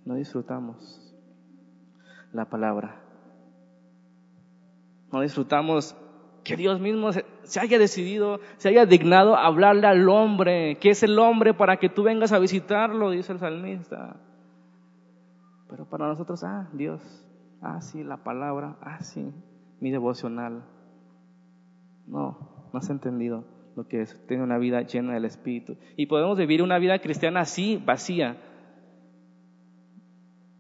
No 0.05 0.15
disfrutamos 0.15 1.15
la 2.33 2.47
palabra. 2.47 3.01
No 5.13 5.21
disfrutamos 5.21 5.95
que 6.47 6.57
Dios 6.57 6.81
mismo 6.81 7.11
se, 7.13 7.25
haya 7.61 7.77
decidido, 7.79 8.39
se 8.57 8.69
haya 8.69 8.87
dignado 8.87 9.37
hablarle 9.37 9.89
al 9.89 10.09
hombre, 10.09 10.79
que 10.79 10.91
es 10.91 11.03
el 11.03 11.19
hombre 11.19 11.55
para 11.55 11.79
que 11.79 11.89
tú 11.89 12.05
vengas 12.05 12.31
a 12.33 12.39
visitarlo, 12.39 13.11
dice 13.11 13.33
el 13.33 13.41
salmista. 13.41 14.17
Pero 15.69 15.87
para 15.87 16.07
nosotros, 16.07 16.45
ah, 16.45 16.69
Dios, 16.73 17.03
ah, 17.61 17.81
sí, 17.81 18.05
la 18.05 18.19
palabra, 18.19 18.77
ah, 18.81 19.01
sí, 19.01 19.33
mi 19.81 19.91
devocional. 19.91 20.63
No, 22.07 22.69
no 22.73 22.79
has 22.79 22.89
entendido 22.91 23.45
lo 23.75 23.89
que 23.89 24.03
es 24.03 24.27
tener 24.29 24.45
una 24.45 24.59
vida 24.59 24.83
llena 24.83 25.15
del 25.15 25.25
Espíritu. 25.25 25.77
Y 25.97 26.07
podemos 26.07 26.39
vivir 26.39 26.63
una 26.63 26.79
vida 26.79 27.01
cristiana 27.01 27.41
así, 27.41 27.83
vacía. 27.85 28.37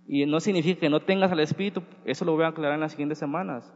Y 0.08 0.26
no 0.26 0.40
significa 0.40 0.80
que 0.80 0.90
no 0.90 1.00
tengas 1.00 1.30
al 1.30 1.40
Espíritu, 1.40 1.84
eso 2.04 2.24
lo 2.24 2.32
voy 2.32 2.44
a 2.44 2.48
aclarar 2.48 2.74
en 2.74 2.80
las 2.80 2.90
siguientes 2.90 3.18
semanas. 3.18 3.72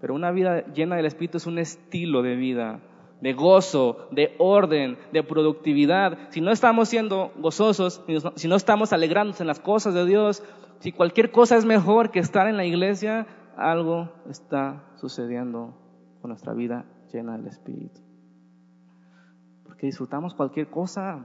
Pero 0.00 0.14
una 0.14 0.30
vida 0.30 0.64
llena 0.72 0.96
del 0.96 1.06
Espíritu 1.06 1.38
es 1.38 1.46
un 1.46 1.58
estilo 1.58 2.22
de 2.22 2.36
vida, 2.36 2.80
de 3.20 3.32
gozo, 3.32 4.08
de 4.10 4.34
orden, 4.38 4.96
de 5.12 5.22
productividad. 5.22 6.18
Si 6.30 6.40
no 6.40 6.50
estamos 6.50 6.88
siendo 6.88 7.32
gozosos, 7.38 8.02
si 8.36 8.48
no 8.48 8.56
estamos 8.56 8.92
alegrándonos 8.92 9.40
en 9.40 9.46
las 9.46 9.60
cosas 9.60 9.94
de 9.94 10.06
Dios, 10.06 10.42
si 10.80 10.92
cualquier 10.92 11.32
cosa 11.32 11.56
es 11.56 11.64
mejor 11.64 12.10
que 12.10 12.20
estar 12.20 12.46
en 12.46 12.56
la 12.56 12.64
iglesia, 12.64 13.26
algo 13.56 14.10
está 14.30 14.84
sucediendo 14.96 15.74
con 16.20 16.30
nuestra 16.30 16.54
vida 16.54 16.84
llena 17.12 17.36
del 17.36 17.48
Espíritu 17.48 18.08
que 19.78 19.86
disfrutamos 19.86 20.34
cualquier 20.34 20.68
cosa. 20.68 21.24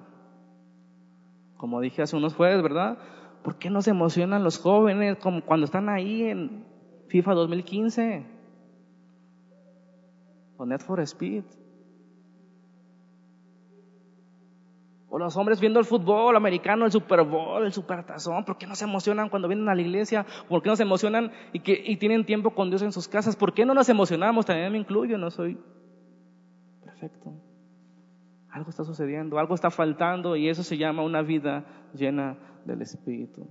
Como 1.58 1.82
dije 1.82 2.02
hace 2.02 2.16
unos 2.16 2.36
jueves, 2.36 2.62
¿verdad? 2.62 2.98
¿Por 3.44 3.58
qué 3.58 3.70
no 3.70 3.82
se 3.82 3.90
emocionan 3.90 4.44
los 4.44 4.60
jóvenes 4.60 5.18
como 5.18 5.42
cuando 5.42 5.66
están 5.66 5.90
ahí 5.90 6.24
en 6.24 6.66
FIFA 7.08 7.34
2015? 7.34 8.26
O 10.58 10.66
Net 10.66 10.82
for 10.82 11.00
Speed. 11.02 11.44
O 15.10 15.20
los 15.20 15.38
hombres 15.38 15.60
viendo 15.60 15.80
el 15.80 15.86
fútbol 15.86 16.36
americano, 16.36 16.86
el 16.86 16.92
Super 16.92 17.22
Bowl, 17.22 17.64
el 17.64 17.72
Supertazón. 17.72 18.46
¿Por 18.46 18.58
qué 18.58 18.66
no 18.66 18.74
se 18.74 18.86
emocionan 18.86 19.30
cuando 19.30 19.48
vienen 19.48 19.70
a 19.70 19.76
la 19.76 19.82
iglesia? 19.82 20.26
¿Por 20.50 20.64
qué 20.64 20.70
no 20.70 20.76
se 20.76 20.82
emocionan 20.82 21.32
y, 21.52 21.60
que, 21.60 21.84
y 21.86 21.98
tienen 21.98 22.26
tiempo 22.26 22.56
con 22.56 22.70
Dios 22.70 22.82
en 22.82 22.92
sus 22.92 23.08
casas? 23.08 23.36
¿Por 23.36 23.54
qué 23.54 23.64
no 23.64 23.76
nos 23.76 23.90
emocionamos? 23.90 24.48
También 24.48 24.72
me 24.72 24.80
incluyo, 24.80 25.20
no 25.20 25.30
soy 25.30 25.60
perfecto. 26.84 27.32
Algo 28.50 28.72
está 28.72 28.84
sucediendo, 28.84 29.38
algo 29.38 29.54
está 29.54 29.70
faltando 29.70 30.36
y 30.36 30.50
eso 30.50 30.64
se 30.64 30.78
llama 30.78 31.04
una 31.04 31.22
vida 31.22 31.66
llena 31.94 32.38
del 32.66 32.82
Espíritu. 32.82 33.48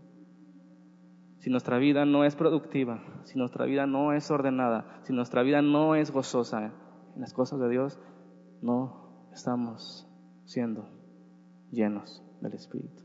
Si 1.38 1.48
nuestra 1.48 1.78
vida 1.78 2.04
no 2.04 2.24
es 2.24 2.34
productiva, 2.34 3.04
si 3.22 3.38
nuestra 3.38 3.66
vida 3.66 3.86
no 3.86 4.12
es 4.12 4.32
ordenada, 4.32 5.00
si 5.02 5.12
nuestra 5.12 5.42
vida 5.42 5.62
no 5.62 5.94
es 5.94 6.10
gozosa 6.10 6.72
en 7.14 7.20
las 7.20 7.32
cosas 7.32 7.60
de 7.60 7.68
Dios, 7.68 7.98
no 8.60 9.28
estamos 9.32 10.06
siendo 10.44 10.88
llenos 11.70 12.22
del 12.40 12.54
Espíritu. 12.54 13.02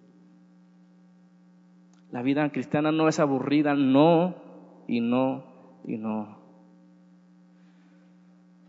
La 2.12 2.22
vida 2.22 2.49
cristiana 2.51 2.91
no 2.91 3.08
es 3.08 3.20
aburrida, 3.20 3.74
no 3.74 4.36
y 4.88 5.01
no 5.01 5.43
y 5.86 5.97
no. 5.97 6.38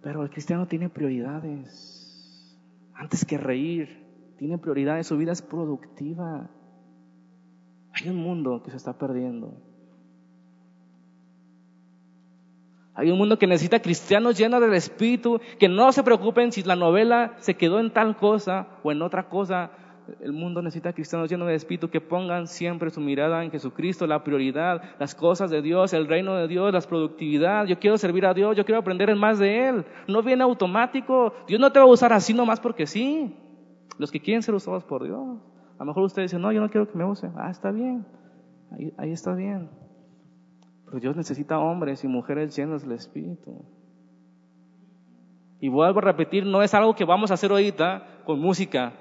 Pero 0.02 0.22
el 0.22 0.30
cristiano 0.30 0.66
tiene 0.66 0.88
prioridades. 0.88 2.58
Antes 2.94 3.24
que 3.24 3.38
reír, 3.38 4.34
tiene 4.38 4.58
prioridades, 4.58 5.06
su 5.06 5.16
vida 5.16 5.32
es 5.32 5.42
productiva. 5.42 6.50
Hay 7.92 8.08
un 8.08 8.16
mundo 8.16 8.62
que 8.62 8.70
se 8.70 8.76
está 8.76 8.98
perdiendo. 8.98 9.60
Hay 12.98 13.12
un 13.12 13.18
mundo 13.18 13.38
que 13.38 13.46
necesita 13.46 13.80
cristianos 13.80 14.36
llenos 14.36 14.60
del 14.60 14.74
Espíritu, 14.74 15.40
que 15.60 15.68
no 15.68 15.92
se 15.92 16.02
preocupen 16.02 16.50
si 16.50 16.64
la 16.64 16.74
novela 16.74 17.34
se 17.38 17.54
quedó 17.54 17.78
en 17.78 17.92
tal 17.92 18.16
cosa 18.16 18.66
o 18.82 18.90
en 18.90 19.02
otra 19.02 19.28
cosa. 19.28 19.70
El 20.20 20.32
mundo 20.32 20.62
necesita 20.62 20.92
cristianos 20.92 21.30
llenos 21.30 21.46
del 21.46 21.54
Espíritu 21.54 21.90
que 21.90 22.00
pongan 22.00 22.48
siempre 22.48 22.90
su 22.90 23.00
mirada 23.00 23.44
en 23.44 23.52
Jesucristo, 23.52 24.04
la 24.08 24.24
prioridad, 24.24 24.82
las 24.98 25.14
cosas 25.14 25.48
de 25.48 25.62
Dios, 25.62 25.92
el 25.92 26.08
reino 26.08 26.34
de 26.34 26.48
Dios, 26.48 26.72
la 26.72 26.80
productividad. 26.80 27.66
Yo 27.66 27.78
quiero 27.78 27.98
servir 27.98 28.26
a 28.26 28.34
Dios, 28.34 28.56
yo 28.56 28.64
quiero 28.64 28.80
aprender 28.80 29.14
más 29.14 29.38
de 29.38 29.68
Él. 29.68 29.84
No 30.08 30.20
viene 30.24 30.42
automático. 30.42 31.34
Dios 31.46 31.60
no 31.60 31.70
te 31.70 31.78
va 31.78 31.84
a 31.84 31.88
usar 31.88 32.12
así 32.12 32.34
nomás 32.34 32.58
porque 32.58 32.88
sí. 32.88 33.32
Los 33.96 34.10
que 34.10 34.18
quieren 34.18 34.42
ser 34.42 34.56
usados 34.56 34.82
por 34.82 35.04
Dios. 35.04 35.38
A 35.78 35.84
lo 35.84 35.86
mejor 35.86 36.02
usted 36.02 36.22
dice, 36.22 36.40
no, 36.40 36.50
yo 36.50 36.60
no 36.60 36.68
quiero 36.68 36.90
que 36.90 36.98
me 36.98 37.04
use. 37.04 37.30
Ah, 37.36 37.48
está 37.48 37.70
bien. 37.70 38.04
Ahí 38.96 39.12
está 39.12 39.34
bien. 39.36 39.70
Pero 40.88 41.00
Dios 41.00 41.16
necesita 41.16 41.58
hombres 41.58 42.04
y 42.04 42.08
mujeres 42.08 42.56
llenos 42.56 42.82
del 42.82 42.92
Espíritu. 42.92 43.64
Y 45.60 45.68
vuelvo 45.68 45.98
a 45.98 46.02
repetir, 46.02 46.46
no 46.46 46.62
es 46.62 46.74
algo 46.74 46.94
que 46.94 47.04
vamos 47.04 47.30
a 47.30 47.34
hacer 47.34 47.50
ahorita 47.50 48.22
con 48.24 48.40
música 48.40 48.92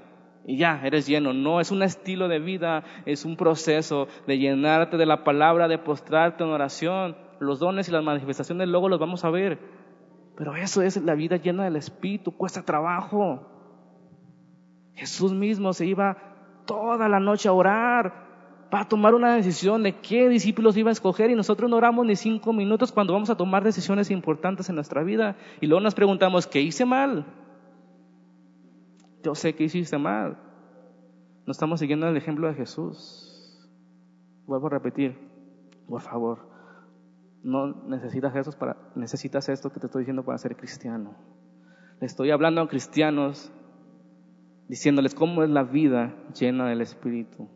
y 0.48 0.58
ya, 0.58 0.82
eres 0.86 1.06
lleno. 1.06 1.34
No, 1.34 1.60
es 1.60 1.72
un 1.72 1.84
estilo 1.84 2.30
de 2.30 2.40
vida, 2.40 2.86
es 3.06 3.26
un 3.26 3.36
proceso 3.36 4.08
de 4.26 4.38
llenarte 4.38 4.96
de 4.96 5.06
la 5.06 5.26
palabra, 5.26 5.68
de 5.68 5.78
postrarte 5.78 6.46
en 6.46 6.50
oración. 6.50 7.18
Los 7.40 7.60
dones 7.60 7.90
y 7.90 7.92
las 7.92 8.04
manifestaciones 8.04 8.70
luego 8.70 8.88
los 8.88 8.98
vamos 8.98 9.26
a 9.26 9.30
ver. 9.30 9.60
Pero 10.38 10.56
eso 10.56 10.82
es 10.82 10.96
la 11.04 11.16
vida 11.16 11.36
llena 11.36 11.66
del 11.66 11.76
Espíritu, 11.76 12.32
cuesta 12.32 12.64
trabajo. 12.64 13.46
Jesús 14.94 15.34
mismo 15.34 15.74
se 15.74 15.86
iba 15.86 16.18
toda 16.66 17.10
la 17.10 17.20
noche 17.20 17.50
a 17.50 17.54
orar, 17.54 18.27
para 18.70 18.86
tomar 18.86 19.16
una 19.16 19.36
decisión 19.36 19.84
de 19.84 19.96
qué 19.96 20.28
discípulos 20.28 20.76
iba 20.78 20.90
a 20.90 20.92
escoger 20.92 21.32
y 21.32 21.36
nosotros 21.36 21.70
no 21.70 21.78
oramos 21.78 22.06
ni 22.06 22.16
cinco 22.16 22.52
minutos 22.54 22.92
cuando 22.92 23.14
vamos 23.14 23.30
a 23.30 23.38
tomar 23.38 23.64
decisiones 23.64 24.12
importantes 24.12 24.68
en 24.70 24.76
nuestra 24.76 25.04
vida 25.04 25.38
y 25.62 25.68
luego 25.68 25.82
nos 25.82 25.96
preguntamos, 25.96 26.48
¿qué 26.48 26.62
hice 26.62 26.86
mal? 26.86 27.26
Yo 29.24 29.36
sé 29.36 29.56
que 29.56 29.66
hiciste 29.66 29.98
mal. 29.98 30.38
No 31.46 31.52
estamos 31.52 31.80
siguiendo 31.80 32.08
el 32.08 32.18
ejemplo 32.18 32.48
de 32.48 32.56
Jesús. 32.56 33.68
Vuelvo 34.46 34.68
a 34.68 34.72
repetir, 34.72 35.18
por 35.88 36.02
favor, 36.02 36.50
no 37.44 37.68
necesitas 37.88 38.36
eso, 38.36 38.52
para, 38.52 38.78
necesitas 38.96 39.48
esto 39.50 39.72
que 39.72 39.80
te 39.80 39.86
estoy 39.86 40.02
diciendo 40.02 40.24
para 40.24 40.38
ser 40.38 40.56
cristiano. 40.56 41.16
Le 42.00 42.06
estoy 42.06 42.32
hablando 42.32 42.62
a 42.62 42.68
cristianos 42.68 43.52
diciéndoles 44.68 45.16
cómo 45.16 45.44
es 45.44 45.50
la 45.50 45.64
vida 45.64 46.14
llena 46.34 46.68
del 46.68 46.82
Espíritu 46.82 47.50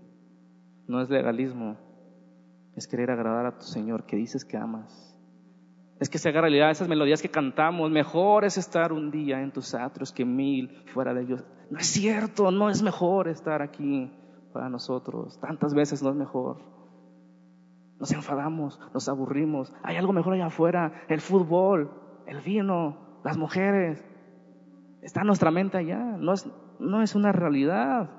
no 0.91 1.01
es 1.01 1.09
legalismo, 1.09 1.77
es 2.75 2.85
querer 2.85 3.11
agradar 3.11 3.45
a 3.45 3.57
tu 3.57 3.63
Señor 3.63 4.05
que 4.05 4.17
dices 4.17 4.43
que 4.43 4.57
amas. 4.57 5.17
Es 6.01 6.09
que 6.09 6.17
se 6.17 6.29
haga 6.29 6.41
realidad 6.41 6.69
esas 6.69 6.89
melodías 6.89 7.21
que 7.21 7.29
cantamos. 7.29 7.91
Mejor 7.91 8.43
es 8.43 8.57
estar 8.57 8.91
un 8.91 9.09
día 9.09 9.41
en 9.41 9.51
tus 9.51 9.73
atros 9.73 10.11
que 10.11 10.25
mil 10.25 10.83
fuera 10.87 11.13
de 11.13 11.21
ellos. 11.21 11.45
No 11.69 11.79
es 11.79 11.87
cierto, 11.87 12.51
no 12.51 12.69
es 12.69 12.81
mejor 12.81 13.27
estar 13.29 13.61
aquí 13.61 14.11
para 14.51 14.67
nosotros. 14.67 15.39
Tantas 15.39 15.73
veces 15.73 16.03
no 16.03 16.09
es 16.09 16.15
mejor. 16.15 16.57
Nos 17.99 18.11
enfadamos, 18.11 18.79
nos 18.93 19.07
aburrimos. 19.07 19.71
Hay 19.83 19.95
algo 19.95 20.11
mejor 20.11 20.33
allá 20.33 20.47
afuera. 20.47 20.91
El 21.07 21.21
fútbol, 21.21 21.91
el 22.25 22.41
vino, 22.41 22.97
las 23.23 23.37
mujeres. 23.37 24.03
Está 25.03 25.23
nuestra 25.23 25.51
mente 25.51 25.77
allá. 25.77 25.99
No 25.99 26.33
es, 26.33 26.49
no 26.79 27.01
es 27.01 27.15
una 27.15 27.31
realidad. 27.31 28.09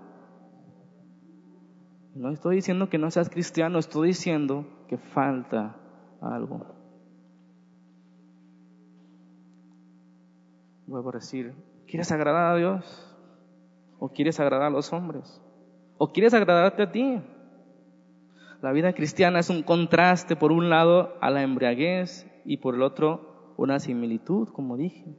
No 2.15 2.31
estoy 2.31 2.57
diciendo 2.57 2.89
que 2.89 2.99
no 2.99 3.11
seas 3.11 3.31
cristiano, 3.31 3.79
estoy 3.79 4.09
diciendo 4.09 4.67
que 4.89 4.99
falta 4.99 5.77
algo. 6.21 6.67
Vuelvo 10.87 11.09
a 11.11 11.13
decir, 11.13 11.55
¿quieres 11.87 12.13
agradar 12.13 12.53
a 12.53 12.57
Dios? 12.57 13.17
¿O 13.99 14.11
quieres 14.11 14.39
agradar 14.41 14.67
a 14.67 14.71
los 14.71 14.93
hombres? 14.93 15.41
¿O 15.97 16.13
quieres 16.13 16.35
agradarte 16.35 16.83
a 16.83 16.93
ti? 16.93 17.21
La 18.61 18.73
vida 18.73 18.93
cristiana 18.93 19.39
es 19.39 19.49
un 19.49 19.63
contraste, 19.63 20.37
por 20.37 20.53
un 20.53 20.69
lado, 20.69 21.17
a 21.21 21.31
la 21.31 21.43
embriaguez 21.43 22.31
y 22.45 22.59
por 22.59 22.75
el 22.75 22.83
otro, 22.83 23.55
una 23.57 23.79
similitud, 23.79 24.49
como 24.49 24.77
dije. 24.77 25.17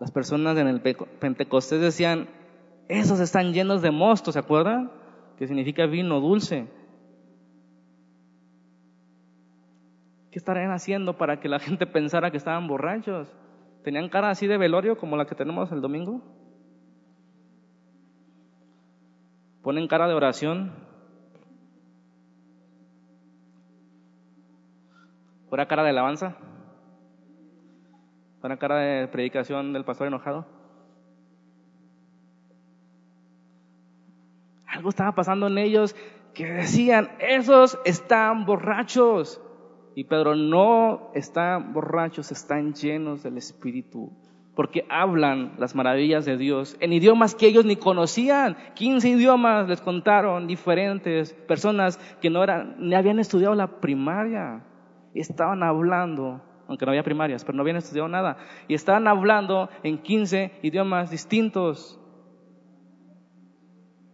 Las 0.00 0.10
personas 0.10 0.58
en 0.58 0.66
el 0.66 0.80
Pentecostés 0.80 1.80
decían, 1.80 2.28
esos 2.88 3.20
están 3.20 3.52
llenos 3.52 3.82
de 3.82 3.90
mosto, 3.90 4.32
¿se 4.32 4.38
acuerdan? 4.38 4.90
Que 5.38 5.46
significa 5.46 5.86
vino 5.86 6.20
dulce. 6.20 6.68
¿Qué 10.30 10.38
estarían 10.38 10.72
haciendo 10.72 11.16
para 11.16 11.40
que 11.40 11.48
la 11.48 11.58
gente 11.60 11.86
pensara 11.86 12.30
que 12.30 12.36
estaban 12.36 12.66
borrachos? 12.66 13.28
¿Tenían 13.82 14.08
cara 14.08 14.30
así 14.30 14.46
de 14.46 14.58
velorio 14.58 14.98
como 14.98 15.16
la 15.16 15.26
que 15.26 15.34
tenemos 15.34 15.70
el 15.72 15.80
domingo? 15.80 16.22
¿Ponen 19.62 19.88
cara 19.88 20.08
de 20.08 20.14
oración? 20.14 20.72
¿Fuera 25.48 25.66
cara 25.66 25.84
de 25.84 25.90
alabanza? 25.90 26.36
¿Fuera 28.40 28.56
cara 28.56 28.76
de 28.76 29.08
predicación 29.08 29.72
del 29.72 29.84
pastor 29.84 30.08
enojado? 30.08 30.63
Algo 34.74 34.88
estaba 34.88 35.14
pasando 35.14 35.46
en 35.46 35.58
ellos 35.58 35.94
que 36.34 36.46
decían, 36.46 37.10
esos 37.20 37.78
están 37.84 38.44
borrachos. 38.44 39.40
Y 39.94 40.02
Pedro, 40.02 40.34
no 40.34 41.12
están 41.14 41.72
borrachos, 41.72 42.32
están 42.32 42.74
llenos 42.74 43.22
del 43.22 43.38
Espíritu. 43.38 44.12
Porque 44.56 44.84
hablan 44.90 45.52
las 45.58 45.76
maravillas 45.76 46.24
de 46.24 46.36
Dios 46.36 46.76
en 46.80 46.92
idiomas 46.92 47.36
que 47.36 47.46
ellos 47.46 47.64
ni 47.64 47.76
conocían. 47.76 48.56
15 48.74 49.10
idiomas 49.10 49.68
les 49.68 49.80
contaron 49.80 50.48
diferentes 50.48 51.32
personas 51.32 51.98
que 52.20 52.30
no 52.30 52.44
ni 52.78 52.96
habían 52.96 53.20
estudiado 53.20 53.54
la 53.54 53.80
primaria. 53.80 54.64
Estaban 55.14 55.62
hablando, 55.62 56.40
aunque 56.66 56.84
no 56.84 56.90
había 56.90 57.04
primarias, 57.04 57.44
pero 57.44 57.54
no 57.54 57.62
habían 57.62 57.76
estudiado 57.76 58.08
nada. 58.08 58.38
Y 58.66 58.74
estaban 58.74 59.06
hablando 59.06 59.68
en 59.84 59.98
15 59.98 60.58
idiomas 60.62 61.12
distintos. 61.12 62.00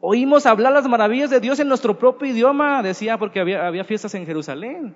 Oímos 0.01 0.47
hablar 0.47 0.73
las 0.73 0.89
maravillas 0.89 1.29
de 1.29 1.41
Dios 1.41 1.61
en 1.61 1.69
nuestro 1.69 1.99
propio 1.99 2.31
idioma, 2.31 2.83
decía, 2.83 3.19
porque 3.19 3.41
había, 3.41 3.67
había 3.67 3.85
fiestas 3.85 4.15
en 4.15 4.25
Jerusalén. 4.25 4.95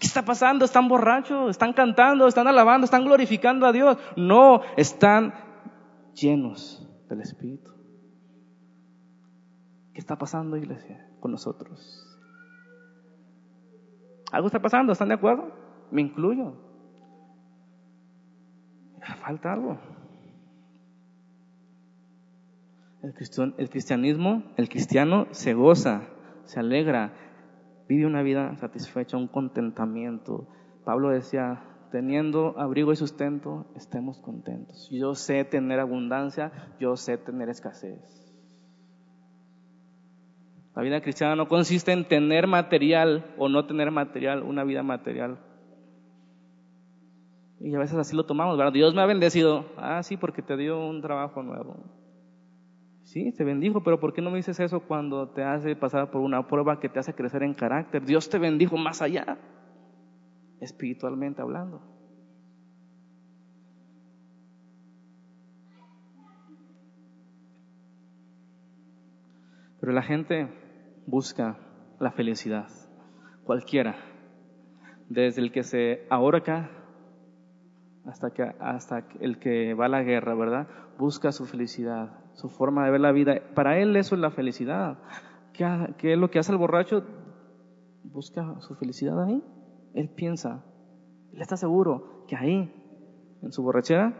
¿Qué 0.00 0.06
está 0.06 0.24
pasando? 0.24 0.64
Están 0.64 0.88
borrachos, 0.88 1.50
están 1.50 1.72
cantando, 1.72 2.26
están 2.26 2.48
alabando, 2.48 2.84
están 2.84 3.04
glorificando 3.04 3.66
a 3.66 3.72
Dios. 3.72 3.96
No, 4.16 4.62
están 4.76 5.34
llenos 6.14 6.88
del 7.08 7.20
Espíritu. 7.20 7.70
¿Qué 9.92 10.00
está 10.00 10.16
pasando, 10.16 10.56
iglesia, 10.56 11.06
con 11.20 11.30
nosotros? 11.30 12.06
Algo 14.32 14.46
está 14.46 14.60
pasando, 14.60 14.92
¿están 14.92 15.08
de 15.08 15.14
acuerdo? 15.14 15.52
Me 15.90 16.00
incluyo. 16.00 16.54
Falta 19.22 19.52
algo. 19.52 19.78
El, 23.02 23.14
cristianismo, 23.70 24.42
el 24.56 24.68
cristiano 24.68 25.26
se 25.30 25.54
goza, 25.54 26.02
se 26.44 26.60
alegra, 26.60 27.12
vive 27.88 28.06
una 28.06 28.22
vida 28.22 28.56
satisfecha, 28.56 29.16
un 29.16 29.26
contentamiento. 29.26 30.48
Pablo 30.84 31.08
decía, 31.08 31.62
teniendo 31.90 32.58
abrigo 32.58 32.92
y 32.92 32.96
sustento, 32.96 33.66
estemos 33.74 34.20
contentos. 34.20 34.88
Yo 34.90 35.14
sé 35.14 35.44
tener 35.44 35.80
abundancia, 35.80 36.52
yo 36.78 36.96
sé 36.96 37.16
tener 37.16 37.48
escasez. 37.48 38.30
La 40.76 40.82
vida 40.82 41.00
cristiana 41.00 41.36
no 41.36 41.48
consiste 41.48 41.92
en 41.92 42.06
tener 42.06 42.46
material 42.46 43.34
o 43.38 43.48
no 43.48 43.66
tener 43.66 43.90
material, 43.90 44.42
una 44.42 44.62
vida 44.64 44.82
material. 44.82 45.38
Y 47.60 47.74
a 47.74 47.78
veces 47.78 47.96
así 47.96 48.14
lo 48.14 48.24
tomamos, 48.24 48.56
¿verdad? 48.56 48.72
Dios 48.72 48.94
me 48.94 49.02
ha 49.02 49.06
bendecido. 49.06 49.66
Ah, 49.76 50.02
sí, 50.02 50.16
porque 50.16 50.42
te 50.42 50.56
dio 50.56 50.78
un 50.86 51.02
trabajo 51.02 51.42
nuevo. 51.42 51.99
Sí, 53.10 53.32
te 53.32 53.42
bendijo, 53.42 53.82
pero 53.82 53.98
¿por 53.98 54.12
qué 54.12 54.22
no 54.22 54.30
me 54.30 54.36
dices 54.36 54.60
eso 54.60 54.78
cuando 54.86 55.30
te 55.30 55.42
hace 55.42 55.74
pasar 55.74 56.12
por 56.12 56.20
una 56.20 56.46
prueba 56.46 56.78
que 56.78 56.88
te 56.88 57.00
hace 57.00 57.12
crecer 57.12 57.42
en 57.42 57.54
carácter? 57.54 58.04
Dios 58.04 58.30
te 58.30 58.38
bendijo 58.38 58.76
más 58.76 59.02
allá, 59.02 59.36
espiritualmente 60.60 61.42
hablando. 61.42 61.82
Pero 69.80 69.90
la 69.90 70.02
gente 70.02 70.46
busca 71.04 71.58
la 71.98 72.12
felicidad, 72.12 72.68
cualquiera, 73.42 73.96
desde 75.08 75.40
el 75.40 75.50
que 75.50 75.64
se 75.64 76.06
ahorca 76.10 76.70
hasta, 78.04 78.30
que, 78.30 78.42
hasta 78.60 79.08
el 79.18 79.40
que 79.40 79.74
va 79.74 79.86
a 79.86 79.88
la 79.88 80.04
guerra, 80.04 80.36
¿verdad? 80.36 80.68
Busca 80.96 81.32
su 81.32 81.44
felicidad, 81.44 82.19
su 82.34 82.48
forma 82.48 82.84
de 82.84 82.90
ver 82.90 83.00
la 83.00 83.12
vida. 83.12 83.40
Para 83.54 83.78
él 83.78 83.96
eso 83.96 84.14
es 84.14 84.20
la 84.20 84.30
felicidad. 84.30 84.98
¿Qué, 85.52 86.12
es 86.12 86.18
lo 86.18 86.30
que 86.30 86.38
hace 86.38 86.52
el 86.52 86.58
borracho? 86.58 87.04
Busca 88.04 88.60
su 88.60 88.74
felicidad 88.74 89.22
ahí. 89.22 89.42
Él 89.94 90.08
piensa, 90.08 90.64
él 91.32 91.42
está 91.42 91.56
seguro 91.56 92.24
que 92.26 92.36
ahí, 92.36 92.72
en 93.42 93.52
su 93.52 93.62
borrachera, 93.62 94.14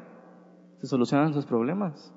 se 0.81 0.87
solucionan 0.87 1.33
sus 1.33 1.47
problemas. 1.47 2.13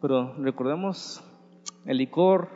Pero 0.00 0.34
recordemos, 0.34 1.24
el 1.84 1.98
licor 1.98 2.48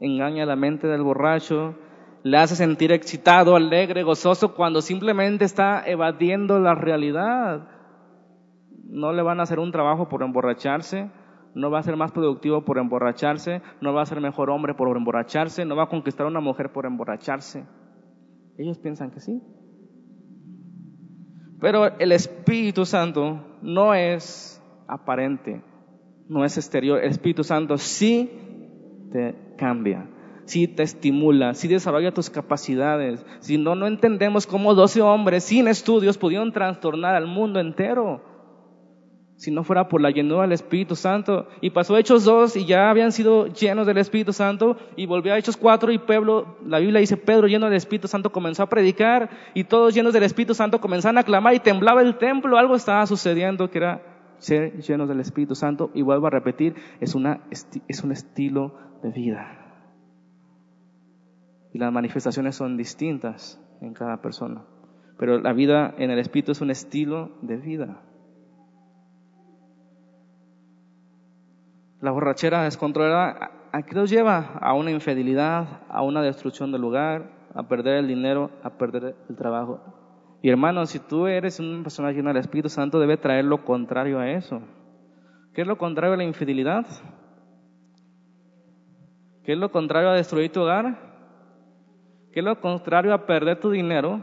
engaña 0.00 0.46
la 0.46 0.56
mente 0.56 0.86
del 0.86 1.02
borracho, 1.02 1.74
le 2.22 2.36
hace 2.38 2.56
sentir 2.56 2.92
excitado, 2.92 3.56
alegre, 3.56 4.02
gozoso, 4.02 4.54
cuando 4.54 4.80
simplemente 4.80 5.44
está 5.44 5.82
evadiendo 5.86 6.58
la 6.58 6.74
realidad. 6.74 7.68
No 8.98 9.12
le 9.12 9.22
van 9.22 9.38
a 9.38 9.44
hacer 9.44 9.60
un 9.60 9.70
trabajo 9.70 10.08
por 10.08 10.24
emborracharse, 10.24 11.08
no 11.54 11.70
va 11.70 11.78
a 11.78 11.82
ser 11.84 11.96
más 11.96 12.10
productivo 12.10 12.64
por 12.64 12.78
emborracharse, 12.78 13.62
no 13.80 13.94
va 13.94 14.02
a 14.02 14.06
ser 14.06 14.20
mejor 14.20 14.50
hombre 14.50 14.74
por 14.74 14.94
emborracharse, 14.96 15.64
no 15.64 15.76
va 15.76 15.84
a 15.84 15.88
conquistar 15.88 16.26
a 16.26 16.30
una 16.30 16.40
mujer 16.40 16.72
por 16.72 16.84
emborracharse. 16.84 17.64
Ellos 18.56 18.76
piensan 18.78 19.12
que 19.12 19.20
sí. 19.20 19.40
Pero 21.60 21.96
el 22.00 22.10
Espíritu 22.10 22.84
Santo 22.84 23.40
no 23.62 23.94
es 23.94 24.60
aparente, 24.88 25.62
no 26.28 26.44
es 26.44 26.56
exterior. 26.56 26.98
El 26.98 27.10
Espíritu 27.10 27.44
Santo 27.44 27.78
sí 27.78 28.28
te 29.12 29.54
cambia, 29.56 30.10
sí 30.44 30.66
te 30.66 30.82
estimula, 30.82 31.54
sí 31.54 31.68
desarrolla 31.68 32.12
tus 32.12 32.30
capacidades. 32.30 33.24
Si 33.38 33.58
no, 33.58 33.76
no 33.76 33.86
entendemos 33.86 34.48
cómo 34.48 34.74
12 34.74 35.02
hombres 35.02 35.44
sin 35.44 35.68
estudios 35.68 36.18
pudieron 36.18 36.50
trastornar 36.50 37.14
al 37.14 37.28
mundo 37.28 37.60
entero 37.60 38.37
si 39.38 39.52
no 39.52 39.62
fuera 39.62 39.88
por 39.88 40.00
la 40.00 40.10
llenura 40.10 40.42
del 40.42 40.52
Espíritu 40.52 40.96
Santo. 40.96 41.46
Y 41.60 41.70
pasó 41.70 41.96
Hechos 41.96 42.24
2 42.24 42.56
y 42.56 42.66
ya 42.66 42.90
habían 42.90 43.12
sido 43.12 43.46
llenos 43.46 43.86
del 43.86 43.98
Espíritu 43.98 44.32
Santo 44.32 44.76
y 44.96 45.06
volvió 45.06 45.32
a 45.32 45.38
Hechos 45.38 45.56
4 45.56 45.92
y 45.92 45.98
Pedro, 45.98 46.58
la 46.66 46.80
Biblia 46.80 47.00
dice, 47.00 47.16
Pedro 47.16 47.46
lleno 47.46 47.66
del 47.66 47.76
Espíritu 47.76 48.08
Santo 48.08 48.32
comenzó 48.32 48.64
a 48.64 48.68
predicar 48.68 49.30
y 49.54 49.62
todos 49.64 49.94
llenos 49.94 50.12
del 50.12 50.24
Espíritu 50.24 50.54
Santo 50.54 50.80
comenzaron 50.80 51.18
a 51.18 51.22
clamar 51.22 51.54
y 51.54 51.60
temblaba 51.60 52.02
el 52.02 52.18
templo, 52.18 52.58
algo 52.58 52.74
estaba 52.74 53.06
sucediendo 53.06 53.70
que 53.70 53.78
era 53.78 54.02
ser 54.38 54.80
llenos 54.82 55.08
del 55.08 55.20
Espíritu 55.20 55.54
Santo 55.54 55.92
y 55.94 56.02
vuelvo 56.02 56.26
a 56.26 56.30
repetir, 56.30 56.74
es, 57.00 57.14
una, 57.14 57.40
es 57.50 58.02
un 58.02 58.10
estilo 58.10 58.74
de 59.04 59.10
vida. 59.10 59.86
Y 61.72 61.78
las 61.78 61.92
manifestaciones 61.92 62.56
son 62.56 62.76
distintas 62.76 63.60
en 63.80 63.94
cada 63.94 64.20
persona, 64.20 64.64
pero 65.16 65.38
la 65.38 65.52
vida 65.52 65.94
en 65.96 66.10
el 66.10 66.18
Espíritu 66.18 66.50
es 66.50 66.60
un 66.60 66.72
estilo 66.72 67.30
de 67.42 67.56
vida. 67.56 68.02
La 72.00 72.12
borrachera 72.12 72.62
descontrolada, 72.62 73.50
¿a 73.72 73.82
qué 73.82 73.94
nos 73.96 74.08
lleva? 74.08 74.58
A 74.60 74.72
una 74.74 74.92
infidelidad, 74.92 75.82
a 75.88 76.02
una 76.02 76.22
destrucción 76.22 76.70
del 76.70 76.80
lugar, 76.80 77.32
a 77.54 77.64
perder 77.64 77.96
el 77.96 78.06
dinero, 78.06 78.52
a 78.62 78.70
perder 78.70 79.16
el 79.28 79.34
trabajo. 79.34 79.80
Y 80.40 80.48
hermano, 80.48 80.86
si 80.86 81.00
tú 81.00 81.26
eres 81.26 81.58
una 81.58 81.82
persona 81.82 82.12
llena 82.12 82.30
del 82.30 82.36
Espíritu 82.36 82.68
Santo, 82.68 83.00
debe 83.00 83.16
traer 83.16 83.44
lo 83.44 83.64
contrario 83.64 84.20
a 84.20 84.30
eso. 84.30 84.60
¿Qué 85.52 85.62
es 85.62 85.66
lo 85.66 85.76
contrario 85.76 86.14
a 86.14 86.16
la 86.16 86.22
infidelidad? 86.22 86.86
¿Qué 89.42 89.54
es 89.54 89.58
lo 89.58 89.72
contrario 89.72 90.10
a 90.10 90.14
destruir 90.14 90.52
tu 90.52 90.60
hogar? 90.60 91.00
¿Qué 92.32 92.38
es 92.38 92.44
lo 92.44 92.60
contrario 92.60 93.12
a 93.12 93.26
perder 93.26 93.58
tu 93.58 93.70
dinero 93.70 94.22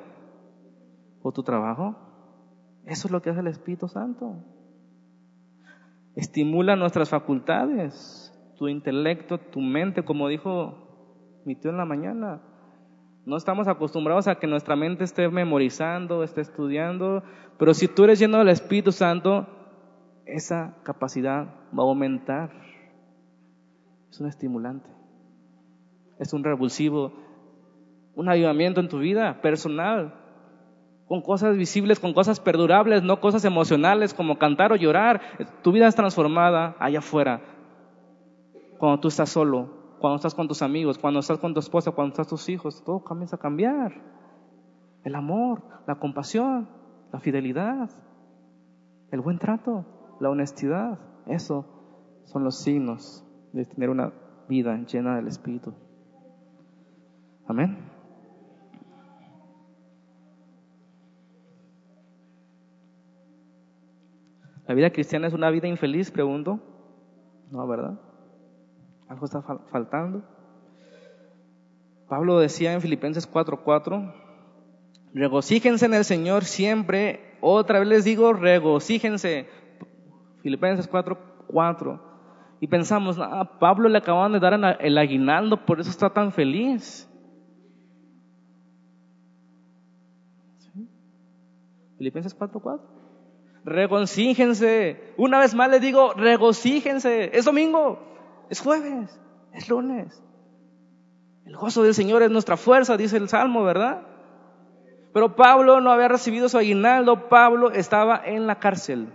o 1.21 1.33
tu 1.33 1.43
trabajo? 1.43 1.93
Eso 2.85 3.09
es 3.09 3.11
lo 3.11 3.21
que 3.21 3.31
hace 3.31 3.41
el 3.41 3.47
Espíritu 3.47 3.89
Santo 3.89 4.54
estimula 6.15 6.75
nuestras 6.75 7.09
facultades, 7.09 8.31
tu 8.57 8.67
intelecto, 8.67 9.37
tu 9.37 9.59
mente, 9.59 10.03
como 10.03 10.27
dijo 10.27 11.41
mi 11.45 11.55
tío 11.55 11.71
en 11.71 11.77
la 11.77 11.85
mañana. 11.85 12.41
No 13.25 13.37
estamos 13.37 13.67
acostumbrados 13.67 14.27
a 14.27 14.35
que 14.35 14.47
nuestra 14.47 14.75
mente 14.75 15.03
esté 15.03 15.27
memorizando, 15.29 16.23
esté 16.23 16.41
estudiando, 16.41 17.23
pero 17.57 17.73
si 17.73 17.87
tú 17.87 18.03
eres 18.03 18.19
lleno 18.19 18.37
del 18.37 18.49
Espíritu 18.49 18.91
Santo, 18.91 19.47
esa 20.25 20.77
capacidad 20.83 21.47
va 21.77 21.83
a 21.83 21.87
aumentar. 21.87 22.51
Es 24.09 24.21
un 24.21 24.27
estimulante, 24.27 24.89
es 26.19 26.33
un 26.33 26.43
revulsivo, 26.43 27.13
un 28.15 28.29
avivamiento 28.29 28.79
en 28.79 28.87
tu 28.87 28.99
vida 28.99 29.41
personal, 29.41 30.13
con 31.07 31.21
cosas 31.21 31.55
visibles, 31.55 31.99
con 31.99 32.13
cosas 32.13 32.39
perdurables, 32.39 33.03
no 33.03 33.19
cosas 33.19 33.45
emocionales 33.45 34.13
como 34.13 34.37
cantar 34.37 34.71
o 34.71 34.75
llorar. 34.75 35.21
Tu 35.61 35.71
vida 35.71 35.87
es 35.87 35.95
transformada 35.95 36.75
allá 36.79 36.99
afuera. 36.99 37.41
Cuando 38.79 38.99
tú 38.99 39.07
estás 39.09 39.29
solo, 39.29 39.69
cuando 39.99 40.17
estás 40.17 40.33
con 40.33 40.47
tus 40.47 40.61
amigos, 40.61 40.97
cuando 40.97 41.19
estás 41.19 41.37
con 41.37 41.53
tu 41.53 41.59
esposa, 41.59 41.91
cuando 41.91 42.13
estás 42.13 42.27
con 42.27 42.37
tus 42.37 42.49
hijos, 42.49 42.83
todo 42.83 43.03
comienza 43.03 43.35
a 43.35 43.39
cambiar. 43.39 44.01
El 45.03 45.15
amor, 45.15 45.61
la 45.85 45.95
compasión, 45.95 46.67
la 47.13 47.19
fidelidad, 47.19 47.89
el 49.11 49.21
buen 49.21 49.37
trato, 49.37 49.85
la 50.19 50.29
honestidad, 50.29 50.99
eso 51.27 51.65
son 52.25 52.43
los 52.43 52.57
signos 52.57 53.23
de 53.53 53.65
tener 53.65 53.89
una 53.89 54.11
vida 54.49 54.75
llena 54.85 55.15
del 55.15 55.27
Espíritu. 55.27 55.73
Amén. 57.47 57.94
¿La 64.67 64.73
vida 64.73 64.89
cristiana 64.89 65.27
es 65.27 65.33
una 65.33 65.49
vida 65.51 65.67
infeliz? 65.67 66.11
Pregunto. 66.11 66.59
No, 67.51 67.67
¿verdad? 67.67 67.99
Algo 69.07 69.25
está 69.25 69.41
faltando. 69.41 70.23
Pablo 72.09 72.39
decía 72.39 72.73
en 72.73 72.81
Filipenses 72.81 73.31
4:4, 73.31 74.13
regocíjense 75.13 75.85
en 75.85 75.93
el 75.93 76.05
Señor 76.05 76.43
siempre. 76.43 77.37
Otra 77.41 77.79
vez 77.79 77.87
les 77.87 78.03
digo, 78.03 78.33
regocíjense. 78.33 79.47
Filipenses 80.41 80.89
4:4. 80.89 81.99
Y 82.59 82.67
pensamos, 82.67 83.19
ah, 83.19 83.57
Pablo 83.59 83.89
le 83.89 83.97
acaban 83.99 84.31
de 84.31 84.39
dar 84.39 84.77
el 84.79 84.97
aguinaldo, 84.97 85.65
por 85.65 85.79
eso 85.79 85.89
está 85.89 86.09
tan 86.09 86.31
feliz. 86.31 87.07
¿Sí? 90.57 90.89
Filipenses 91.97 92.33
4:4 92.33 92.94
regocíjense. 93.65 95.13
Una 95.17 95.39
vez 95.39 95.55
más 95.55 95.69
les 95.69 95.81
digo, 95.81 96.13
regocíjense. 96.13 97.35
Es 97.37 97.45
domingo, 97.45 97.99
es 98.49 98.61
jueves, 98.61 99.19
es 99.53 99.67
lunes. 99.67 100.21
El 101.45 101.55
gozo 101.57 101.83
del 101.83 101.93
Señor 101.93 102.23
es 102.23 102.31
nuestra 102.31 102.57
fuerza, 102.57 102.95
dice 102.95 103.17
el 103.17 103.27
Salmo, 103.27 103.63
¿verdad? 103.63 104.03
Pero 105.13 105.35
Pablo 105.35 105.81
no 105.81 105.91
había 105.91 106.07
recibido 106.07 106.47
su 106.49 106.57
aguinaldo, 106.57 107.27
Pablo 107.27 107.71
estaba 107.71 108.21
en 108.23 108.47
la 108.47 108.59
cárcel. 108.59 109.13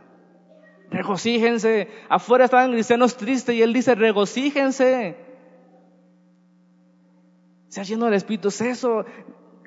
Regocíjense. 0.91 1.89
Afuera 2.09 2.47
estaban 2.47 2.73
cristianos 2.73 3.17
tristes 3.17 3.55
y 3.55 3.63
él 3.63 3.73
dice, 3.73 3.95
regocíjense. 3.95 5.17
Se 7.69 7.81
ha 7.81 7.85
lleno 7.85 8.07
del 8.07 8.15
Espíritu 8.15 8.49
es 8.49 8.61
eso, 8.63 9.05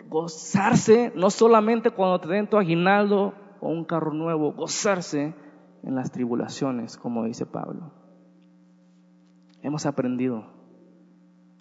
gozarse, 0.09 1.13
no 1.15 1.29
solamente 1.29 1.91
cuando 1.91 2.19
te 2.19 2.27
den 2.27 2.47
tu 2.47 2.57
aguinaldo, 2.57 3.33
o 3.63 3.69
un 3.69 3.85
carro 3.85 4.13
nuevo, 4.13 4.51
gozarse 4.51 5.33
en 5.83 5.95
las 5.95 6.11
tribulaciones, 6.11 6.97
como 6.97 7.23
dice 7.23 7.45
Pablo. 7.45 7.91
Hemos 9.61 9.85
aprendido 9.85 10.45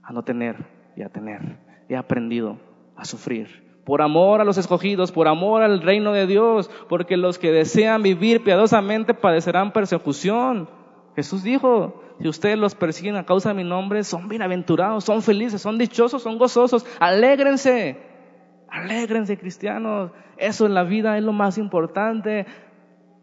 a 0.03 0.12
no 0.12 0.24
tener 0.24 0.66
y 0.96 1.03
a 1.03 1.09
tener. 1.09 1.61
He 1.88 1.96
aprendido 1.96 2.59
a 2.96 3.05
sufrir. 3.05 3.70
Por 3.84 4.03
amor 4.03 4.40
a 4.40 4.44
los 4.44 4.59
escogidos, 4.59 5.12
por 5.12 5.28
amor 5.28 5.62
al 5.62 5.80
reino 5.80 6.12
de 6.12 6.26
Dios, 6.26 6.70
porque 6.88 7.16
los 7.16 7.38
que 7.38 7.53
desean 7.53 8.03
vivir 8.03 8.42
piadosamente 8.42 9.14
padecerán 9.14 9.72
persecución. 9.72 10.68
Jesús 11.14 11.44
dijo, 11.44 12.03
si 12.20 12.28
ustedes 12.28 12.59
los 12.59 12.74
persiguen 12.74 13.16
a 13.16 13.26
causa 13.26 13.50
de 13.50 13.55
mi 13.55 13.64
nombre, 13.64 14.03
son 14.03 14.28
bienaventurados, 14.28 15.05
son 15.05 15.22
felices, 15.22 15.62
son 15.62 15.78
dichosos, 15.78 16.22
son 16.22 16.38
gozosos, 16.38 16.84
alégrense. 16.98 18.11
Alégrense 18.72 19.36
cristianos, 19.36 20.12
eso 20.38 20.64
en 20.64 20.72
la 20.72 20.82
vida 20.82 21.18
es 21.18 21.22
lo 21.22 21.34
más 21.34 21.58
importante. 21.58 22.46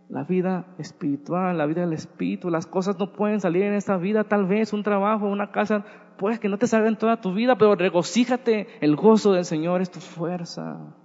La 0.07 0.23
vida 0.23 0.67
espiritual, 0.77 1.57
la 1.57 1.65
vida 1.65 1.81
del 1.81 1.93
espíritu, 1.93 2.51
las 2.51 2.67
cosas 2.67 2.99
no 2.99 3.13
pueden 3.13 3.39
salir 3.39 3.63
en 3.63 3.73
esta 3.73 3.97
vida, 3.97 4.23
tal 4.23 4.45
vez 4.45 4.73
un 4.73 4.83
trabajo, 4.83 5.27
una 5.27 5.51
casa, 5.51 5.85
pues 6.17 6.39
que 6.39 6.49
no 6.49 6.59
te 6.59 6.67
salgan 6.67 6.97
toda 6.97 7.21
tu 7.21 7.33
vida, 7.33 7.57
pero 7.57 7.75
regocíjate, 7.75 8.67
el 8.79 8.95
gozo 8.95 9.33
del 9.33 9.45
Señor 9.45 9.81
es 9.81 9.89
tu 9.89 9.99
fuerza. 9.99 10.95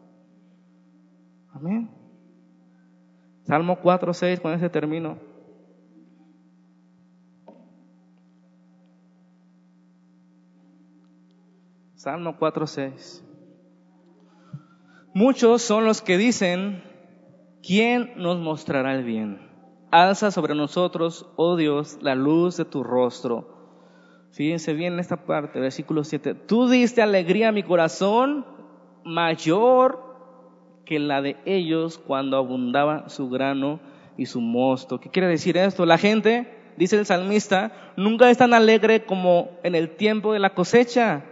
Amén. 1.54 1.90
Salmo 3.44 3.78
4, 3.80 4.12
6, 4.12 4.40
con 4.40 4.52
ese 4.52 4.68
termino. 4.68 5.18
Salmo 11.94 12.36
4, 12.38 12.66
6. 12.66 13.24
Muchos 15.16 15.62
son 15.62 15.84
los 15.84 16.02
que 16.02 16.18
dicen, 16.18 16.82
¿quién 17.62 18.14
nos 18.16 18.40
mostrará 18.40 18.96
el 18.96 19.04
bien? 19.04 19.48
Alza 19.92 20.32
sobre 20.32 20.56
nosotros, 20.56 21.30
oh 21.36 21.54
Dios, 21.54 21.98
la 22.00 22.16
luz 22.16 22.56
de 22.56 22.64
tu 22.64 22.82
rostro. 22.82 23.46
Fíjense 24.32 24.72
bien 24.72 24.94
en 24.94 24.98
esta 24.98 25.24
parte, 25.24 25.60
versículo 25.60 26.02
7. 26.02 26.34
Tú 26.34 26.68
diste 26.68 27.00
alegría 27.00 27.50
a 27.50 27.52
mi 27.52 27.62
corazón 27.62 28.44
mayor 29.04 30.02
que 30.84 30.98
la 30.98 31.22
de 31.22 31.36
ellos 31.44 31.98
cuando 31.98 32.36
abundaba 32.36 33.08
su 33.08 33.30
grano 33.30 33.78
y 34.16 34.26
su 34.26 34.40
mosto. 34.40 34.98
¿Qué 34.98 35.10
quiere 35.10 35.28
decir 35.28 35.56
esto? 35.56 35.86
La 35.86 35.96
gente, 35.96 36.72
dice 36.76 36.98
el 36.98 37.06
salmista, 37.06 37.70
nunca 37.96 38.30
es 38.30 38.38
tan 38.38 38.52
alegre 38.52 39.04
como 39.04 39.50
en 39.62 39.76
el 39.76 39.90
tiempo 39.94 40.32
de 40.32 40.40
la 40.40 40.54
cosecha 40.54 41.24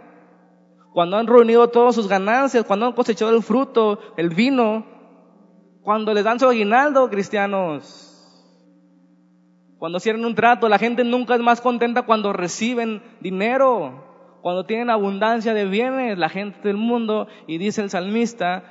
cuando 0.93 1.17
han 1.17 1.27
reunido 1.27 1.67
todas 1.69 1.95
sus 1.95 2.07
ganancias, 2.07 2.65
cuando 2.65 2.85
han 2.85 2.93
cosechado 2.93 3.35
el 3.35 3.41
fruto, 3.41 3.99
el 4.15 4.29
vino, 4.29 4.85
cuando 5.81 6.13
les 6.13 6.23
dan 6.23 6.39
su 6.39 6.47
aguinaldo, 6.47 7.09
cristianos. 7.09 8.09
Cuando 9.79 9.99
cierran 9.99 10.23
un 10.23 10.35
trato, 10.35 10.69
la 10.69 10.77
gente 10.77 11.03
nunca 11.03 11.35
es 11.35 11.41
más 11.41 11.61
contenta 11.61 12.03
cuando 12.03 12.31
reciben 12.31 13.01
dinero, 13.19 14.39
cuando 14.41 14.65
tienen 14.65 14.89
abundancia 14.89 15.53
de 15.53 15.65
bienes, 15.65 16.17
la 16.17 16.29
gente 16.29 16.59
del 16.67 16.77
mundo, 16.77 17.27
y 17.47 17.57
dice 17.57 17.81
el 17.81 17.89
salmista, 17.89 18.63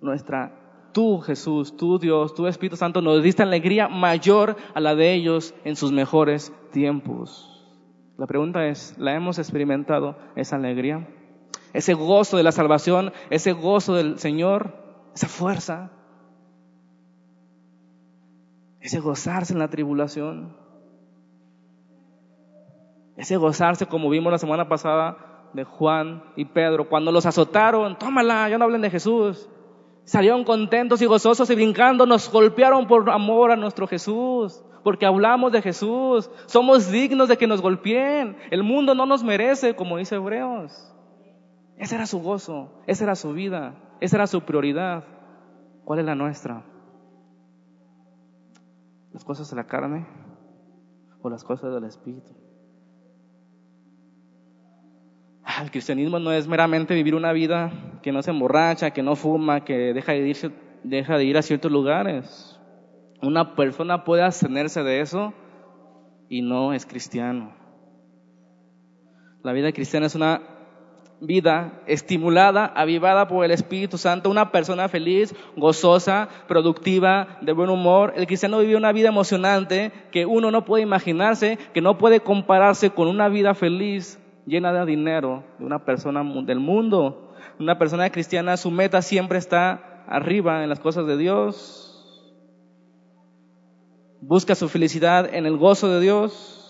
nuestra, 0.00 0.90
tú 0.92 1.20
Jesús, 1.20 1.76
tú 1.76 1.98
Dios, 1.98 2.34
tú 2.34 2.48
Espíritu 2.48 2.76
Santo, 2.76 3.00
nos 3.00 3.22
diste 3.22 3.44
alegría 3.44 3.88
mayor 3.88 4.56
a 4.74 4.80
la 4.80 4.94
de 4.96 5.14
ellos 5.14 5.54
en 5.64 5.76
sus 5.76 5.92
mejores 5.92 6.52
tiempos. 6.72 7.51
La 8.18 8.26
pregunta 8.26 8.66
es, 8.66 8.96
¿la 8.98 9.14
hemos 9.14 9.38
experimentado 9.38 10.16
esa 10.36 10.56
alegría? 10.56 11.08
Ese 11.72 11.94
gozo 11.94 12.36
de 12.36 12.42
la 12.42 12.52
salvación, 12.52 13.12
ese 13.30 13.52
gozo 13.52 13.94
del 13.94 14.18
Señor, 14.18 14.74
esa 15.14 15.28
fuerza, 15.28 15.90
ese 18.80 19.00
gozarse 19.00 19.52
en 19.52 19.58
la 19.58 19.68
tribulación, 19.68 20.56
ese 23.16 23.36
gozarse 23.36 23.86
como 23.86 24.10
vimos 24.10 24.32
la 24.32 24.38
semana 24.38 24.68
pasada 24.68 25.48
de 25.54 25.64
Juan 25.64 26.22
y 26.36 26.44
Pedro, 26.46 26.88
cuando 26.88 27.12
los 27.12 27.26
azotaron, 27.26 27.98
tómala, 27.98 28.48
ya 28.48 28.58
no 28.58 28.64
hablen 28.64 28.82
de 28.82 28.90
Jesús. 28.90 29.48
Salieron 30.04 30.44
contentos 30.44 31.00
y 31.00 31.06
gozosos 31.06 31.48
y 31.50 31.54
brincando, 31.54 32.06
nos 32.06 32.30
golpearon 32.30 32.86
por 32.86 33.08
amor 33.08 33.52
a 33.52 33.56
nuestro 33.56 33.86
Jesús 33.86 34.62
porque 34.82 35.06
hablamos 35.06 35.52
de 35.52 35.62
Jesús. 35.62 36.30
Somos 36.46 36.90
dignos 36.90 37.28
de 37.28 37.36
que 37.36 37.46
nos 37.46 37.60
golpeen. 37.60 38.36
El 38.50 38.62
mundo 38.62 38.94
no 38.94 39.06
nos 39.06 39.22
merece, 39.22 39.74
como 39.74 39.96
dice 39.96 40.16
Hebreos. 40.16 40.92
Ese 41.76 41.94
era 41.94 42.06
su 42.06 42.20
gozo, 42.20 42.70
esa 42.86 43.04
era 43.04 43.16
su 43.16 43.32
vida, 43.32 43.74
esa 44.00 44.16
era 44.16 44.26
su 44.26 44.42
prioridad. 44.42 45.04
¿Cuál 45.84 45.98
es 45.98 46.04
la 46.04 46.14
nuestra? 46.14 46.64
¿Las 49.12 49.24
cosas 49.24 49.50
de 49.50 49.56
la 49.56 49.66
carne 49.66 50.06
o 51.20 51.28
las 51.28 51.44
cosas 51.44 51.74
del 51.74 51.84
Espíritu? 51.84 52.30
Ah, 55.44 55.62
el 55.62 55.70
cristianismo 55.70 56.18
no 56.18 56.32
es 56.32 56.46
meramente 56.46 56.94
vivir 56.94 57.14
una 57.14 57.32
vida 57.32 57.72
que 58.00 58.12
no 58.12 58.22
se 58.22 58.30
emborracha, 58.30 58.92
que 58.92 59.02
no 59.02 59.16
fuma, 59.16 59.64
que 59.64 59.92
deja 59.92 60.12
de 60.12 60.28
ir, 60.28 60.52
deja 60.84 61.18
de 61.18 61.24
ir 61.24 61.36
a 61.36 61.42
ciertos 61.42 61.70
lugares. 61.72 62.51
Una 63.22 63.54
persona 63.54 64.02
puede 64.02 64.22
abstenerse 64.22 64.82
de 64.82 65.00
eso 65.00 65.32
y 66.28 66.42
no 66.42 66.72
es 66.72 66.86
cristiano. 66.86 67.52
La 69.44 69.52
vida 69.52 69.70
cristiana 69.70 70.06
es 70.06 70.16
una 70.16 70.42
vida 71.20 71.82
estimulada, 71.86 72.66
avivada 72.74 73.28
por 73.28 73.44
el 73.44 73.52
Espíritu 73.52 73.96
Santo, 73.96 74.28
una 74.28 74.50
persona 74.50 74.88
feliz, 74.88 75.36
gozosa, 75.56 76.28
productiva, 76.48 77.38
de 77.42 77.52
buen 77.52 77.70
humor. 77.70 78.12
El 78.16 78.26
cristiano 78.26 78.58
vive 78.58 78.74
una 78.74 78.90
vida 78.90 79.10
emocionante 79.10 79.92
que 80.10 80.26
uno 80.26 80.50
no 80.50 80.64
puede 80.64 80.82
imaginarse, 80.82 81.60
que 81.72 81.80
no 81.80 81.98
puede 81.98 82.20
compararse 82.20 82.90
con 82.90 83.06
una 83.06 83.28
vida 83.28 83.54
feliz, 83.54 84.18
llena 84.46 84.72
de 84.72 84.84
dinero, 84.84 85.44
de 85.60 85.64
una 85.64 85.84
persona 85.84 86.24
del 86.42 86.58
mundo. 86.58 87.34
Una 87.60 87.78
persona 87.78 88.10
cristiana, 88.10 88.56
su 88.56 88.72
meta 88.72 89.00
siempre 89.00 89.38
está 89.38 90.04
arriba 90.08 90.64
en 90.64 90.68
las 90.70 90.80
cosas 90.80 91.06
de 91.06 91.16
Dios 91.16 91.91
busca 94.22 94.54
su 94.54 94.68
felicidad 94.68 95.34
en 95.34 95.44
el 95.44 95.58
gozo 95.58 95.88
de 95.88 96.00
Dios, 96.00 96.62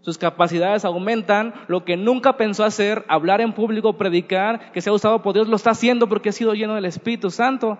sus 0.00 0.18
capacidades 0.18 0.84
aumentan, 0.84 1.52
lo 1.66 1.84
que 1.84 1.96
nunca 1.96 2.36
pensó 2.36 2.64
hacer, 2.64 3.04
hablar 3.08 3.40
en 3.40 3.52
público, 3.52 3.96
predicar, 3.98 4.72
que 4.72 4.80
se 4.80 4.88
ha 4.88 4.92
usado 4.92 5.20
por 5.20 5.34
Dios, 5.34 5.48
lo 5.48 5.56
está 5.56 5.70
haciendo 5.70 6.08
porque 6.08 6.28
ha 6.28 6.32
sido 6.32 6.54
lleno 6.54 6.74
del 6.74 6.84
Espíritu 6.84 7.30
Santo. 7.30 7.76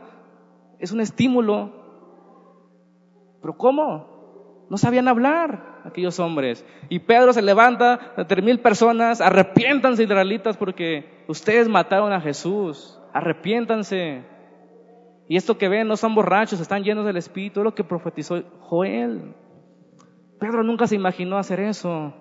Es 0.79 0.93
un 0.93 1.01
estímulo. 1.01 1.71
Pero 3.41 3.57
¿cómo? 3.57 4.67
No 4.69 4.77
sabían 4.77 5.07
hablar 5.07 5.83
aquellos 5.85 6.19
hombres. 6.19 6.67
Y 6.89 6.99
Pedro 6.99 7.33
se 7.33 7.43
levanta 7.43 8.13
a 8.17 8.27
tres 8.27 8.45
mil 8.45 8.59
personas, 8.59 9.21
arrepiéntanse 9.21 10.03
israelitas 10.03 10.57
porque 10.57 11.25
ustedes 11.29 11.69
mataron 11.69 12.13
a 12.13 12.21
Jesús, 12.21 13.01
arrepiéntanse. 13.15 14.25
Y 15.29 15.37
esto 15.37 15.59
que 15.59 15.69
ven 15.69 15.89
no 15.89 15.97
son 15.97 16.15
borrachos, 16.15 16.61
están 16.61 16.85
llenos 16.85 17.05
del 17.05 17.17
Espíritu, 17.17 17.61
es 17.61 17.65
lo 17.65 17.75
que 17.75 17.83
profetizó 17.83 18.43
Joel. 18.61 19.35
Pedro 20.39 20.63
nunca 20.63 20.87
se 20.87 20.95
imaginó 20.95 21.37
hacer 21.39 21.61
eso. 21.61 22.15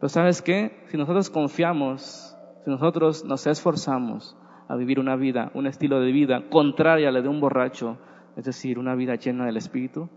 Pero 0.00 0.08
sabes 0.08 0.42
qué? 0.42 0.84
Si 0.88 0.96
nosotros 0.96 1.30
confiamos, 1.30 2.36
si 2.64 2.70
nosotros 2.70 3.24
nos 3.24 3.46
esforzamos 3.46 4.36
a 4.68 4.74
vivir 4.74 4.98
una 4.98 5.14
vida, 5.14 5.52
un 5.54 5.66
estilo 5.66 6.00
de 6.00 6.10
vida 6.10 6.48
contraria 6.50 7.10
a 7.10 7.12
la 7.12 7.22
de 7.22 7.28
un 7.28 7.40
borracho, 7.40 7.98
es 8.36 8.44
decir, 8.44 8.78
una 8.78 8.96
vida 8.96 9.14
llena 9.14 9.46
del 9.46 9.56
Espíritu, 9.56 10.08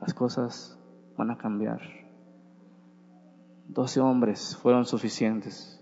las 0.00 0.14
cosas 0.14 0.78
van 1.18 1.30
a 1.30 1.36
cambiar. 1.36 1.80
Doce 3.68 4.00
hombres 4.00 4.56
fueron 4.56 4.86
suficientes 4.86 5.78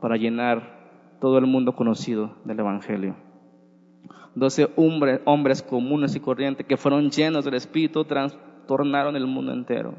para 0.00 0.16
llenar 0.16 1.16
todo 1.18 1.38
el 1.38 1.46
mundo 1.46 1.74
conocido 1.74 2.36
del 2.44 2.60
Evangelio 2.60 3.29
doce 4.34 4.68
hombres, 4.76 5.62
comunes 5.62 6.14
y 6.14 6.20
corrientes 6.20 6.66
que 6.66 6.76
fueron 6.76 7.10
llenos 7.10 7.44
del 7.44 7.54
Espíritu, 7.54 8.04
trastornaron 8.04 9.16
el 9.16 9.26
mundo 9.26 9.52
entero. 9.52 9.94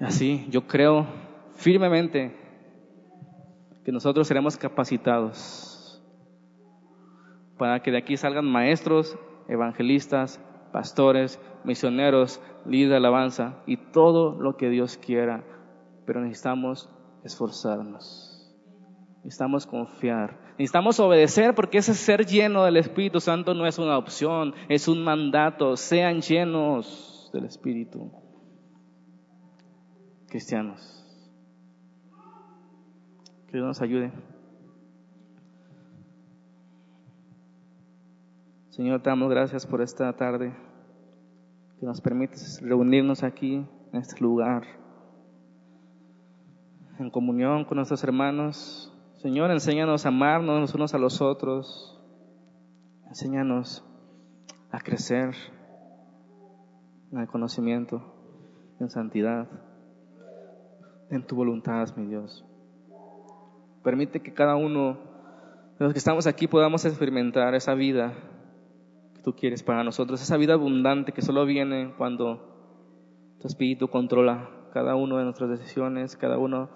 Así, 0.00 0.46
yo 0.48 0.66
creo 0.66 1.06
firmemente 1.54 2.34
que 3.84 3.92
nosotros 3.92 4.26
seremos 4.26 4.56
capacitados 4.56 6.02
para 7.58 7.82
que 7.82 7.90
de 7.90 7.98
aquí 7.98 8.16
salgan 8.16 8.46
maestros, 8.46 9.18
evangelistas, 9.46 10.40
pastores, 10.72 11.38
misioneros, 11.64 12.40
líderes 12.64 12.90
de 12.90 12.96
alabanza 12.96 13.62
y 13.66 13.76
todo 13.76 14.40
lo 14.40 14.56
que 14.56 14.70
Dios 14.70 14.96
quiera. 14.96 15.44
Pero 16.06 16.22
necesitamos 16.22 16.88
esforzarnos, 17.22 18.29
necesitamos 19.22 19.66
confiar, 19.66 20.38
Necesitamos 20.60 21.00
obedecer 21.00 21.54
porque 21.54 21.78
ese 21.78 21.94
ser 21.94 22.26
lleno 22.26 22.64
del 22.64 22.76
Espíritu 22.76 23.18
Santo 23.18 23.54
no 23.54 23.66
es 23.66 23.78
una 23.78 23.96
opción, 23.96 24.52
es 24.68 24.88
un 24.88 25.02
mandato. 25.02 25.74
Sean 25.78 26.20
llenos 26.20 27.30
del 27.32 27.46
Espíritu. 27.46 28.12
Cristianos. 30.28 31.02
Que 33.46 33.56
Dios 33.56 33.66
nos 33.66 33.80
ayude. 33.80 34.12
Señor, 38.68 39.00
te 39.00 39.08
damos 39.08 39.30
gracias 39.30 39.66
por 39.66 39.80
esta 39.80 40.12
tarde 40.14 40.54
que 41.78 41.86
nos 41.86 42.02
permites 42.02 42.60
reunirnos 42.60 43.22
aquí, 43.22 43.66
en 43.94 43.98
este 43.98 44.20
lugar, 44.20 44.64
en 46.98 47.08
comunión 47.08 47.64
con 47.64 47.76
nuestros 47.76 48.04
hermanos, 48.04 48.89
Señor, 49.20 49.50
enséñanos 49.50 50.06
a 50.06 50.08
amarnos 50.08 50.62
los 50.62 50.74
unos 50.74 50.94
a 50.94 50.98
los 50.98 51.20
otros. 51.20 52.00
Enséñanos 53.06 53.84
a 54.70 54.80
crecer 54.80 55.34
en 57.12 57.18
el 57.18 57.28
conocimiento, 57.28 58.02
en 58.80 58.88
santidad, 58.88 59.46
en 61.10 61.26
tu 61.26 61.36
voluntad, 61.36 61.94
mi 61.96 62.06
Dios. 62.06 62.46
Permite 63.84 64.22
que 64.22 64.32
cada 64.32 64.56
uno 64.56 64.96
de 65.78 65.84
los 65.84 65.92
que 65.92 65.98
estamos 65.98 66.26
aquí 66.26 66.46
podamos 66.46 66.86
experimentar 66.86 67.54
esa 67.54 67.74
vida 67.74 68.14
que 69.16 69.20
tú 69.20 69.34
quieres 69.34 69.62
para 69.62 69.84
nosotros, 69.84 70.22
esa 70.22 70.38
vida 70.38 70.54
abundante 70.54 71.12
que 71.12 71.20
solo 71.20 71.44
viene 71.44 71.92
cuando 71.98 73.36
tu 73.38 73.48
Espíritu 73.48 73.88
controla 73.88 74.48
cada 74.72 74.94
una 74.94 75.18
de 75.18 75.24
nuestras 75.24 75.50
decisiones, 75.50 76.16
cada 76.16 76.38
uno 76.38 76.70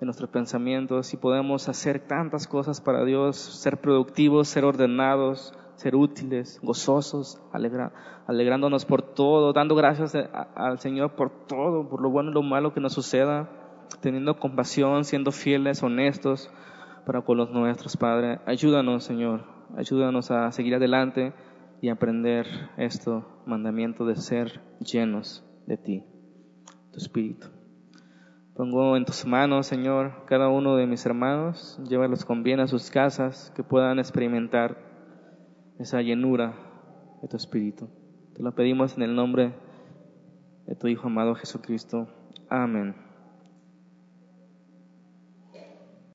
de 0.00 0.06
nuestros 0.06 0.30
pensamientos 0.30 1.12
y 1.12 1.16
podemos 1.16 1.68
hacer 1.68 2.00
tantas 2.00 2.46
cosas 2.46 2.80
para 2.80 3.04
Dios, 3.04 3.36
ser 3.36 3.80
productivos, 3.80 4.48
ser 4.48 4.64
ordenados, 4.64 5.52
ser 5.74 5.94
útiles, 5.94 6.60
gozosos, 6.62 7.40
alegrándonos 8.26 8.84
por 8.84 9.02
todo, 9.02 9.52
dando 9.52 9.74
gracias 9.74 10.14
al 10.54 10.78
Señor 10.78 11.14
por 11.14 11.30
todo, 11.46 11.88
por 11.88 12.00
lo 12.00 12.10
bueno 12.10 12.30
y 12.30 12.34
lo 12.34 12.42
malo 12.42 12.72
que 12.72 12.80
nos 12.80 12.92
suceda, 12.92 13.48
teniendo 14.00 14.38
compasión, 14.38 15.04
siendo 15.04 15.32
fieles, 15.32 15.82
honestos 15.82 16.50
para 17.06 17.22
con 17.22 17.38
los 17.38 17.50
nuestros, 17.50 17.96
Padre. 17.96 18.40
Ayúdanos, 18.46 19.04
Señor, 19.04 19.44
ayúdanos 19.76 20.30
a 20.30 20.50
seguir 20.52 20.74
adelante 20.74 21.32
y 21.80 21.88
aprender 21.88 22.46
esto, 22.76 23.24
mandamiento 23.46 24.04
de 24.04 24.16
ser 24.16 24.60
llenos 24.80 25.44
de 25.66 25.76
ti, 25.76 26.04
tu 26.92 26.98
Espíritu. 26.98 27.57
Pongo 28.58 28.96
en 28.96 29.04
tus 29.04 29.24
manos, 29.24 29.68
Señor, 29.68 30.24
cada 30.26 30.48
uno 30.48 30.74
de 30.74 30.88
mis 30.88 31.06
hermanos, 31.06 31.78
llévalos 31.88 32.24
con 32.24 32.42
bien 32.42 32.58
a 32.58 32.66
sus 32.66 32.90
casas, 32.90 33.52
que 33.54 33.62
puedan 33.62 34.00
experimentar 34.00 34.76
esa 35.78 36.02
llenura 36.02 36.56
de 37.22 37.28
tu 37.28 37.36
Espíritu. 37.36 37.88
Te 38.34 38.42
lo 38.42 38.56
pedimos 38.56 38.96
en 38.96 39.04
el 39.04 39.14
nombre 39.14 39.54
de 40.66 40.74
tu 40.74 40.88
Hijo 40.88 41.06
amado 41.06 41.36
Jesucristo. 41.36 42.08
Amén. 42.48 43.07